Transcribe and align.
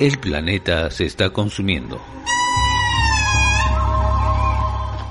el 0.00 0.18
planeta 0.18 0.90
se 0.90 1.04
está 1.04 1.30
consumiendo. 1.30 2.00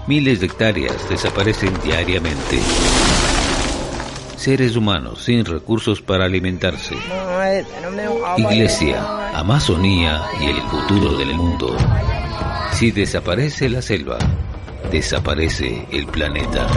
Miles 0.07 0.39
de 0.39 0.47
hectáreas 0.47 1.07
desaparecen 1.07 1.71
diariamente. 1.83 2.59
Seres 4.35 4.75
humanos 4.75 5.23
sin 5.23 5.45
recursos 5.45 6.01
para 6.01 6.25
alimentarse. 6.25 6.95
Iglesia, 8.37 9.37
Amazonía 9.37 10.23
y 10.41 10.45
el 10.47 10.61
futuro 10.63 11.17
del 11.17 11.35
mundo. 11.35 11.77
Si 12.73 12.89
desaparece 12.89 13.69
la 13.69 13.83
selva, 13.83 14.17
desaparece 14.91 15.85
el 15.91 16.07
planeta. 16.07 16.67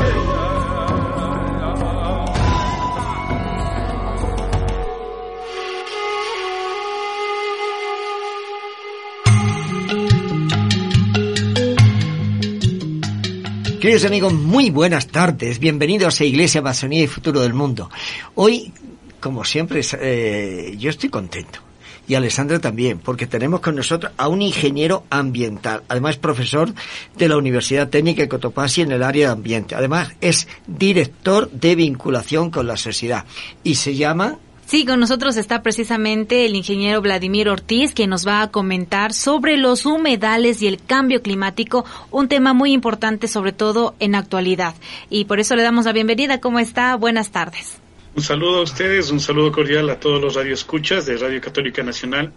Queridos 13.82 14.04
amigos, 14.04 14.32
muy 14.32 14.70
buenas 14.70 15.08
tardes. 15.08 15.58
Bienvenidos 15.58 16.20
a 16.20 16.24
Iglesia 16.24 16.60
Amazonía 16.60 17.02
y 17.02 17.08
Futuro 17.08 17.40
del 17.40 17.52
Mundo. 17.52 17.90
Hoy, 18.36 18.72
como 19.18 19.44
siempre, 19.44 19.80
eh, 20.00 20.76
yo 20.78 20.88
estoy 20.88 21.08
contento. 21.08 21.58
Y 22.06 22.14
Alessandra 22.14 22.60
también, 22.60 23.00
porque 23.00 23.26
tenemos 23.26 23.58
con 23.58 23.74
nosotros 23.74 24.12
a 24.16 24.28
un 24.28 24.40
ingeniero 24.40 25.02
ambiental, 25.10 25.82
además 25.88 26.16
profesor 26.16 26.72
de 27.18 27.28
la 27.28 27.36
Universidad 27.36 27.88
Técnica 27.88 28.22
de 28.22 28.28
Cotopaxi 28.28 28.82
en 28.82 28.92
el 28.92 29.02
área 29.02 29.26
de 29.26 29.32
ambiente. 29.32 29.74
Además 29.74 30.12
es 30.20 30.46
director 30.68 31.50
de 31.50 31.74
vinculación 31.74 32.52
con 32.52 32.68
la 32.68 32.76
sociedad 32.76 33.24
y 33.64 33.74
se 33.74 33.96
llama 33.96 34.38
Sí, 34.72 34.86
con 34.86 35.00
nosotros 35.00 35.36
está 35.36 35.62
precisamente 35.62 36.46
el 36.46 36.56
ingeniero 36.56 37.02
Vladimir 37.02 37.50
Ortiz, 37.50 37.92
que 37.92 38.06
nos 38.06 38.26
va 38.26 38.40
a 38.40 38.50
comentar 38.50 39.12
sobre 39.12 39.58
los 39.58 39.84
humedales 39.84 40.62
y 40.62 40.66
el 40.66 40.82
cambio 40.82 41.20
climático, 41.20 41.84
un 42.10 42.26
tema 42.26 42.54
muy 42.54 42.72
importante 42.72 43.28
sobre 43.28 43.52
todo 43.52 43.94
en 44.00 44.14
actualidad. 44.14 44.74
Y 45.10 45.26
por 45.26 45.40
eso 45.40 45.56
le 45.56 45.62
damos 45.62 45.84
la 45.84 45.92
bienvenida. 45.92 46.40
¿Cómo 46.40 46.58
está? 46.58 46.96
Buenas 46.96 47.30
tardes. 47.32 47.82
Un 48.16 48.22
saludo 48.22 48.60
a 48.60 48.62
ustedes, 48.62 49.10
un 49.10 49.20
saludo 49.20 49.52
cordial 49.52 49.90
a 49.90 50.00
todos 50.00 50.22
los 50.22 50.36
radioescuchas 50.36 51.04
de 51.04 51.18
Radio 51.18 51.42
Católica 51.42 51.82
Nacional. 51.82 52.32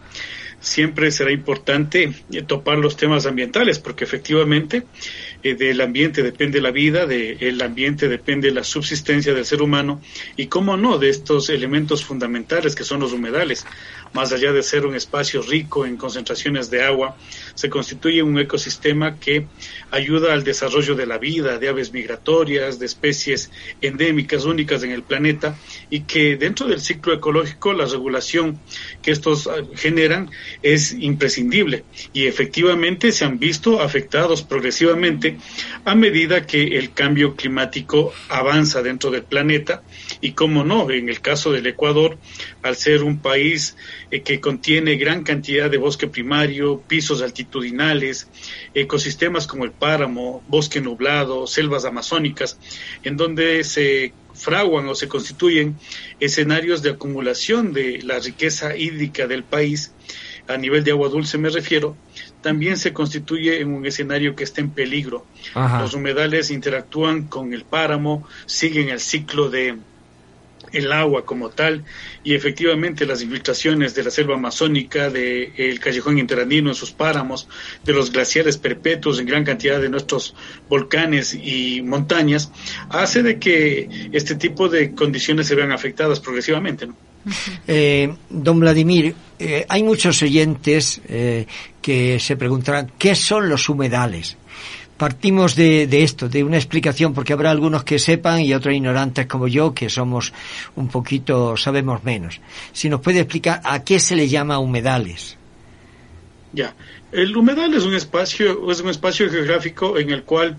Siempre 0.59 1.11
será 1.11 1.31
importante 1.31 2.11
eh, 2.31 2.41
topar 2.43 2.77
los 2.77 2.97
temas 2.97 3.25
ambientales, 3.25 3.79
porque 3.79 4.03
efectivamente 4.03 4.83
eh, 5.43 5.55
del 5.55 5.81
ambiente 5.81 6.23
depende 6.23 6.61
la 6.61 6.71
vida, 6.71 7.05
del 7.05 7.61
ambiente 7.61 8.07
depende 8.07 8.51
la 8.51 8.63
subsistencia 8.63 9.33
del 9.33 9.45
ser 9.45 9.61
humano 9.61 10.01
y, 10.35 10.47
cómo 10.47 10.77
no, 10.77 10.97
de 10.97 11.09
estos 11.09 11.49
elementos 11.49 12.03
fundamentales 12.03 12.75
que 12.75 12.83
son 12.83 12.99
los 12.99 13.13
humedales. 13.13 13.65
Más 14.13 14.31
allá 14.31 14.53
de 14.53 14.63
ser 14.63 14.85
un 14.85 14.95
espacio 14.95 15.41
rico 15.41 15.85
en 15.85 15.97
concentraciones 15.97 16.69
de 16.69 16.83
agua, 16.83 17.17
se 17.55 17.69
constituye 17.69 18.21
un 18.21 18.37
ecosistema 18.37 19.17
que 19.19 19.47
ayuda 19.91 20.33
al 20.33 20.43
desarrollo 20.43 20.95
de 20.95 21.07
la 21.07 21.17
vida, 21.17 21.57
de 21.57 21.69
aves 21.69 21.91
migratorias, 21.91 22.79
de 22.79 22.85
especies 22.85 23.51
endémicas 23.81 24.45
únicas 24.45 24.83
en 24.83 24.91
el 24.91 25.03
planeta 25.03 25.57
y 25.89 26.01
que 26.01 26.35
dentro 26.35 26.67
del 26.67 26.81
ciclo 26.81 27.13
ecológico 27.13 27.73
la 27.73 27.85
regulación 27.85 28.59
que 29.01 29.11
estos 29.11 29.47
ah, 29.47 29.55
generan 29.75 30.29
es 30.61 30.93
imprescindible. 30.93 31.83
Y 32.13 32.27
efectivamente 32.27 33.11
se 33.11 33.25
han 33.25 33.39
visto 33.39 33.81
afectados 33.81 34.43
progresivamente 34.43 35.37
a 35.85 35.95
medida 35.95 36.45
que 36.45 36.77
el 36.77 36.93
cambio 36.93 37.35
climático 37.35 38.13
avanza 38.29 38.81
dentro 38.81 39.11
del 39.11 39.23
planeta 39.23 39.83
y, 40.21 40.31
como 40.33 40.63
no, 40.63 40.89
en 40.91 41.09
el 41.09 41.21
caso 41.21 41.51
del 41.51 41.67
Ecuador, 41.67 42.17
al 42.61 42.75
ser 42.75 43.03
un 43.03 43.19
país 43.19 43.75
eh, 44.11 44.21
que 44.21 44.39
contiene 44.39 44.95
gran 44.95 45.23
cantidad 45.23 45.69
de 45.69 45.77
bosque 45.77 46.07
primario, 46.07 46.81
pisos 46.87 47.21
altitudinales, 47.45 48.27
ecosistemas 48.73 49.47
como 49.47 49.65
el 49.65 49.71
páramo, 49.71 50.43
bosque 50.47 50.81
nublado, 50.81 51.47
selvas 51.47 51.85
amazónicas, 51.85 52.57
en 53.03 53.17
donde 53.17 53.63
se 53.63 54.13
fraguan 54.33 54.87
o 54.89 54.95
se 54.95 55.07
constituyen 55.07 55.77
escenarios 56.19 56.81
de 56.81 56.91
acumulación 56.91 57.71
de 57.71 58.01
la 58.03 58.19
riqueza 58.19 58.75
hídrica 58.75 59.27
del 59.27 59.43
país, 59.43 59.91
a 60.47 60.57
nivel 60.57 60.83
de 60.83 60.91
agua 60.91 61.09
dulce 61.09 61.37
me 61.37 61.49
refiero, 61.49 61.95
también 62.41 62.77
se 62.77 62.93
constituye 62.93 63.61
en 63.61 63.73
un 63.73 63.85
escenario 63.85 64.35
que 64.35 64.43
está 64.43 64.61
en 64.61 64.69
peligro. 64.69 65.25
Los 65.55 65.95
humedales 65.95 66.51
interactúan 66.51 67.23
con 67.23 67.53
el 67.53 67.63
páramo, 67.63 68.27
siguen 68.45 68.89
el 68.89 68.99
ciclo 68.99 69.49
de 69.49 69.77
el 70.75 70.91
agua 70.91 71.25
como 71.25 71.49
tal 71.49 71.83
y 72.23 72.35
efectivamente 72.35 73.05
las 73.05 73.21
infiltraciones 73.21 73.95
de 73.95 74.03
la 74.03 74.11
selva 74.11 74.35
amazónica, 74.35 75.09
del 75.09 75.53
el 75.57 75.79
callejón 75.79 76.19
interandino 76.19 76.69
en 76.69 76.75
sus 76.75 76.91
páramos, 76.91 77.47
de 77.83 77.93
los 77.93 78.11
glaciares 78.11 78.57
perpetuos 78.57 79.19
en 79.19 79.25
gran 79.25 79.43
cantidad 79.43 79.79
de 79.81 79.89
nuestros 79.89 80.35
volcanes 80.69 81.33
y 81.33 81.81
montañas, 81.81 82.51
hace 82.89 83.23
de 83.23 83.39
que 83.39 84.09
este 84.11 84.35
tipo 84.35 84.69
de 84.69 84.93
condiciones 84.93 85.47
se 85.47 85.55
vean 85.55 85.71
afectadas 85.71 86.19
progresivamente. 86.19 86.87
Eh, 87.67 88.13
don 88.29 88.59
Vladimir, 88.59 89.15
eh, 89.39 89.65
hay 89.67 89.81
muchos 89.81 90.21
oyentes 90.21 91.01
eh, 91.07 91.47
que 91.81 92.19
se 92.19 92.37
preguntarán 92.37 92.91
qué 92.99 93.15
son 93.15 93.49
los 93.49 93.67
humedales. 93.67 94.37
Partimos 94.97 95.55
de, 95.55 96.03
esto, 96.03 96.29
de 96.29 96.43
una 96.43 96.55
explicación, 96.55 97.13
porque 97.13 97.33
habrá 97.33 97.51
algunos 97.51 97.83
que 97.83 97.99
sepan 97.99 98.39
y 98.39 98.53
otros 98.53 98.73
ignorantes 98.73 99.27
como 99.27 99.47
yo, 99.47 99.73
que 99.73 99.89
somos 99.89 100.31
un 100.75 100.87
poquito, 100.87 101.57
sabemos 101.57 102.03
menos. 102.03 102.39
Si 102.71 102.87
nos 102.89 103.01
puede 103.01 103.19
explicar 103.19 103.61
a 103.65 103.83
qué 103.83 103.99
se 103.99 104.15
le 104.15 104.29
llama 104.29 104.59
humedales. 104.59 105.37
Ya, 106.53 106.75
el 107.11 107.35
humedal 107.35 107.73
es 107.73 107.83
un 107.83 107.93
espacio, 107.93 108.71
es 108.71 108.79
un 108.79 108.89
espacio 108.89 109.29
geográfico 109.29 109.97
en 109.97 110.11
el 110.11 110.23
cual 110.23 110.57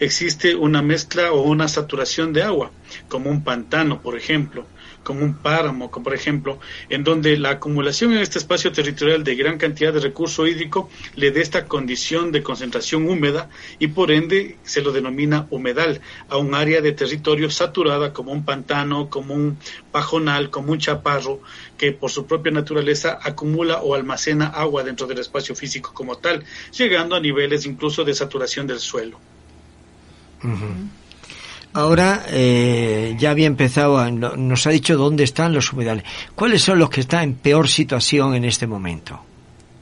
existe 0.00 0.56
una 0.56 0.82
mezcla 0.82 1.30
o 1.32 1.42
una 1.42 1.68
saturación 1.68 2.32
de 2.32 2.42
agua, 2.42 2.72
como 3.08 3.30
un 3.30 3.44
pantano, 3.44 4.02
por 4.02 4.16
ejemplo 4.16 4.66
como 5.08 5.24
un 5.24 5.32
páramo, 5.32 5.90
como 5.90 6.04
por 6.04 6.14
ejemplo, 6.14 6.58
en 6.90 7.02
donde 7.02 7.38
la 7.38 7.52
acumulación 7.52 8.12
en 8.12 8.18
este 8.18 8.38
espacio 8.38 8.72
territorial 8.72 9.24
de 9.24 9.36
gran 9.36 9.56
cantidad 9.56 9.90
de 9.90 10.00
recurso 10.00 10.46
hídrico 10.46 10.90
le 11.16 11.30
dé 11.30 11.40
esta 11.40 11.64
condición 11.64 12.30
de 12.30 12.42
concentración 12.42 13.08
húmeda 13.08 13.48
y 13.78 13.86
por 13.86 14.10
ende 14.10 14.58
se 14.64 14.82
lo 14.82 14.92
denomina 14.92 15.46
humedal 15.48 16.02
a 16.28 16.36
un 16.36 16.54
área 16.54 16.82
de 16.82 16.92
territorio 16.92 17.50
saturada 17.50 18.12
como 18.12 18.32
un 18.32 18.44
pantano, 18.44 19.08
como 19.08 19.32
un 19.32 19.56
pajonal, 19.92 20.50
como 20.50 20.72
un 20.72 20.78
chaparro 20.78 21.40
que 21.78 21.92
por 21.92 22.10
su 22.10 22.26
propia 22.26 22.52
naturaleza 22.52 23.18
acumula 23.22 23.80
o 23.80 23.94
almacena 23.94 24.48
agua 24.48 24.84
dentro 24.84 25.06
del 25.06 25.20
espacio 25.20 25.54
físico 25.54 25.92
como 25.94 26.18
tal, 26.18 26.44
llegando 26.76 27.16
a 27.16 27.20
niveles 27.20 27.64
incluso 27.64 28.04
de 28.04 28.12
saturación 28.12 28.66
del 28.66 28.78
suelo. 28.78 29.18
Ahora 31.72 32.24
eh, 32.30 33.14
ya 33.18 33.30
había 33.30 33.46
empezado, 33.46 34.10
nos 34.10 34.66
ha 34.66 34.70
dicho 34.70 34.96
dónde 34.96 35.24
están 35.24 35.52
los 35.52 35.72
humedales. 35.72 36.04
¿Cuáles 36.34 36.62
son 36.62 36.78
los 36.78 36.90
que 36.90 37.00
están 37.00 37.24
en 37.24 37.34
peor 37.34 37.68
situación 37.68 38.34
en 38.34 38.44
este 38.44 38.66
momento 38.66 39.20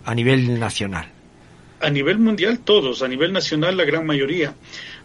a 0.04 0.14
nivel 0.14 0.58
nacional? 0.58 1.08
A 1.80 1.90
nivel 1.90 2.18
mundial 2.18 2.58
todos, 2.60 3.02
a 3.02 3.08
nivel 3.08 3.32
nacional 3.32 3.76
la 3.76 3.84
gran 3.84 4.04
mayoría. 4.06 4.54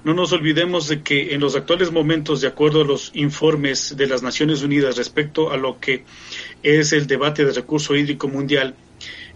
No 0.03 0.13
nos 0.13 0.31
olvidemos 0.31 0.87
de 0.87 1.03
que 1.03 1.35
en 1.35 1.41
los 1.41 1.55
actuales 1.55 1.91
momentos, 1.91 2.41
de 2.41 2.47
acuerdo 2.47 2.81
a 2.81 2.85
los 2.85 3.11
informes 3.13 3.95
de 3.95 4.07
las 4.07 4.23
Naciones 4.23 4.63
Unidas 4.63 4.97
respecto 4.97 5.51
a 5.51 5.57
lo 5.57 5.79
que 5.79 6.05
es 6.63 6.93
el 6.93 7.05
debate 7.05 7.45
de 7.45 7.51
recurso 7.51 7.95
hídrico 7.95 8.27
mundial, 8.27 8.73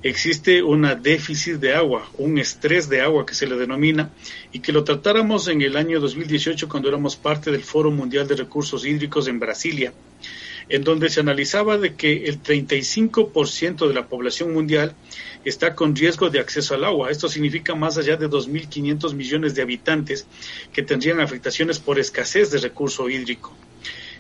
existe 0.06 0.62
una 0.62 0.94
déficit 0.94 1.56
de 1.56 1.74
agua, 1.74 2.07
un 2.19 2.38
estrés 2.38 2.88
de 2.90 3.02
agua 3.02 3.25
que 3.25 3.34
se 3.34 3.48
le 3.48 3.56
denomina, 3.56 4.12
y 4.52 4.60
que 4.60 4.72
lo 4.72 4.84
tratáramos 4.84 5.48
en 5.48 5.63
el 5.63 5.75
año 5.75 6.00
2018 6.00 6.69
cuando 6.69 6.90
éramos 6.90 7.16
parte 7.16 7.50
del 7.50 7.63
Foro 7.63 7.90
Mundial 7.90 8.28
de 8.28 8.36
Recursos 8.36 8.86
Hídricos 8.86 9.28
en 9.28 9.40
Brasilia, 9.40 9.94
en 10.69 10.84
donde 10.84 11.10
se 11.10 11.22
analizaba 11.22 11.80
de 11.80 11.96
que 11.96 12.25
el 12.25 12.40
35% 12.44 13.88
de 13.88 13.94
la 13.96 14.07
población 14.07 14.54
mundial 14.54 14.94
está 15.44 15.74
con 15.74 15.96
riesgo 15.96 16.30
de 16.30 16.40
acceso 16.40 16.75
al 16.75 16.84
agua. 16.84 17.10
Esto 17.10 17.28
significa 17.28 17.74
más 17.74 17.98
allá 17.98 18.16
de 18.16 18.30
2.500 18.30 19.16
millones 19.16 19.56
de 19.56 19.63
habitantes 19.63 20.28
que 20.72 20.84
tendrían 20.84 21.19
afectaciones 21.19 21.80
por 21.80 21.98
escasez 21.98 22.51
de 22.51 22.60
recurso 22.60 23.10
hídrico. 23.10 23.56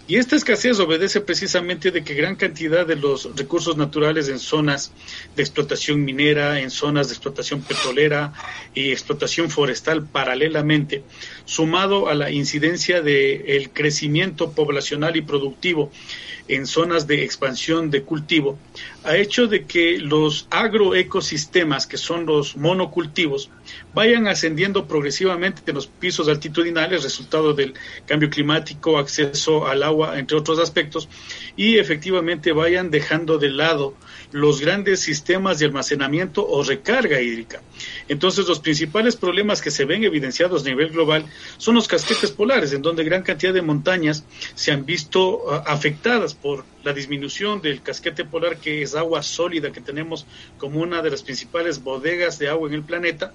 Y 0.07 0.17
esta 0.17 0.35
escasez 0.35 0.79
obedece 0.79 1.19
precisamente 1.19 1.89
de 1.89 2.03
que 2.03 2.13
gran 2.13 2.35
cantidad 2.35 2.85
de 2.85 2.95
los 2.95 3.35
recursos 3.35 3.75
naturales 3.75 4.29
en 4.29 4.37
zonas 4.37 4.91
de 5.35 5.41
explotación 5.41 6.05
minera, 6.05 6.59
en 6.59 6.69
zonas 6.69 7.07
de 7.07 7.13
explotación 7.13 7.63
petrolera 7.63 8.31
y 8.75 8.91
explotación 8.91 9.49
forestal 9.49 10.05
paralelamente, 10.05 11.03
sumado 11.45 12.07
a 12.07 12.13
la 12.13 12.29
incidencia 12.29 13.01
del 13.01 13.71
crecimiento 13.71 14.51
poblacional 14.51 15.15
y 15.15 15.21
productivo 15.21 15.91
en 16.47 16.67
zonas 16.67 17.07
de 17.07 17.23
expansión 17.23 17.89
de 17.89 18.03
cultivo, 18.03 18.57
ha 19.03 19.17
hecho 19.17 19.47
de 19.47 19.65
que 19.65 19.97
los 19.97 20.47
agroecosistemas, 20.49 21.87
que 21.87 21.97
son 21.97 22.25
los 22.25 22.57
monocultivos, 22.57 23.49
vayan 23.93 24.27
ascendiendo 24.27 24.87
progresivamente 24.87 25.61
en 25.65 25.75
los 25.75 25.87
pisos 25.87 26.27
altitudinales, 26.27 27.03
resultado 27.03 27.53
del 27.53 27.73
cambio 28.05 28.29
climático, 28.29 28.97
acceso 28.97 29.67
al 29.67 29.83
agua, 29.83 30.19
entre 30.19 30.37
otros 30.37 30.59
aspectos, 30.59 31.09
y 31.55 31.77
efectivamente 31.77 32.51
vayan 32.51 32.91
dejando 32.91 33.37
de 33.37 33.49
lado 33.49 33.95
los 34.35 34.59
grandes 34.59 34.99
sistemas 34.99 35.59
de 35.59 35.65
almacenamiento 35.65 36.45
o 36.45 36.61
recarga 36.61 37.21
hídrica. 37.21 37.61
Entonces, 38.09 38.45
los 38.45 38.59
principales 38.59 39.15
problemas 39.15 39.61
que 39.61 39.71
se 39.71 39.85
ven 39.85 40.03
evidenciados 40.03 40.63
a 40.63 40.65
nivel 40.65 40.89
global 40.89 41.25
son 41.57 41.75
los 41.75 41.87
casquetes 41.87 42.31
polares, 42.31 42.73
en 42.73 42.81
donde 42.81 43.05
gran 43.05 43.23
cantidad 43.23 43.53
de 43.53 43.61
montañas 43.61 44.25
se 44.53 44.73
han 44.73 44.85
visto 44.85 45.37
uh, 45.37 45.61
afectadas 45.65 46.33
por 46.33 46.65
la 46.83 46.91
disminución 46.91 47.61
del 47.61 47.81
casquete 47.81 48.25
polar, 48.25 48.57
que 48.57 48.81
es 48.81 48.93
agua 48.93 49.23
sólida 49.23 49.71
que 49.71 49.79
tenemos 49.79 50.25
como 50.57 50.81
una 50.81 51.01
de 51.01 51.11
las 51.11 51.23
principales 51.23 51.81
bodegas 51.81 52.37
de 52.37 52.49
agua 52.49 52.67
en 52.67 52.75
el 52.75 52.83
planeta. 52.83 53.33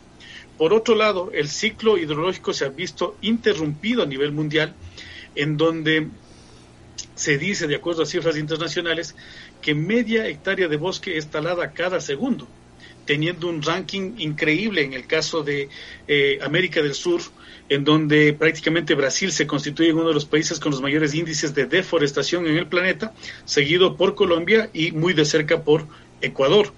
Por 0.59 0.75
otro 0.75 0.95
lado, 0.97 1.31
el 1.33 1.49
ciclo 1.49 1.97
hidrológico 1.97 2.53
se 2.53 2.67
ha 2.67 2.69
visto 2.69 3.17
interrumpido 3.23 4.03
a 4.03 4.07
nivel 4.07 4.33
mundial, 4.33 4.75
en 5.35 5.57
donde 5.57 6.09
se 7.21 7.37
dice, 7.37 7.67
de 7.67 7.77
acuerdo 7.77 8.03
a 8.03 8.07
cifras 8.07 8.37
internacionales, 8.39 9.15
que 9.61 9.75
media 9.75 10.27
hectárea 10.27 10.69
de 10.69 10.77
bosque 10.77 11.17
es 11.17 11.29
talada 11.29 11.73
cada 11.73 12.01
segundo, 12.01 12.49
teniendo 13.07 13.49
un 13.49 13.63
ranking 13.63 14.15
increíble 14.19 14.83
en 14.83 14.93
el 14.93 15.07
caso 15.07 15.43
de 15.43 15.69
eh, 16.09 16.39
América 16.43 16.83
del 16.83 16.95
Sur, 16.95 17.21
en 17.69 17.85
donde 17.85 18.33
prácticamente 18.33 18.95
Brasil 18.95 19.33
se 19.33 19.47
constituye 19.47 19.91
en 19.91 19.97
uno 19.97 20.09
de 20.09 20.15
los 20.15 20.25
países 20.25 20.59
con 20.59 20.73
los 20.73 20.83
mayores 20.83 21.15
índices 21.15 21.55
de 21.55 21.67
deforestación 21.67 22.47
en 22.47 22.57
el 22.57 22.67
planeta, 22.67 23.15
seguido 23.45 23.97
por 23.97 24.15
Colombia 24.15 24.71
y 24.73 24.93
muy 24.93 25.13
de 25.13 25.25
cerca 25.25 25.63
por 25.63 25.87
Ecuador. 26.21 26.73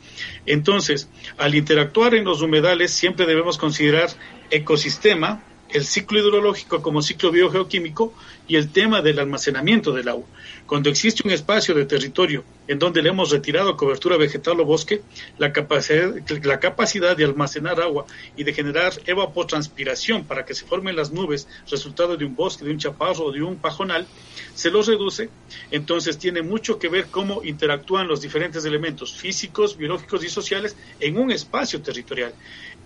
Entonces, 0.47 1.09
al 1.39 1.55
interactuar 1.55 2.15
en 2.15 2.25
los 2.25 2.43
humedales, 2.43 2.93
siempre 2.93 3.27
debemos 3.27 3.59
considerar 3.59 4.11
ecosistema, 4.51 5.43
el 5.73 5.85
ciclo 5.85 6.19
hidrológico 6.19 6.83
como 6.83 7.03
ciclo 7.03 7.31
biogeoquímico 7.31 8.13
y 8.47 8.57
el 8.57 8.71
tema 8.71 9.01
del 9.01 9.19
almacenamiento 9.19 9.93
del 9.93 10.09
agua. 10.09 10.27
Cuando 10.67 10.91
existe 10.91 11.23
un 11.25 11.33
espacio 11.33 11.75
de 11.75 11.85
territorio 11.85 12.45
en 12.69 12.79
donde 12.79 13.03
le 13.03 13.09
hemos 13.09 13.31
retirado 13.31 13.77
cobertura 13.77 14.17
vegetal 14.17 14.61
o 14.61 14.65
bosque, 14.65 15.03
la 15.39 15.53
capacidad, 15.53 16.15
la 16.43 16.61
capacidad 16.61 17.17
de 17.17 17.25
almacenar 17.25 17.81
agua 17.81 18.07
y 18.37 18.45
de 18.45 18.53
generar 18.53 18.93
evapotranspiración 19.07 20.25
para 20.25 20.45
que 20.45 20.55
se 20.55 20.65
formen 20.65 20.97
las 20.97 21.13
nubes, 21.13 21.49
resultado 21.71 22.17
de 22.17 22.25
un 22.25 22.37
bosque, 22.37 22.65
de 22.65 22.71
un 22.71 22.79
chaparro 22.79 23.27
o 23.27 23.33
de 23.33 23.43
un 23.43 23.57
pajonal, 23.57 24.07
se 24.55 24.71
los 24.71 24.87
reduce. 24.87 25.29
Entonces 25.71 26.19
tiene 26.19 26.43
mucho 26.43 26.79
que 26.79 26.89
ver 26.89 27.07
cómo 27.11 27.43
interactúan 27.45 28.09
los 28.09 28.21
diferentes 28.21 28.65
elementos 28.65 29.15
físicos, 29.15 29.77
biológicos 29.77 30.25
y 30.25 30.29
sociales 30.29 30.77
en 31.01 31.19
un 31.19 31.31
espacio 31.31 31.81
territorial. 31.83 32.33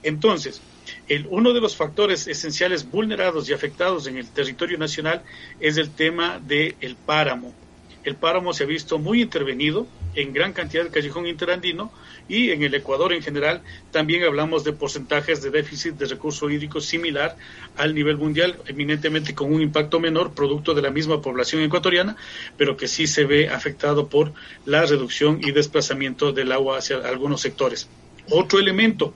Entonces, 0.03 0.61
el, 1.09 1.27
uno 1.31 1.53
de 1.53 1.61
los 1.61 1.77
factores 1.77 2.27
esenciales 2.27 2.91
vulnerados 2.91 3.49
y 3.49 3.53
afectados 3.53 4.07
en 4.07 4.17
el 4.17 4.29
territorio 4.29 4.79
nacional 4.79 5.23
es 5.61 5.77
el 5.77 5.91
tema 5.91 6.41
del 6.41 6.97
páramo. 7.07 7.55
El 8.03 8.15
páramo 8.15 8.53
se 8.53 8.63
ha 8.63 8.67
visto 8.67 8.99
muy 8.99 9.21
intervenido 9.21 9.87
en 10.15 10.33
gran 10.33 10.53
cantidad 10.53 10.85
del 10.85 10.93
callejón 10.93 11.27
interandino 11.27 11.93
y 12.29 12.51
en 12.51 12.63
el 12.63 12.73
Ecuador 12.75 13.13
en 13.13 13.21
general 13.21 13.63
también 13.91 14.23
hablamos 14.23 14.63
de 14.63 14.73
porcentajes 14.73 15.43
de 15.43 15.51
déficit 15.51 15.95
de 15.95 16.07
recursos 16.07 16.51
hídricos 16.51 16.87
similar 16.87 17.37
al 17.77 17.97
nivel 17.97 18.17
mundial, 18.17 18.59
eminentemente 18.67 19.35
con 19.35 19.53
un 19.53 19.61
impacto 19.61 19.99
menor 19.99 20.35
producto 20.35 20.73
de 20.73 20.83
la 20.83 20.91
misma 20.91 21.21
población 21.21 21.63
ecuatoriana, 21.63 22.17
pero 22.57 22.77
que 22.77 22.87
sí 22.87 23.09
se 23.09 23.25
ve 23.25 23.49
afectado 23.49 24.09
por 24.09 24.33
la 24.65 24.87
reducción 24.87 25.41
y 25.43 25.51
desplazamiento 25.51 26.33
del 26.33 26.53
agua 26.53 26.79
hacia 26.79 26.99
algunos 26.99 27.41
sectores. 27.41 27.89
Otro 28.31 28.61
elemento 28.61 29.15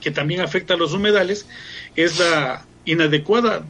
que 0.00 0.10
también 0.10 0.40
afecta 0.40 0.74
a 0.74 0.76
los 0.76 0.92
humedales 0.92 1.46
es 1.96 2.18
la 2.18 2.66
inadecuada 2.84 3.64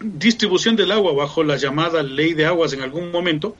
distribución 0.00 0.76
del 0.76 0.92
agua 0.92 1.12
bajo 1.12 1.42
la 1.42 1.56
llamada 1.56 2.02
ley 2.02 2.34
de 2.34 2.46
aguas 2.46 2.72
en 2.72 2.82
algún 2.82 3.10
momento 3.10 3.56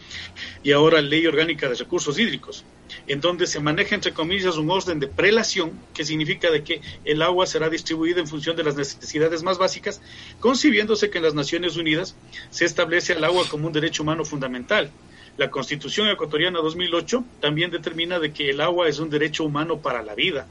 y 0.62 0.72
ahora 0.72 1.00
ley 1.00 1.26
orgánica 1.26 1.68
de 1.68 1.74
recursos 1.74 2.18
hídricos, 2.18 2.64
en 3.06 3.20
donde 3.20 3.46
se 3.46 3.60
maneja 3.60 3.94
entre 3.94 4.12
comillas 4.12 4.56
un 4.56 4.70
orden 4.70 5.00
de 5.00 5.08
prelación, 5.08 5.72
que 5.94 6.04
significa 6.04 6.50
de 6.50 6.62
que 6.62 6.80
el 7.04 7.22
agua 7.22 7.46
será 7.46 7.68
distribuida 7.68 8.20
en 8.20 8.28
función 8.28 8.56
de 8.56 8.64
las 8.64 8.76
necesidades 8.76 9.42
más 9.42 9.58
básicas, 9.58 10.00
concibiéndose 10.38 11.10
que 11.10 11.18
en 11.18 11.24
las 11.24 11.34
Naciones 11.34 11.76
Unidas 11.76 12.14
se 12.50 12.64
establece 12.64 13.14
el 13.14 13.24
agua 13.24 13.44
como 13.48 13.66
un 13.66 13.72
derecho 13.72 14.02
humano 14.04 14.24
fundamental. 14.24 14.90
La 15.36 15.50
Constitución 15.50 16.08
ecuatoriana 16.08 16.60
2008 16.60 17.24
también 17.40 17.70
determina 17.70 18.18
de 18.18 18.32
que 18.32 18.50
el 18.50 18.60
agua 18.60 18.88
es 18.88 18.98
un 18.98 19.10
derecho 19.10 19.44
humano 19.44 19.78
para 19.78 20.02
la 20.02 20.14
vida 20.14 20.46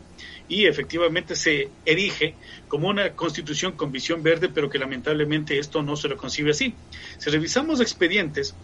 y 0.48 0.66
efectivamente 0.66 1.36
se 1.36 1.72
erige 1.86 2.38
como 2.68 2.88
una 2.88 3.16
constitución 3.16 3.74
con 3.74 3.92
visión 3.92 4.24
verde, 4.24 4.50
pero 4.50 4.70
que 4.70 4.80
lamentablemente 4.80 5.60
esto 5.60 5.82
no 5.84 5.96
se 5.96 6.08
lo 6.08 6.18
concibe 6.18 6.52
así. 6.52 6.76
Si 7.18 7.30
revisamos 7.30 7.82
expedientes 7.82 8.56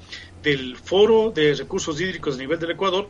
del 0.41 0.77
Foro 0.77 1.31
de 1.31 1.53
Recursos 1.55 1.99
Hídricos 1.99 2.35
a 2.35 2.39
nivel 2.39 2.59
del 2.59 2.71
Ecuador, 2.71 3.09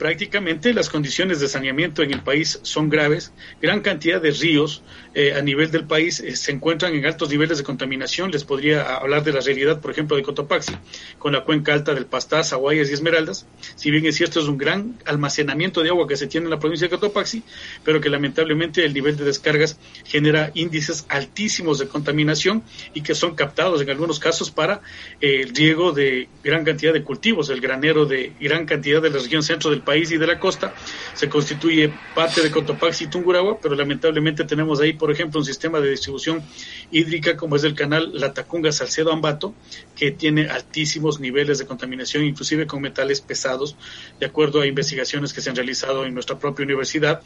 prácticamente 0.00 0.72
las 0.72 0.88
condiciones 0.88 1.40
de 1.40 1.48
saneamiento 1.48 2.02
en 2.02 2.10
el 2.10 2.22
país 2.22 2.58
son 2.62 2.88
graves. 2.88 3.34
Gran 3.60 3.82
cantidad 3.82 4.18
de 4.18 4.30
ríos 4.30 4.82
eh, 5.14 5.34
a 5.34 5.42
nivel 5.42 5.70
del 5.70 5.84
país 5.84 6.20
eh, 6.20 6.36
se 6.36 6.52
encuentran 6.52 6.94
en 6.94 7.04
altos 7.04 7.28
niveles 7.28 7.58
de 7.58 7.64
contaminación. 7.64 8.30
Les 8.30 8.44
podría 8.44 8.96
hablar 8.96 9.24
de 9.24 9.34
la 9.34 9.40
realidad, 9.40 9.78
por 9.78 9.90
ejemplo, 9.90 10.16
de 10.16 10.22
Cotopaxi, 10.22 10.74
con 11.18 11.34
la 11.34 11.44
cuenca 11.44 11.74
alta 11.74 11.92
del 11.92 12.06
Pastás, 12.06 12.54
Aguayas 12.54 12.88
y 12.88 12.94
Esmeraldas. 12.94 13.46
Si 13.76 13.90
bien 13.90 14.06
es 14.06 14.16
cierto, 14.16 14.40
es 14.40 14.46
un 14.46 14.56
gran 14.56 14.96
almacenamiento 15.04 15.82
de 15.82 15.90
agua 15.90 16.08
que 16.08 16.16
se 16.16 16.26
tiene 16.28 16.46
en 16.46 16.50
la 16.50 16.58
provincia 16.58 16.88
de 16.88 16.96
Cotopaxi, 16.96 17.42
pero 17.84 18.00
que 18.00 18.08
lamentablemente 18.08 18.82
el 18.86 18.94
nivel 18.94 19.18
de 19.18 19.24
descargas 19.24 19.78
genera 20.06 20.50
índices 20.54 21.04
altísimos 21.10 21.78
de 21.78 21.88
contaminación 21.88 22.62
y 22.94 23.02
que 23.02 23.14
son 23.14 23.34
captados 23.34 23.82
en 23.82 23.90
algunos 23.90 24.18
casos 24.18 24.50
para 24.50 24.80
eh, 25.20 25.42
el 25.42 25.54
riego 25.54 25.92
de 25.92 26.26
gran 26.42 26.64
cantidad 26.64 26.94
de 26.94 27.02
cultivos, 27.02 27.50
el 27.50 27.60
granero 27.60 28.06
de 28.06 28.32
gran 28.40 28.64
cantidad 28.64 29.02
de 29.02 29.10
la 29.10 29.18
región 29.18 29.42
centro 29.42 29.68
del 29.68 29.82
país 29.82 29.89
país 29.90 30.12
y 30.12 30.18
de 30.18 30.26
la 30.28 30.38
costa, 30.38 30.72
se 31.14 31.28
constituye 31.28 31.92
parte 32.14 32.40
de 32.42 32.52
Cotopaxi 32.52 33.04
y 33.04 33.06
Tungurahua, 33.08 33.58
pero 33.60 33.74
lamentablemente 33.74 34.44
tenemos 34.44 34.78
ahí, 34.80 34.92
por 34.92 35.10
ejemplo, 35.10 35.40
un 35.40 35.44
sistema 35.44 35.80
de 35.80 35.90
distribución 35.90 36.44
hídrica 36.92 37.36
como 37.36 37.56
es 37.56 37.64
el 37.64 37.74
canal 37.74 38.12
Latacunga 38.14 38.70
Salcedo 38.70 39.10
Ambato, 39.10 39.52
que 39.96 40.12
tiene 40.12 40.48
altísimos 40.48 41.18
niveles 41.18 41.58
de 41.58 41.66
contaminación, 41.66 42.24
inclusive 42.24 42.68
con 42.68 42.80
metales 42.80 43.20
pesados, 43.20 43.74
de 44.20 44.26
acuerdo 44.26 44.60
a 44.60 44.66
investigaciones 44.68 45.32
que 45.32 45.40
se 45.40 45.50
han 45.50 45.56
realizado 45.56 46.04
en 46.04 46.14
nuestra 46.14 46.38
propia 46.38 46.64
universidad 46.64 47.20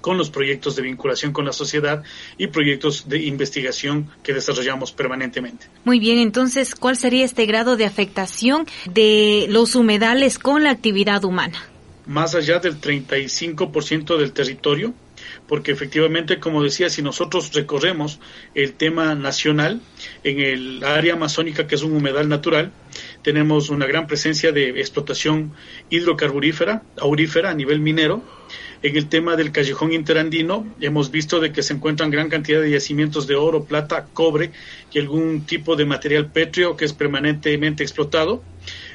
con 0.00 0.16
los 0.16 0.30
proyectos 0.30 0.76
de 0.76 0.82
vinculación 0.82 1.32
con 1.32 1.44
la 1.44 1.52
sociedad 1.52 2.02
y 2.38 2.48
proyectos 2.48 3.08
de 3.08 3.22
investigación 3.22 4.10
que 4.22 4.32
desarrollamos 4.32 4.92
permanentemente. 4.92 5.66
Muy 5.84 5.98
bien, 5.98 6.18
entonces, 6.18 6.74
¿cuál 6.74 6.96
sería 6.96 7.24
este 7.24 7.46
grado 7.46 7.76
de 7.76 7.84
afectación 7.84 8.66
de 8.90 9.46
los 9.48 9.74
humedales 9.74 10.38
con 10.38 10.64
la 10.64 10.70
actividad 10.70 11.24
humana? 11.24 11.69
Más 12.10 12.34
allá 12.34 12.58
del 12.58 12.80
35% 12.80 14.16
del 14.16 14.32
territorio, 14.32 14.94
porque 15.46 15.70
efectivamente, 15.70 16.40
como 16.40 16.60
decía, 16.60 16.90
si 16.90 17.02
nosotros 17.02 17.52
recorremos 17.54 18.18
el 18.56 18.72
tema 18.72 19.14
nacional 19.14 19.80
en 20.24 20.40
el 20.40 20.82
área 20.82 21.12
amazónica, 21.14 21.68
que 21.68 21.76
es 21.76 21.84
un 21.84 21.92
humedal 21.92 22.28
natural, 22.28 22.72
tenemos 23.22 23.70
una 23.70 23.86
gran 23.86 24.08
presencia 24.08 24.50
de 24.50 24.70
explotación 24.80 25.52
hidrocarburífera, 25.88 26.82
aurífera 26.98 27.50
a 27.50 27.54
nivel 27.54 27.78
minero, 27.78 28.24
en 28.82 28.96
el 28.96 29.08
tema 29.08 29.36
del 29.36 29.52
callejón 29.52 29.92
interandino 29.92 30.66
hemos 30.80 31.10
visto 31.10 31.38
de 31.38 31.52
que 31.52 31.62
se 31.62 31.74
encuentran 31.74 32.10
gran 32.10 32.30
cantidad 32.30 32.62
de 32.62 32.70
yacimientos 32.70 33.26
de 33.26 33.36
oro, 33.36 33.64
plata, 33.64 34.06
cobre 34.14 34.52
y 34.90 34.98
algún 34.98 35.44
tipo 35.44 35.76
de 35.76 35.84
material 35.84 36.32
pétreo 36.32 36.76
que 36.76 36.86
es 36.86 36.94
permanentemente 36.94 37.82
explotado. 37.82 38.42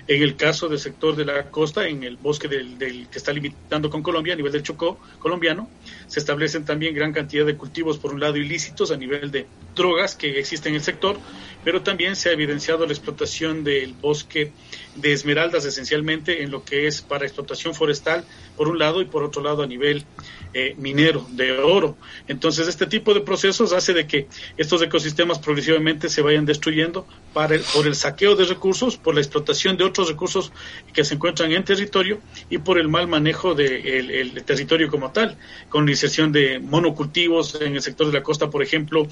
En 0.07 0.21
el 0.21 0.35
caso 0.37 0.69
del 0.69 0.77
sector 0.77 1.15
de 1.15 1.25
la 1.25 1.49
costa, 1.49 1.87
en 1.87 2.03
el 2.03 2.17
bosque 2.17 2.47
del, 2.47 2.77
que 3.09 3.17
está 3.17 3.33
limitando 3.33 3.89
con 3.89 4.03
Colombia, 4.03 4.33
a 4.33 4.37
nivel 4.37 4.51
del 4.51 4.61
Chocó 4.61 4.99
colombiano, 5.17 5.71
se 6.07 6.19
establecen 6.19 6.63
también 6.63 6.93
gran 6.93 7.11
cantidad 7.11 7.45
de 7.45 7.57
cultivos, 7.57 7.97
por 7.97 8.13
un 8.13 8.19
lado, 8.19 8.37
ilícitos 8.37 8.91
a 8.91 8.97
nivel 8.97 9.31
de 9.31 9.49
drogas 9.75 10.15
que 10.15 10.39
existen 10.39 10.71
en 10.71 10.77
el 10.77 10.83
sector, 10.83 11.17
pero 11.63 11.81
también 11.81 12.15
se 12.15 12.29
ha 12.29 12.31
evidenciado 12.31 12.85
la 12.85 12.93
explotación 12.93 13.63
del 13.63 13.93
bosque 13.93 14.51
de 14.95 15.11
esmeraldas 15.11 15.65
esencialmente 15.65 16.43
en 16.43 16.51
lo 16.51 16.63
que 16.63 16.87
es 16.87 17.01
para 17.01 17.25
explotación 17.25 17.73
forestal 17.73 18.23
por 18.55 18.69
un 18.69 18.79
lado 18.79 19.01
y 19.01 19.05
por 19.05 19.23
otro 19.23 19.41
lado 19.41 19.63
a 19.63 19.67
nivel 19.67 20.05
eh, 20.53 20.73
minero 20.77 21.25
de 21.31 21.51
oro. 21.51 21.97
Entonces 22.27 22.67
este 22.67 22.85
tipo 22.85 23.13
de 23.13 23.21
procesos 23.21 23.73
hace 23.73 23.93
de 23.93 24.07
que 24.07 24.27
estos 24.57 24.81
ecosistemas 24.81 25.39
progresivamente 25.39 26.07
se 26.07 26.21
vayan 26.21 26.45
destruyendo 26.45 27.05
para 27.33 27.57
por 27.73 27.87
el 27.87 27.95
saqueo 27.95 28.35
de 28.35 28.45
recursos, 28.45 28.95
por 28.95 29.15
la 29.15 29.21
explotación 29.21 29.75
de 29.75 29.83
otros 29.83 30.07
recursos 30.07 30.53
que 30.93 31.03
se 31.03 31.15
encuentran 31.15 31.51
en 31.51 31.65
territorio 31.65 32.21
y 32.49 32.59
por 32.59 32.79
el 32.79 32.87
mal 32.87 33.07
manejo 33.07 33.53
del 33.53 33.83
de 33.83 34.21
el 34.21 34.43
territorio 34.43 34.89
como 34.89 35.11
tal, 35.11 35.37
con 35.67 35.85
la 35.85 35.91
inserción 35.91 36.31
de 36.31 36.59
monocultivos 36.59 37.59
en 37.59 37.75
el 37.75 37.81
sector 37.81 38.07
de 38.07 38.13
la 38.13 38.23
costa, 38.23 38.49
por 38.49 38.63
ejemplo, 38.63 39.07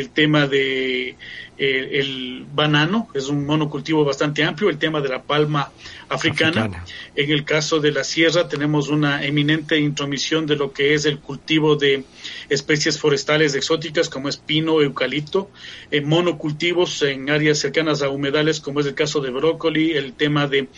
el 0.00 0.10
tema 0.10 0.46
de 0.46 1.16
el 1.60 2.46
banano, 2.54 3.08
es 3.12 3.28
un 3.28 3.44
monocultivo 3.44 4.02
bastante 4.02 4.42
amplio, 4.42 4.70
el 4.70 4.78
tema 4.78 5.02
de 5.02 5.10
la 5.10 5.22
palma 5.22 5.70
africana. 6.08 6.84
En 7.14 7.30
el 7.30 7.44
caso 7.44 7.80
de 7.80 7.92
la 7.92 8.02
sierra 8.02 8.48
tenemos 8.48 8.88
una 8.88 9.22
eminente 9.24 9.78
intromisión 9.78 10.46
de 10.46 10.56
lo 10.56 10.72
que 10.72 10.94
es 10.94 11.04
el 11.04 11.18
cultivo 11.18 11.76
de 11.76 12.04
especies 12.48 12.98
forestales 12.98 13.54
exóticas 13.54 14.08
como 14.08 14.30
es 14.30 14.38
pino, 14.38 14.80
eucalipto, 14.80 15.50
eh, 15.90 16.00
monocultivos 16.00 17.02
en 17.02 17.28
áreas 17.28 17.58
cercanas 17.58 18.00
a 18.00 18.08
humedales 18.08 18.60
como 18.60 18.80
es 18.80 18.86
el 18.86 18.94
caso 18.94 19.20
de 19.20 19.28
brócoli, 19.28 19.92
el 19.92 20.14
tema 20.14 20.46
de 20.46 20.68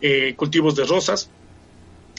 eh, 0.00 0.34
cultivos 0.36 0.74
de 0.74 0.84
rosas 0.84 1.28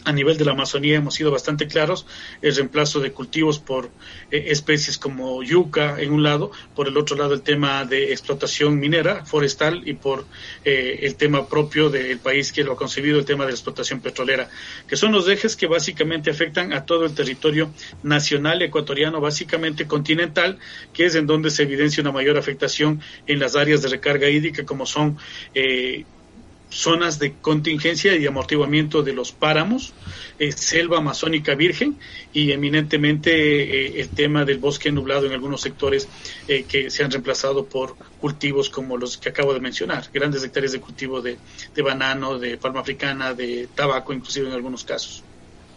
a 0.06 0.12
nivel 0.12 0.38
de 0.38 0.46
la 0.46 0.52
Amazonía 0.52 0.96
hemos 0.96 1.16
sido 1.16 1.32
bastante 1.32 1.68
claros, 1.68 2.06
el 2.42 2.56
reemplazo 2.56 3.00
de 3.00 3.12
cultivos 3.12 3.60
por 3.60 3.90
eh, 4.32 4.46
especies 4.48 4.98
como 4.98 5.44
yuca 5.44 6.00
en 6.00 6.14
un 6.14 6.24
lado, 6.24 6.52
por 6.76 6.88
el 6.88 6.96
otro 6.98 7.18
lado 7.18 7.34
el 7.34 7.42
tema 7.42 7.86
de 7.86 8.12
explotación 8.12 8.80
minera, 8.80 9.26
forestal 9.26 9.82
y 9.88 9.94
por 9.94 10.26
eh, 10.64 11.00
el 11.02 11.16
tema 11.16 11.48
propio 11.48 11.90
del 11.90 12.20
país 12.20 12.52
que 12.52 12.64
lo 12.64 12.74
ha 12.74 12.78
concebido, 12.78 13.20
el 13.20 13.26
tema 13.26 13.46
de 13.46 13.52
la 13.52 13.56
explotación 13.56 14.00
petrolera, 14.00 14.50
que 14.88 14.96
son 14.96 15.12
los 15.12 15.28
ejes 15.28 15.56
que 15.56 15.68
básicamente 15.68 16.30
afectan 16.30 16.72
a 16.74 16.86
todo 16.86 17.06
el 17.06 17.14
territorio 17.14 17.72
nacional 18.04 18.62
ecuatoriano, 18.62 19.20
básicamente 19.20 19.88
continental, 19.88 20.60
que 20.94 21.06
es 21.06 21.16
en 21.16 21.26
donde 21.26 21.50
se 21.50 21.64
evidencia 21.64 22.02
una 22.02 22.12
mayor 22.12 22.38
afectación 22.38 23.02
en 23.28 23.40
las 23.40 23.56
áreas 23.56 23.82
de 23.82 23.90
recarga 23.90 24.30
hídrica 24.30 24.66
como 24.66 24.86
son 24.86 25.18
eh, 25.54 26.06
zonas 26.76 27.20
de 27.20 27.34
contingencia 27.34 28.18
y 28.18 28.28
amortiguamiento 28.28 29.02
de 29.02 29.14
los 29.14 29.32
páramos, 29.32 29.94
eh, 30.40 30.52
selva 30.52 30.98
amazónica 30.98 31.56
virgen 31.56 31.98
y 32.34 32.52
eminentemente 32.52 33.32
eh, 33.32 34.02
el 34.02 34.10
tema 34.10 34.44
del 34.44 34.58
bosque 34.58 34.92
nublado 34.92 35.26
en 35.26 35.32
algunos 35.32 35.62
sectores 35.62 36.10
eh, 36.50 36.66
que 36.68 36.90
se 36.90 37.04
han 37.04 37.12
reemplazado 37.12 37.66
por 37.66 37.96
cultivos 38.20 38.70
como 38.70 38.98
los 38.98 39.18
que 39.18 39.30
acabo 39.30 39.54
de 39.54 39.62
mencionar, 39.62 40.10
grandes 40.14 40.44
hectáreas 40.44 40.74
de 40.74 40.82
cultivo 40.82 41.22
de 41.22 41.38
banano, 41.82 42.38
de 42.38 42.58
palma 42.58 42.82
africana, 42.82 43.34
de 43.34 43.70
tabaco 43.74 44.12
inclusive 44.12 44.50
en 44.50 44.54
algunos 44.54 44.84
casos. 44.84 45.24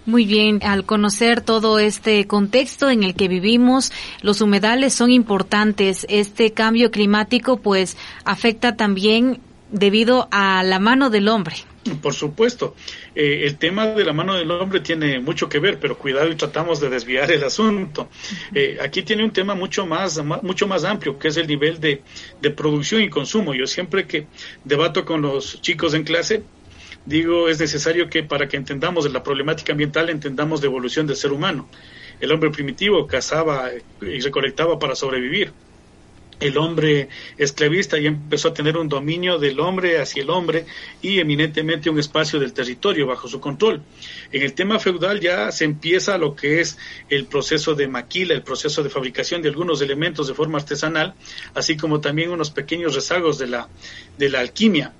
Muy 0.08 0.24
bien, 0.24 0.60
al 0.62 0.86
conocer 0.86 1.42
todo 1.42 1.78
este 1.78 2.26
contexto 2.26 2.88
en 2.88 3.02
el 3.02 3.14
que 3.14 3.28
vivimos, 3.28 3.92
los 4.22 4.40
humedales 4.40 4.94
son 4.94 5.10
importantes. 5.10 6.06
Este 6.08 6.52
cambio 6.52 6.90
climático 6.90 7.58
pues 7.58 7.98
afecta 8.24 8.74
también 8.74 9.42
debido 9.70 10.28
a 10.30 10.62
la 10.62 10.78
mano 10.78 11.10
del 11.10 11.28
hombre. 11.28 11.56
Por 12.02 12.12
supuesto, 12.14 12.74
eh, 13.14 13.42
el 13.44 13.56
tema 13.56 13.86
de 13.86 14.04
la 14.04 14.12
mano 14.12 14.34
del 14.34 14.50
hombre 14.50 14.80
tiene 14.80 15.20
mucho 15.20 15.48
que 15.48 15.58
ver, 15.58 15.78
pero 15.80 15.96
cuidado 15.96 16.28
y 16.28 16.34
tratamos 16.34 16.80
de 16.80 16.90
desviar 16.90 17.30
el 17.30 17.42
asunto. 17.44 18.08
Eh, 18.54 18.78
aquí 18.80 19.02
tiene 19.02 19.24
un 19.24 19.32
tema 19.32 19.54
mucho 19.54 19.86
más, 19.86 20.22
mucho 20.42 20.66
más 20.66 20.84
amplio, 20.84 21.18
que 21.18 21.28
es 21.28 21.36
el 21.36 21.46
nivel 21.46 21.80
de, 21.80 22.02
de 22.40 22.50
producción 22.50 23.02
y 23.02 23.08
consumo. 23.08 23.54
Yo 23.54 23.66
siempre 23.66 24.06
que 24.06 24.26
debato 24.64 25.04
con 25.04 25.22
los 25.22 25.60
chicos 25.62 25.94
en 25.94 26.04
clase, 26.04 26.42
digo, 27.06 27.48
es 27.48 27.58
necesario 27.58 28.10
que 28.10 28.22
para 28.22 28.48
que 28.48 28.56
entendamos 28.56 29.10
la 29.10 29.22
problemática 29.22 29.72
ambiental, 29.72 30.10
entendamos 30.10 30.60
la 30.60 30.66
evolución 30.66 31.06
del 31.06 31.16
ser 31.16 31.32
humano. 31.32 31.68
El 32.20 32.32
hombre 32.32 32.50
primitivo 32.50 33.06
cazaba 33.06 33.70
y 34.02 34.20
recolectaba 34.20 34.78
para 34.78 34.94
sobrevivir 34.94 35.52
el 36.40 36.56
hombre 36.56 37.08
esclavista 37.36 37.98
ya 37.98 38.08
empezó 38.08 38.48
a 38.48 38.54
tener 38.54 38.76
un 38.76 38.88
dominio 38.88 39.38
del 39.38 39.60
hombre 39.60 40.00
hacia 40.00 40.22
el 40.22 40.30
hombre 40.30 40.66
y 41.02 41.18
eminentemente 41.18 41.90
un 41.90 41.98
espacio 41.98 42.38
del 42.38 42.52
territorio 42.52 43.06
bajo 43.06 43.28
su 43.28 43.40
control. 43.40 43.82
En 44.32 44.42
el 44.42 44.54
tema 44.54 44.78
feudal 44.78 45.20
ya 45.20 45.50
se 45.50 45.64
empieza 45.64 46.18
lo 46.18 46.34
que 46.34 46.60
es 46.60 46.78
el 47.08 47.26
proceso 47.26 47.74
de 47.74 47.88
maquila, 47.88 48.34
el 48.34 48.42
proceso 48.42 48.82
de 48.82 48.90
fabricación 48.90 49.42
de 49.42 49.48
algunos 49.48 49.80
elementos 49.82 50.28
de 50.28 50.34
forma 50.34 50.58
artesanal, 50.58 51.14
así 51.54 51.76
como 51.76 52.00
también 52.00 52.30
unos 52.30 52.50
pequeños 52.50 52.94
rezagos 52.94 53.38
de 53.38 53.48
la, 53.48 53.68
de 54.16 54.28
la 54.28 54.40
alquimia. 54.40 54.92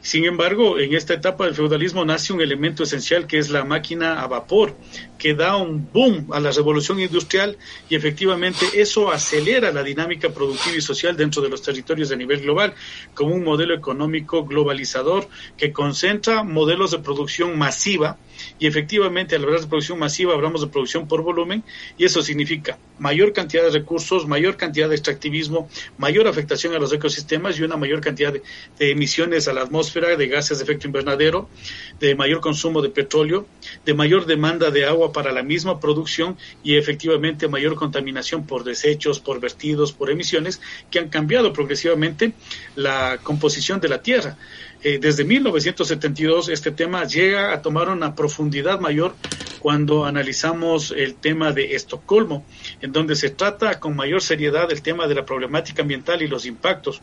Sin 0.00 0.24
embargo, 0.24 0.78
en 0.78 0.94
esta 0.94 1.14
etapa 1.14 1.44
del 1.44 1.54
feudalismo 1.54 2.04
nace 2.04 2.32
un 2.32 2.40
elemento 2.40 2.84
esencial 2.84 3.26
que 3.26 3.38
es 3.38 3.50
la 3.50 3.64
máquina 3.64 4.22
a 4.22 4.26
vapor, 4.26 4.76
que 5.18 5.34
da 5.34 5.56
un 5.56 5.88
boom 5.92 6.28
a 6.32 6.40
la 6.40 6.52
revolución 6.52 7.00
industrial 7.00 7.58
y 7.88 7.96
efectivamente 7.96 8.64
eso 8.74 9.10
acelera 9.10 9.72
la 9.72 9.82
dinámica 9.82 10.30
productiva 10.30 10.76
y 10.76 10.80
social 10.80 11.16
dentro 11.16 11.42
de 11.42 11.48
los 11.48 11.60
territorios 11.60 12.12
a 12.12 12.16
nivel 12.16 12.40
global, 12.40 12.74
como 13.14 13.34
un 13.34 13.44
modelo 13.44 13.74
económico 13.74 14.44
globalizador 14.44 15.28
que 15.56 15.72
concentra 15.72 16.44
modelos 16.44 16.92
de 16.92 17.00
producción 17.00 17.58
masiva. 17.58 18.16
Y 18.60 18.68
efectivamente 18.68 19.34
al 19.34 19.42
hablar 19.42 19.60
de 19.60 19.66
producción 19.66 19.98
masiva 19.98 20.32
hablamos 20.32 20.60
de 20.60 20.68
producción 20.68 21.08
por 21.08 21.22
volumen 21.22 21.64
y 21.96 22.04
eso 22.04 22.22
significa 22.22 22.78
mayor 23.00 23.32
cantidad 23.32 23.64
de 23.64 23.70
recursos, 23.70 24.28
mayor 24.28 24.56
cantidad 24.56 24.88
de 24.88 24.94
extractivismo, 24.94 25.68
mayor 25.98 26.28
afectación 26.28 26.72
a 26.74 26.78
los 26.78 26.92
ecosistemas 26.92 27.58
y 27.58 27.64
una 27.64 27.76
mayor 27.76 28.00
cantidad 28.00 28.32
de, 28.32 28.42
de 28.78 28.92
emisiones 28.92 29.48
a 29.48 29.52
la 29.52 29.62
atmósfera 29.62 30.16
de 30.16 30.28
gases 30.28 30.58
de 30.58 30.64
efecto 30.64 30.86
invernadero, 30.86 31.48
de 31.98 32.14
mayor 32.14 32.40
consumo 32.40 32.80
de 32.80 32.90
petróleo, 32.90 33.46
de 33.84 33.94
mayor 33.94 34.26
demanda 34.26 34.70
de 34.70 34.86
agua 34.86 35.07
para 35.12 35.32
la 35.32 35.42
misma 35.42 35.80
producción 35.80 36.36
y 36.62 36.76
efectivamente 36.76 37.48
mayor 37.48 37.74
contaminación 37.74 38.46
por 38.46 38.64
desechos, 38.64 39.20
por 39.20 39.40
vertidos, 39.40 39.92
por 39.92 40.10
emisiones 40.10 40.60
que 40.90 40.98
han 40.98 41.08
cambiado 41.08 41.52
progresivamente 41.52 42.32
la 42.76 43.18
composición 43.22 43.80
de 43.80 43.88
la 43.88 44.02
Tierra. 44.02 44.36
Eh, 44.82 44.98
desde 45.00 45.24
1972 45.24 46.48
este 46.50 46.70
tema 46.70 47.04
llega 47.04 47.52
a 47.52 47.62
tomar 47.62 47.88
una 47.88 48.14
profundidad 48.14 48.78
mayor 48.78 49.14
cuando 49.58 50.04
analizamos 50.04 50.92
el 50.96 51.16
tema 51.16 51.52
de 51.52 51.74
Estocolmo, 51.74 52.44
en 52.80 52.92
donde 52.92 53.16
se 53.16 53.30
trata 53.30 53.80
con 53.80 53.96
mayor 53.96 54.22
seriedad 54.22 54.70
el 54.70 54.82
tema 54.82 55.08
de 55.08 55.16
la 55.16 55.24
problemática 55.24 55.82
ambiental 55.82 56.22
y 56.22 56.28
los 56.28 56.46
impactos 56.46 57.02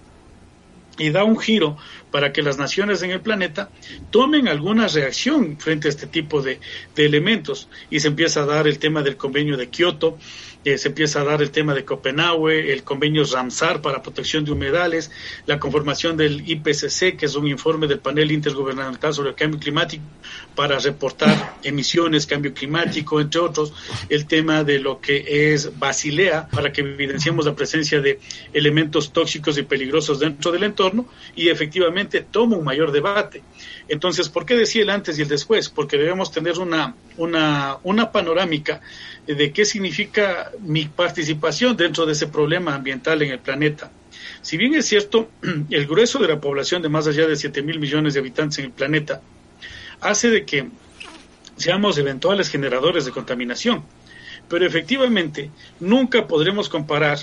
y 0.97 1.09
da 1.09 1.23
un 1.23 1.37
giro 1.37 1.77
para 2.11 2.31
que 2.31 2.41
las 2.41 2.57
naciones 2.57 3.01
en 3.01 3.11
el 3.11 3.21
planeta 3.21 3.69
tomen 4.11 4.47
alguna 4.47 4.87
reacción 4.87 5.57
frente 5.57 5.87
a 5.87 5.89
este 5.89 6.07
tipo 6.07 6.41
de, 6.41 6.59
de 6.95 7.05
elementos. 7.05 7.67
Y 7.89 7.99
se 7.99 8.07
empieza 8.07 8.41
a 8.41 8.45
dar 8.45 8.67
el 8.67 8.79
tema 8.79 9.01
del 9.01 9.17
convenio 9.17 9.57
de 9.57 9.69
Kioto, 9.69 10.17
eh, 10.65 10.79
se 10.79 10.87
empieza 10.87 11.21
a 11.21 11.23
dar 11.23 11.43
el 11.43 11.51
tema 11.51 11.75
de 11.75 11.85
Copenhague, 11.85 12.73
el 12.73 12.83
convenio 12.83 13.23
Ramsar 13.23 13.81
para 13.83 14.01
protección 14.01 14.43
de 14.43 14.51
humedales, 14.51 15.11
la 15.45 15.59
conformación 15.59 16.17
del 16.17 16.41
IPCC, 16.49 17.17
que 17.17 17.27
es 17.27 17.35
un 17.35 17.47
informe 17.47 17.85
del 17.85 17.99
panel 17.99 18.31
intergubernamental 18.31 19.13
sobre 19.13 19.29
el 19.29 19.35
cambio 19.35 19.59
climático 19.59 20.03
para 20.55 20.79
reportar 20.79 21.57
emisiones, 21.63 22.25
cambio 22.25 22.53
climático, 22.53 23.21
entre 23.21 23.41
otros, 23.41 23.73
el 24.09 24.25
tema 24.25 24.63
de 24.63 24.79
lo 24.79 24.99
que 24.99 25.53
es 25.53 25.77
Basilea, 25.77 26.47
para 26.47 26.73
que 26.73 26.81
evidenciemos 26.81 27.45
la 27.45 27.55
presencia 27.55 28.01
de 28.01 28.19
elementos 28.51 29.13
tóxicos 29.13 29.57
y 29.59 29.63
peligrosos 29.63 30.19
dentro 30.19 30.51
del 30.51 30.63
entorno, 30.63 31.05
y 31.35 31.49
efectivamente 31.49 32.21
toma 32.21 32.57
un 32.57 32.63
mayor 32.63 32.91
debate. 32.91 33.43
Entonces, 33.87 34.29
¿por 34.29 34.45
qué 34.45 34.55
decía 34.55 34.81
el 34.81 34.89
antes 34.89 35.19
y 35.19 35.21
el 35.21 35.27
después? 35.27 35.69
Porque 35.69 35.97
debemos 35.97 36.31
tener 36.31 36.57
una, 36.57 36.95
una, 37.17 37.77
una 37.83 38.11
panorámica 38.11 38.81
de 39.27 39.51
qué 39.51 39.65
significa 39.65 40.51
mi 40.61 40.85
participación 40.85 41.75
dentro 41.77 42.05
de 42.05 42.13
ese 42.13 42.27
problema 42.27 42.75
ambiental 42.75 43.21
en 43.21 43.31
el 43.31 43.39
planeta. 43.39 43.91
Si 44.41 44.57
bien 44.57 44.75
es 44.75 44.85
cierto, 44.85 45.29
el 45.69 45.87
grueso 45.87 46.19
de 46.19 46.27
la 46.27 46.39
población 46.39 46.81
de 46.81 46.89
más 46.89 47.07
allá 47.07 47.27
de 47.27 47.35
7 47.35 47.61
mil 47.61 47.79
millones 47.79 48.13
de 48.13 48.19
habitantes 48.19 48.59
en 48.59 48.65
el 48.65 48.71
planeta 48.71 49.21
hace 50.01 50.29
de 50.29 50.45
que 50.45 50.67
seamos 51.57 51.97
eventuales 51.97 52.49
generadores 52.49 53.05
de 53.05 53.11
contaminación, 53.11 53.83
pero 54.49 54.65
efectivamente 54.65 55.51
nunca 55.79 56.27
podremos 56.27 56.69
comparar 56.69 57.19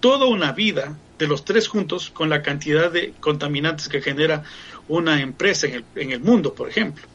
toda 0.00 0.26
una 0.26 0.52
vida 0.52 0.96
de 1.18 1.26
los 1.26 1.44
tres 1.44 1.68
juntos 1.68 2.10
con 2.10 2.28
la 2.28 2.42
cantidad 2.42 2.90
de 2.90 3.12
contaminantes 3.20 3.88
que 3.88 4.00
genera 4.00 4.44
una 4.88 5.20
empresa 5.20 5.66
en 5.66 5.74
el, 5.74 5.84
en 5.96 6.12
el 6.12 6.20
mundo, 6.20 6.54
por 6.54 6.68
ejemplo 6.68 7.06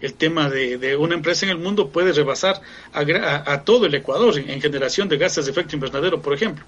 el 0.00 0.14
tema 0.14 0.48
de, 0.48 0.96
una 0.96 1.14
empresa 1.14 1.46
en 1.46 1.52
el 1.52 1.58
mundo 1.58 1.88
puede 1.88 2.12
rebasar 2.12 2.60
a, 2.92 3.60
todo 3.62 3.86
el 3.86 3.94
Ecuador 3.94 4.38
en, 4.38 4.60
generación 4.60 5.08
de 5.08 5.18
gases 5.18 5.44
de 5.44 5.52
efecto 5.52 5.76
invernadero, 5.76 6.20
por 6.20 6.34
ejemplo. 6.34 6.64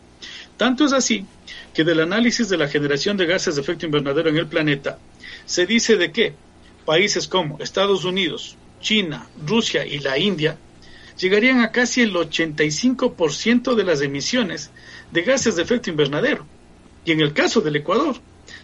Tanto 0.57 0.85
es 0.85 0.93
así 0.93 1.27
que 1.75 1.85
del 1.85 2.01
análisis 2.01 2.49
de 2.49 2.59
la 2.59 2.69
generación 2.69 3.17
de 3.17 3.27
gases 3.27 3.55
de 3.57 3.63
efecto 3.63 3.87
invernadero 3.87 4.29
en 4.29 4.37
el 4.37 4.47
planeta, 4.47 4.99
se 5.47 5.67
dice 5.67 5.97
de 5.97 6.13
que 6.13 6.35
países 6.85 7.27
como 7.29 7.59
Estados 7.61 8.05
Unidos, 8.05 8.57
China, 8.81 9.27
Rusia 9.47 9.87
y 9.87 9.99
la 10.01 10.19
India 10.19 10.59
llegarían 11.19 11.61
a 11.61 11.71
casi 11.71 12.03
el 12.03 12.13
85% 12.15 13.75
de 13.75 13.85
las 13.85 14.01
emisiones 14.03 14.71
de 15.11 15.23
gases 15.23 15.57
de 15.57 15.63
efecto 15.63 15.91
invernadero. 15.91 16.47
Y 17.05 17.13
en 17.13 17.21
el 17.21 17.33
caso 17.33 17.61
del 17.61 17.77
Ecuador, 17.77 18.17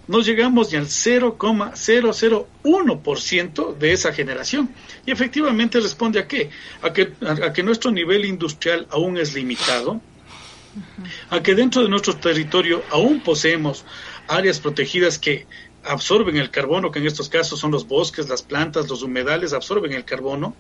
no 0.08 0.18
llegamos 0.20 0.72
ni 0.72 0.78
al 0.78 0.86
0,001% 0.86 3.76
de 3.76 3.92
esa 3.92 4.12
generación. 4.12 4.74
Y 5.06 5.12
efectivamente 5.12 5.78
responde 5.78 6.18
a 6.18 6.26
qué? 6.26 6.50
A 6.82 6.92
que, 6.92 7.12
a 7.20 7.52
que 7.52 7.62
nuestro 7.62 7.92
nivel 7.92 8.24
industrial 8.24 8.88
aún 8.90 9.18
es 9.18 9.34
limitado, 9.34 10.00
a 11.30 11.42
que 11.42 11.54
dentro 11.54 11.82
de 11.82 11.88
nuestro 11.88 12.14
territorio 12.16 12.82
aún 12.90 13.20
poseemos 13.20 13.86
áreas 14.26 14.58
protegidas 14.60 15.18
que 15.18 15.46
absorben 15.84 16.36
el 16.36 16.50
carbono, 16.50 16.90
que 16.90 16.98
en 17.00 17.06
estos 17.06 17.28
casos 17.28 17.60
son 17.60 17.70
los 17.70 17.86
bosques, 17.86 18.28
las 18.28 18.42
plantas, 18.42 18.88
los 18.88 19.02
humedales, 19.02 19.52
absorben 19.52 19.92
el 19.92 20.04
carbono. 20.04 20.56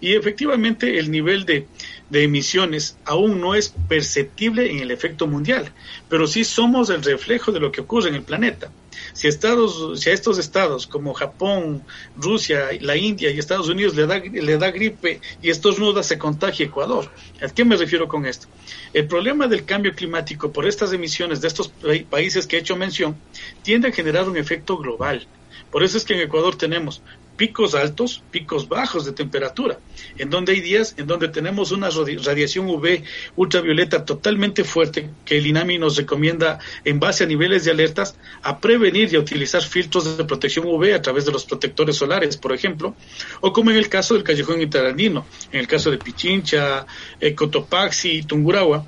Y 0.00 0.14
efectivamente 0.14 0.98
el 0.98 1.10
nivel 1.10 1.44
de, 1.44 1.66
de, 2.10 2.22
emisiones 2.22 2.96
aún 3.04 3.40
no 3.40 3.54
es 3.54 3.74
perceptible 3.88 4.70
en 4.70 4.80
el 4.80 4.90
efecto 4.90 5.26
mundial, 5.26 5.72
pero 6.08 6.26
sí 6.26 6.44
somos 6.44 6.90
el 6.90 7.02
reflejo 7.02 7.52
de 7.52 7.60
lo 7.60 7.72
que 7.72 7.80
ocurre 7.80 8.10
en 8.10 8.16
el 8.16 8.22
planeta. 8.22 8.70
Si, 9.12 9.28
estados, 9.28 10.00
si 10.00 10.10
a 10.10 10.12
estos 10.12 10.38
estados 10.38 10.86
como 10.86 11.14
Japón, 11.14 11.82
Rusia, 12.16 12.68
la 12.80 12.96
India 12.96 13.30
y 13.30 13.38
Estados 13.38 13.68
Unidos 13.68 13.94
le 13.94 14.06
da, 14.06 14.18
le 14.18 14.58
da 14.58 14.70
gripe 14.70 15.20
y 15.42 15.50
estornuda, 15.50 16.02
se 16.02 16.18
contagia 16.18 16.66
Ecuador. 16.66 17.10
¿A 17.42 17.48
qué 17.48 17.64
me 17.64 17.76
refiero 17.76 18.08
con 18.08 18.26
esto? 18.26 18.46
El 18.92 19.06
problema 19.06 19.46
del 19.46 19.64
cambio 19.64 19.94
climático 19.94 20.52
por 20.52 20.66
estas 20.66 20.92
emisiones 20.92 21.40
de 21.40 21.48
estos 21.48 21.72
países 22.10 22.46
que 22.46 22.56
he 22.56 22.60
hecho 22.60 22.76
mención 22.76 23.16
tiende 23.62 23.88
a 23.88 23.92
generar 23.92 24.28
un 24.28 24.36
efecto 24.36 24.76
global. 24.76 25.26
Por 25.70 25.82
eso 25.82 25.98
es 25.98 26.04
que 26.04 26.14
en 26.14 26.20
Ecuador 26.20 26.56
tenemos 26.56 27.02
picos 27.36 27.74
altos, 27.74 28.22
picos 28.30 28.68
bajos 28.68 29.04
de 29.04 29.12
temperatura, 29.12 29.78
en 30.18 30.30
donde 30.30 30.52
hay 30.52 30.60
días 30.60 30.94
en 30.96 31.06
donde 31.06 31.28
tenemos 31.28 31.72
una 31.72 31.88
radiación 31.90 32.68
UV 32.68 33.02
ultravioleta 33.36 34.04
totalmente 34.04 34.64
fuerte 34.64 35.10
que 35.24 35.38
el 35.38 35.46
INAMI 35.46 35.78
nos 35.78 35.96
recomienda 35.96 36.58
en 36.84 36.98
base 37.00 37.24
a 37.24 37.26
niveles 37.26 37.64
de 37.64 37.70
alertas 37.70 38.16
a 38.42 38.58
prevenir 38.58 39.12
y 39.12 39.16
a 39.16 39.20
utilizar 39.20 39.62
filtros 39.62 40.16
de 40.16 40.24
protección 40.24 40.66
UV 40.66 40.94
a 40.94 41.02
través 41.02 41.24
de 41.24 41.32
los 41.32 41.44
protectores 41.44 41.96
solares, 41.96 42.36
por 42.36 42.52
ejemplo, 42.52 42.94
o 43.40 43.52
como 43.52 43.70
en 43.70 43.76
el 43.76 43.88
caso 43.88 44.14
del 44.14 44.24
callejón 44.24 44.62
interandino, 44.62 45.26
en 45.52 45.60
el 45.60 45.66
caso 45.66 45.90
de 45.90 45.98
Pichincha, 45.98 46.86
eh, 47.20 47.34
Cotopaxi, 47.34 48.22
Tungurahua, 48.22 48.86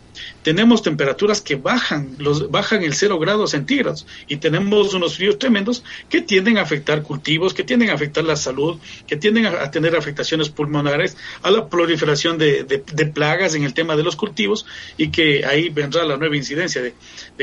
tenemos 0.48 0.82
temperaturas 0.82 1.42
que 1.42 1.56
bajan, 1.56 2.16
los, 2.16 2.50
bajan 2.50 2.82
el 2.82 2.94
cero 2.94 3.18
grados 3.18 3.50
centígrados 3.50 4.06
y 4.28 4.38
tenemos 4.38 4.94
unos 4.94 5.16
fríos 5.16 5.38
tremendos 5.38 5.84
que 6.08 6.22
tienden 6.22 6.56
a 6.56 6.62
afectar 6.62 7.02
cultivos, 7.02 7.52
que 7.52 7.64
tienden 7.64 7.90
a 7.90 7.92
afectar 7.92 8.24
la 8.24 8.34
salud, 8.34 8.78
que 9.06 9.18
tienden 9.18 9.44
a, 9.44 9.70
tener 9.70 9.94
afectaciones 9.94 10.48
pulmonares, 10.48 11.18
a 11.42 11.50
la 11.50 11.68
proliferación 11.68 12.38
de, 12.38 12.64
plagas 13.12 13.56
en 13.56 13.64
el 13.64 13.74
tema 13.74 13.94
de 13.94 14.02
los 14.02 14.16
cultivos 14.16 14.64
y 14.96 15.10
que 15.10 15.44
ahí 15.44 15.68
vendrá 15.68 16.02
la 16.04 16.16
nueva 16.16 16.34
incidencia 16.34 16.80
de, 16.80 16.94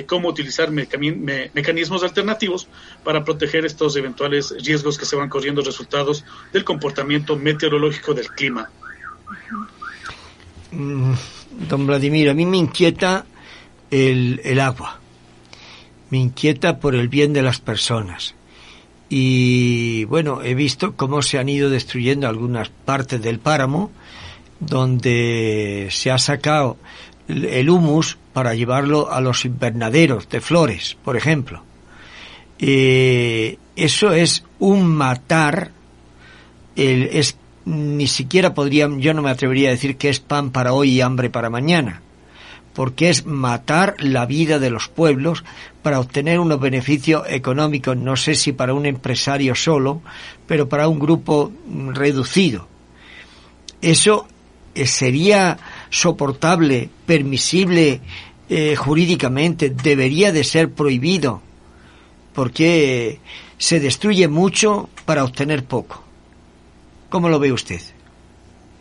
cómo 0.07 0.29
utilizar 0.29 0.71
mecanismos 0.71 2.01
alternativos 2.01 2.67
para 3.03 3.23
proteger 3.23 3.67
estos 3.67 3.95
eventuales 3.97 4.51
riesgos 4.65 4.97
que 4.97 5.05
se 5.05 5.15
van 5.15 5.29
corriendo 5.29 5.61
resultados 5.61 6.25
del 6.51 6.63
comportamiento 6.63 7.35
meteorológico 7.35 8.15
del 8.15 8.29
clima. 8.29 8.71
Mm, 10.71 11.13
don 11.69 11.87
Vladimir, 11.87 12.29
a 12.29 12.33
mí 12.33 12.45
me 12.45 12.57
inquieta 12.57 13.25
el, 13.91 14.41
el 14.43 14.59
agua, 14.59 14.99
me 16.09 16.17
inquieta 16.17 16.79
por 16.79 16.95
el 16.95 17.07
bien 17.07 17.33
de 17.33 17.41
las 17.41 17.59
personas. 17.59 18.35
Y 19.09 20.05
bueno, 20.05 20.41
he 20.41 20.55
visto 20.55 20.95
cómo 20.95 21.21
se 21.21 21.37
han 21.37 21.49
ido 21.49 21.69
destruyendo 21.69 22.27
algunas 22.27 22.69
partes 22.69 23.21
del 23.21 23.39
páramo, 23.39 23.91
donde 24.59 25.89
se 25.91 26.11
ha 26.11 26.17
sacado 26.17 26.77
el 27.27 27.69
humus 27.69 28.17
para 28.33 28.55
llevarlo 28.55 29.11
a 29.11 29.21
los 29.21 29.45
invernaderos 29.45 30.29
de 30.29 30.41
flores, 30.41 30.97
por 31.03 31.17
ejemplo. 31.17 31.63
Eh, 32.59 33.57
eso 33.75 34.11
es 34.11 34.43
un 34.59 34.87
matar, 34.87 35.71
el, 36.75 37.03
es 37.03 37.37
ni 37.65 38.07
siquiera 38.07 38.53
podría, 38.53 38.89
yo 38.97 39.13
no 39.13 39.21
me 39.21 39.31
atrevería 39.31 39.69
a 39.69 39.71
decir 39.71 39.97
que 39.97 40.09
es 40.09 40.19
pan 40.19 40.51
para 40.51 40.73
hoy 40.73 40.91
y 40.91 41.01
hambre 41.01 41.29
para 41.29 41.49
mañana, 41.49 42.01
porque 42.73 43.09
es 43.09 43.25
matar 43.25 43.95
la 43.99 44.25
vida 44.25 44.59
de 44.59 44.69
los 44.69 44.87
pueblos 44.87 45.43
para 45.81 45.99
obtener 45.99 46.39
unos 46.39 46.59
beneficios 46.59 47.23
económicos, 47.27 47.97
no 47.97 48.15
sé 48.15 48.35
si 48.35 48.51
para 48.51 48.73
un 48.73 48.85
empresario 48.85 49.55
solo, 49.55 50.01
pero 50.47 50.69
para 50.69 50.87
un 50.87 50.99
grupo 50.99 51.51
reducido. 51.93 52.67
Eso 53.81 54.27
eh, 54.75 54.85
sería 54.85 55.57
soportable, 55.89 56.89
permisible 57.05 58.01
eh, 58.47 58.75
jurídicamente, 58.75 59.69
debería 59.71 60.31
de 60.31 60.43
ser 60.43 60.71
prohibido, 60.71 61.41
porque 62.33 63.19
se 63.57 63.79
destruye 63.79 64.27
mucho 64.27 64.89
para 65.05 65.23
obtener 65.23 65.63
poco. 65.63 66.04
¿Cómo 67.15 67.29
lo 67.29 67.39
ve 67.39 67.53
usted? 67.53 67.79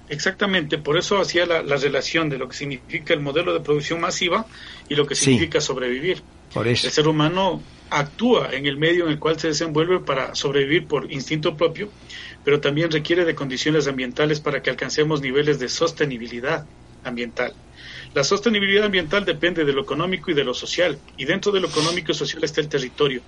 Exactamente, 0.09 0.79
por 0.79 0.99
eso 0.99 1.20
hacía 1.20 1.47
la, 1.47 1.62
relación 1.77 2.29
de 2.29 2.37
lo 2.37 2.49
que 2.49 2.57
significa 2.57 3.14
el 3.14 3.20
modelo 3.20 3.55
de 3.55 3.61
producción 3.61 4.01
masiva 4.01 4.44
y 4.88 4.97
lo 4.97 5.07
que 5.07 5.14
significa 5.14 5.61
sobrevivir. 5.61 6.20
Por 6.53 6.66
eso. 6.66 6.88
El 6.88 6.92
ser 6.92 7.07
humano 7.07 7.62
actúa 7.90 8.53
en 8.53 8.66
el 8.66 8.77
medio 8.77 9.05
en 9.05 9.12
el 9.12 9.20
cual 9.20 9.38
se 9.38 9.47
desenvuelve 9.47 10.01
para 10.01 10.35
sobrevivir 10.35 10.88
por 10.88 11.12
instinto 11.12 11.57
propio, 11.57 11.90
pero 12.44 12.61
también 12.61 12.90
requiere 12.90 13.25
de 13.25 13.37
condiciones 13.37 13.87
ambientales 13.87 14.40
para 14.40 14.61
que 14.61 14.70
alcancemos 14.70 15.20
niveles 15.20 15.61
de 15.61 15.68
sostenibilidad 15.68 16.66
ambiental. 17.05 17.55
La 18.14 18.25
sostenibilidad 18.25 18.87
ambiental 18.87 19.25
depende 19.25 19.64
de 19.64 19.73
lo 19.73 19.83
económico 19.83 20.33
y 20.33 20.35
de 20.35 20.42
lo 20.42 20.55
social, 20.55 20.99
y 21.16 21.25
dentro 21.25 21.53
de 21.53 21.61
lo 21.61 21.68
económico 21.68 22.11
y 22.11 22.16
social 22.16 22.42
está 22.42 22.61
el 22.61 22.68
territorio. 22.68 23.23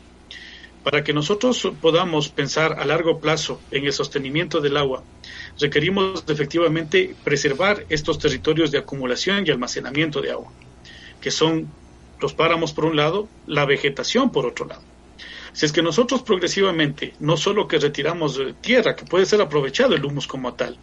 Para 0.87 1.03
que 1.03 1.13
nosotros 1.13 1.69
podamos 1.83 2.29
pensar 2.29 2.79
a 2.79 2.85
largo 2.85 3.19
plazo 3.19 3.61
en 3.73 3.87
el 3.87 3.93
sostenimiento 3.93 4.61
del 4.61 4.77
agua, 4.77 5.03
requerimos 5.59 6.23
efectivamente 6.29 7.13
preservar 7.25 7.85
estos 7.89 8.21
territorios 8.21 8.71
de 8.71 8.79
acumulación 8.79 9.45
y 9.45 9.51
almacenamiento 9.51 10.23
de 10.23 10.31
agua, 10.31 10.53
que 11.21 11.33
son 11.33 11.67
los 12.21 12.35
páramos 12.35 12.73
por 12.73 12.85
un 12.85 12.95
lado, 12.95 13.29
la 13.49 13.67
vegetación 13.67 14.31
por 14.31 14.47
otro 14.47 14.65
lado. 14.65 14.83
Si 15.53 15.67
es 15.67 15.73
que 15.73 15.83
nosotros 15.83 16.23
progresivamente, 16.23 17.15
no 17.19 17.37
solo 17.37 17.67
que 17.67 17.81
retiramos 17.81 18.41
tierra, 18.61 18.95
que 18.95 19.07
puede 19.07 19.27
ser 19.27 19.41
aprovechado 19.41 19.97
el 19.97 20.05
humus 20.05 20.29
como 20.29 20.55
tal, 20.55 20.79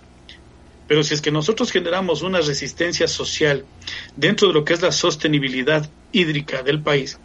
pero 0.86 1.02
si 1.04 1.14
es 1.14 1.22
que 1.22 1.32
nosotros 1.32 1.72
generamos 1.72 2.24
una 2.24 2.42
resistencia 2.42 3.08
social 3.08 3.64
dentro 4.18 4.50
de 4.50 4.54
lo 4.54 4.66
que 4.66 4.74
es 4.74 4.82
la 4.82 4.92
sostenibilidad 4.92 5.90
hídrica 6.12 6.62
del 6.62 6.84
país, 6.84 7.18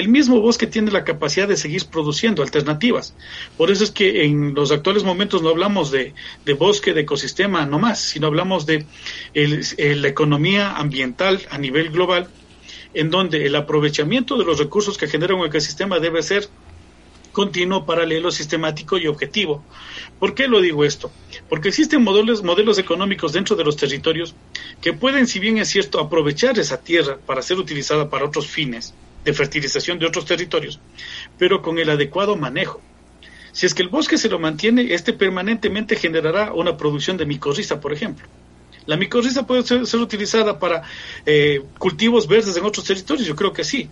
el 0.00 0.08
mismo 0.08 0.40
bosque 0.40 0.66
tiene 0.66 0.90
la 0.90 1.04
capacidad 1.04 1.48
de 1.48 1.56
seguir 1.56 1.86
produciendo 1.86 2.42
alternativas. 2.42 3.14
Por 3.56 3.70
eso 3.70 3.84
es 3.84 3.90
que 3.90 4.24
en 4.24 4.54
los 4.54 4.70
actuales 4.70 5.04
momentos 5.04 5.42
no 5.42 5.48
hablamos 5.48 5.90
de, 5.90 6.14
bosque, 6.58 6.92
de 6.92 7.02
ecosistema, 7.02 7.64
no 7.66 7.78
más, 7.78 8.00
sino 8.00 8.26
hablamos 8.26 8.66
de 8.66 8.84
la 9.34 10.08
economía 10.08 10.76
ambiental 10.76 11.40
a 11.50 11.58
nivel 11.58 11.90
global, 11.90 12.28
en 12.94 13.10
donde 13.10 13.46
el 13.46 13.56
aprovechamiento 13.56 14.36
de 14.36 14.44
los 14.44 14.58
recursos 14.58 14.98
que 14.98 15.06
genera 15.06 15.34
un 15.34 15.46
ecosistema 15.46 15.98
debe 15.98 16.22
ser 16.22 16.48
continuo, 17.32 17.84
paralelo, 17.84 18.30
sistemático 18.30 18.96
y 18.96 19.06
objetivo. 19.06 19.62
¿Por 20.18 20.34
qué 20.34 20.48
lo 20.48 20.62
digo 20.62 20.84
esto? 20.86 21.10
Porque 21.50 21.68
existen 21.68 22.02
modelos, 22.02 22.42
modelos 22.42 22.78
económicos 22.78 23.34
dentro 23.34 23.56
de 23.56 23.64
los 23.64 23.76
territorios 23.76 24.34
que 24.80 24.94
pueden, 24.94 25.26
si 25.26 25.38
bien 25.38 25.58
es 25.58 25.68
cierto, 25.68 26.00
aprovechar 26.00 26.58
esa 26.58 26.80
tierra 26.80 27.18
para 27.26 27.42
ser 27.42 27.58
utilizada 27.58 28.08
para 28.08 28.24
otros 28.24 28.46
fines, 28.46 28.94
de 29.26 29.34
fertilización 29.34 29.98
de 29.98 30.06
otros 30.06 30.24
territorios, 30.24 30.78
pero 31.36 31.60
con 31.60 31.78
el 31.78 31.90
adecuado 31.90 32.36
manejo. 32.36 32.80
Si 33.50 33.66
es 33.66 33.74
que 33.74 33.82
el 33.82 33.88
bosque 33.88 34.18
se 34.18 34.28
lo 34.28 34.38
mantiene, 34.38 34.94
este 34.94 35.12
permanentemente 35.12 35.96
generará 35.96 36.52
una 36.52 36.76
producción 36.76 37.16
de 37.16 37.26
micorriza, 37.26 37.80
por 37.80 37.92
ejemplo. 37.92 38.28
La 38.86 38.96
micorriza 38.96 39.44
puede 39.44 39.64
ser, 39.64 40.00
utilizada 40.00 40.60
para 40.60 40.84
eh, 41.26 41.60
cultivos 41.76 42.28
verdes 42.28 42.56
en 42.56 42.64
otros 42.64 42.86
territorios, 42.86 43.26
yo 43.26 43.34
creo 43.34 43.52
que 43.52 43.64
sí. 43.64 43.90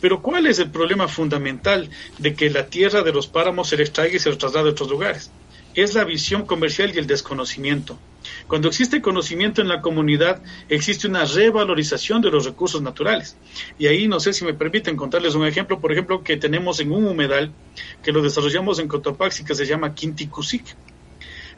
Pero 0.00 0.22
¿cuál 0.22 0.46
es 0.46 0.58
el 0.58 0.70
problema 0.70 1.06
fundamental 1.06 1.90
de 2.16 2.34
que 2.34 2.48
la 2.48 2.66
tierra 2.66 3.02
de 3.02 3.12
los 3.12 3.26
páramos 3.26 3.68
se 3.68 3.76
le 3.76 3.82
extraiga 3.82 4.16
y 4.16 4.20
se 4.20 4.30
lo 4.30 4.38
traslade 4.38 4.70
a 4.70 4.72
otros 4.72 4.88
lugares? 4.88 5.30
Es 5.74 5.92
la 5.94 6.04
visión 6.04 6.46
comercial 6.46 6.92
y 6.94 6.98
el 6.98 7.06
desconocimiento. 7.06 7.98
Cuando 8.46 8.68
existe 8.68 9.00
conocimiento 9.00 9.60
en 9.62 9.68
la 9.68 9.80
comunidad, 9.80 10.42
existe 10.68 11.06
una 11.06 11.24
revalorización 11.24 12.20
de 12.20 12.30
los 12.30 12.44
recursos 12.44 12.82
naturales. 12.82 13.36
Y 13.78 13.86
ahí 13.86 14.08
no 14.08 14.20
sé 14.20 14.32
si 14.32 14.44
me 14.44 14.54
permiten 14.54 14.96
contarles 14.96 15.34
un 15.34 15.46
ejemplo, 15.46 15.80
por 15.80 15.92
ejemplo, 15.92 16.22
que 16.22 16.36
tenemos 16.36 16.80
en 16.80 16.92
un 16.92 17.06
humedal 17.06 17.52
que 18.02 18.12
lo 18.12 18.22
desarrollamos 18.22 18.78
en 18.78 18.88
Cotopaxi 18.88 19.44
que 19.44 19.54
se 19.54 19.66
llama 19.66 19.94
Quinticusic. 19.94 20.64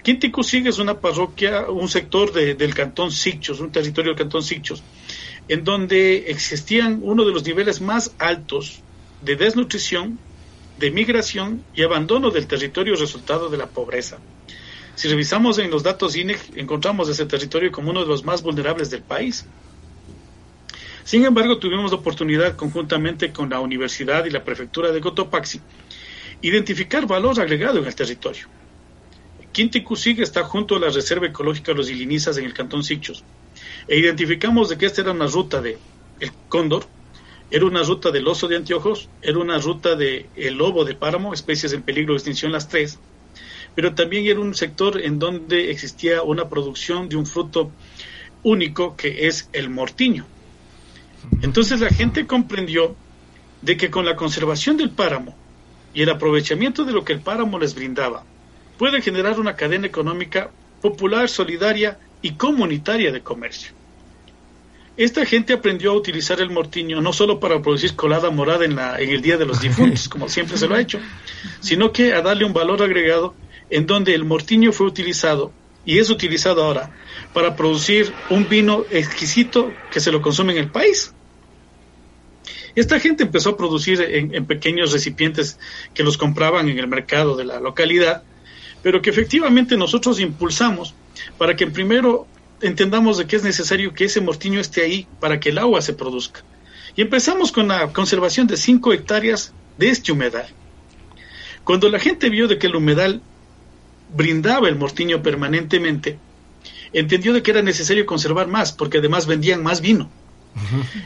Quinticusic 0.03 0.67
es 0.67 0.79
una 0.79 1.01
parroquia, 1.01 1.71
un 1.71 1.89
sector 1.89 2.31
del 2.33 2.75
cantón 2.75 3.11
Sichos, 3.11 3.61
un 3.61 3.73
territorio 3.73 4.11
del 4.11 4.19
cantón 4.19 4.43
Sichos, 4.43 4.83
en 5.49 5.65
donde 5.65 6.31
existían 6.31 7.01
uno 7.03 7.25
de 7.25 7.33
los 7.33 7.45
niveles 7.45 7.81
más 7.81 8.15
altos 8.19 8.83
de 9.23 9.37
desnutrición, 9.37 10.19
de 10.79 10.91
migración 10.91 11.65
y 11.75 11.83
abandono 11.83 12.31
del 12.31 12.47
territorio 12.47 12.97
resultado 12.97 13.49
de 13.49 13.57
la 13.57 13.67
pobreza. 13.67 14.19
Si 14.95 15.09
revisamos 15.09 15.59
en 15.59 15.71
los 15.71 15.83
datos 15.83 16.17
INEC, 16.17 16.57
encontramos 16.57 17.09
ese 17.09 17.27
territorio 17.27 17.73
como 17.73 17.91
uno 17.91 18.01
de 18.01 18.07
los 18.07 18.25
más 18.25 18.43
vulnerables 18.43 18.91
del 18.91 19.03
país. 19.03 19.45
Sin 21.05 21.25
embargo, 21.25 21.59
tuvimos 21.59 21.91
la 21.91 21.99
oportunidad, 21.99 22.57
conjuntamente 22.57 23.33
con 23.33 23.51
la 23.51 23.61
Universidad 23.61 24.25
y 24.25 24.31
la 24.31 24.45
Prefectura 24.45 24.91
de 24.91 25.01
Cotopaxi, 25.01 25.61
identificar 26.43 27.07
valor 27.07 27.39
agregado 27.41 27.79
en 27.79 27.87
el 27.87 27.95
territorio. 27.95 28.47
Quinticusig 29.53 30.21
está 30.21 30.45
junto 30.45 30.77
a 30.77 30.81
la 30.81 30.89
Reserva 30.89 31.27
Ecológica 31.27 31.73
de 31.73 31.79
los 31.79 31.91
Ilinizas 31.91 32.39
en 32.39 32.45
el 32.45 32.55
Cantón 32.55 32.83
Sichos, 32.83 33.23
e 33.87 33.99
identificamos 33.99 34.69
de 34.69 34.79
que 34.79 34.87
esta 34.87 35.03
era 35.03 35.13
una 35.13 35.27
ruta 35.27 35.61
de 35.61 35.79
el 36.21 36.33
cóndor, 36.49 36.87
era 37.51 37.67
una 37.67 37.83
ruta 37.83 38.11
del 38.11 38.27
oso 38.27 38.49
de 38.49 38.57
anteojos, 38.57 39.09
era 39.23 39.39
una 39.39 39.59
ruta 39.59 39.95
del 39.95 40.27
el 40.35 40.55
lobo 40.55 40.85
de 40.85 40.95
páramo, 40.95 41.35
especies 41.35 41.73
en 41.73 41.83
peligro 41.83 42.15
de 42.15 42.19
extinción 42.19 42.51
las 42.51 42.69
tres, 42.69 42.99
pero 43.75 43.95
también 43.95 44.27
era 44.27 44.41
un 44.41 44.55
sector 44.55 45.01
en 45.01 45.19
donde 45.19 45.71
existía 45.71 46.23
una 46.23 46.49
producción 46.49 47.09
de 47.09 47.17
un 47.17 47.27
fruto 47.27 47.71
único 48.43 48.97
que 48.97 49.27
es 49.27 49.49
el 49.53 49.71
mortiño. 49.71 50.27
Entonces 51.43 51.81
la 51.81 51.89
gente 51.89 52.27
comprendió 52.27 52.95
de 53.63 53.77
que 53.77 53.91
con 53.91 54.05
la 54.05 54.17
conservación 54.17 54.77
del 54.77 54.91
páramo 54.91 55.35
y 55.95 56.03
el 56.03 56.11
aprovechamiento 56.11 56.85
de 56.85 56.93
lo 56.93 57.05
que 57.05 57.15
el 57.15 57.21
páramo 57.21 57.59
les 57.59 57.75
brindaba, 57.75 58.25
puede 58.79 59.01
generar 59.01 59.41
una 59.41 59.57
cadena 59.57 59.87
económica 59.87 60.51
popular, 60.83 61.29
solidaria 61.29 61.99
y 62.21 62.33
comunitaria 62.33 63.11
de 63.11 63.23
comercio. 63.23 63.73
Esta 64.97 65.27
gente 65.27 65.53
aprendió 65.53 65.91
a 65.91 65.95
utilizar 65.95 66.41
el 66.41 66.51
mortiño 66.51 67.01
no 67.01 67.13
solo 67.13 67.41
para 67.41 67.61
producir 67.61 67.97
colada 67.97 68.31
morada 68.31 68.65
en, 68.65 68.77
la, 68.77 69.01
en 69.01 69.11
el 69.11 69.23
Día 69.23 69.37
de 69.37 69.47
los 69.47 69.61
Difuntos, 69.63 70.09
como 70.09 70.29
siempre 70.29 70.57
se 70.57 70.69
lo 70.69 70.75
ha 70.75 70.81
hecho, 70.81 71.01
sino 71.61 71.91
que 71.91 72.13
a 72.13 72.23
darle 72.23 72.45
un 72.45 72.53
valor 72.53 72.83
agregado 72.83 73.35
en 73.70 73.87
donde 73.87 74.14
el 74.14 74.24
mortiño 74.24 74.72
fue 74.72 74.87
utilizado 74.87 75.53
y 75.85 75.98
es 75.98 76.11
utilizado 76.11 76.64
ahora 76.64 76.90
para 77.33 77.57
producir 77.57 78.12
un 78.31 78.48
vino 78.48 78.85
exquisito 78.90 79.72
que 79.90 80.00
se 80.00 80.12
lo 80.12 80.22
consume 80.22 80.53
en 80.53 80.59
el 80.61 80.70
país. 80.70 81.12
Esta 82.74 82.98
gente 82.98 83.22
empezó 83.22 83.50
a 83.50 83.57
producir 83.57 84.00
en, 84.00 84.46
pequeños 84.46 84.92
recipientes 84.92 85.59
que 85.94 86.03
los 86.03 86.18
compraban 86.18 86.68
en 86.68 86.79
el 86.79 86.88
mercado 86.88 87.37
de 87.37 87.44
la 87.44 87.61
localidad, 87.61 88.24
pero 88.83 89.00
que 89.00 89.11
efectivamente 89.11 89.77
nosotros 89.77 90.18
impulsamos 90.18 90.94
para 91.38 91.55
que 91.55 91.68
primero 91.68 92.27
entendamos 92.61 93.18
de 93.18 93.27
que 93.27 93.37
es 93.37 93.44
necesario 93.44 93.94
que 93.94 94.07
ese 94.07 94.20
mortiño 94.20 94.59
esté 94.59 94.83
ahí 94.83 95.07
para 95.20 95.38
que 95.38 95.50
el 95.50 95.59
agua 95.59 95.83
se 95.83 95.92
produzca. 95.92 96.42
Y 96.96 97.03
empezamos 97.03 97.53
con 97.53 97.68
la 97.68 97.92
conservación 97.92 98.46
de 98.46 98.57
5 98.57 98.92
hectáreas 98.92 99.53
de 99.79 99.90
este 99.90 100.12
humedal. 100.12 100.46
Cuando 101.62 101.88
la 101.88 101.98
gente 101.98 102.29
vio 102.29 102.48
de 102.48 102.59
que 102.59 102.66
el 102.66 102.77
humedal 102.77 103.22
brindaba 104.14 104.68
el 104.68 104.77
mortiño 104.77 105.22
permanentemente, 105.22 106.18
entendió 106.92 107.33
de 107.33 107.42
que 107.42 107.50
era 107.50 107.62
necesario 107.62 108.07
conservar 108.07 108.48
más, 108.48 108.72
porque 108.72 108.98
además 108.98 109.27
vendían 109.27 109.62
más 109.62 109.81
vino. 109.81 110.11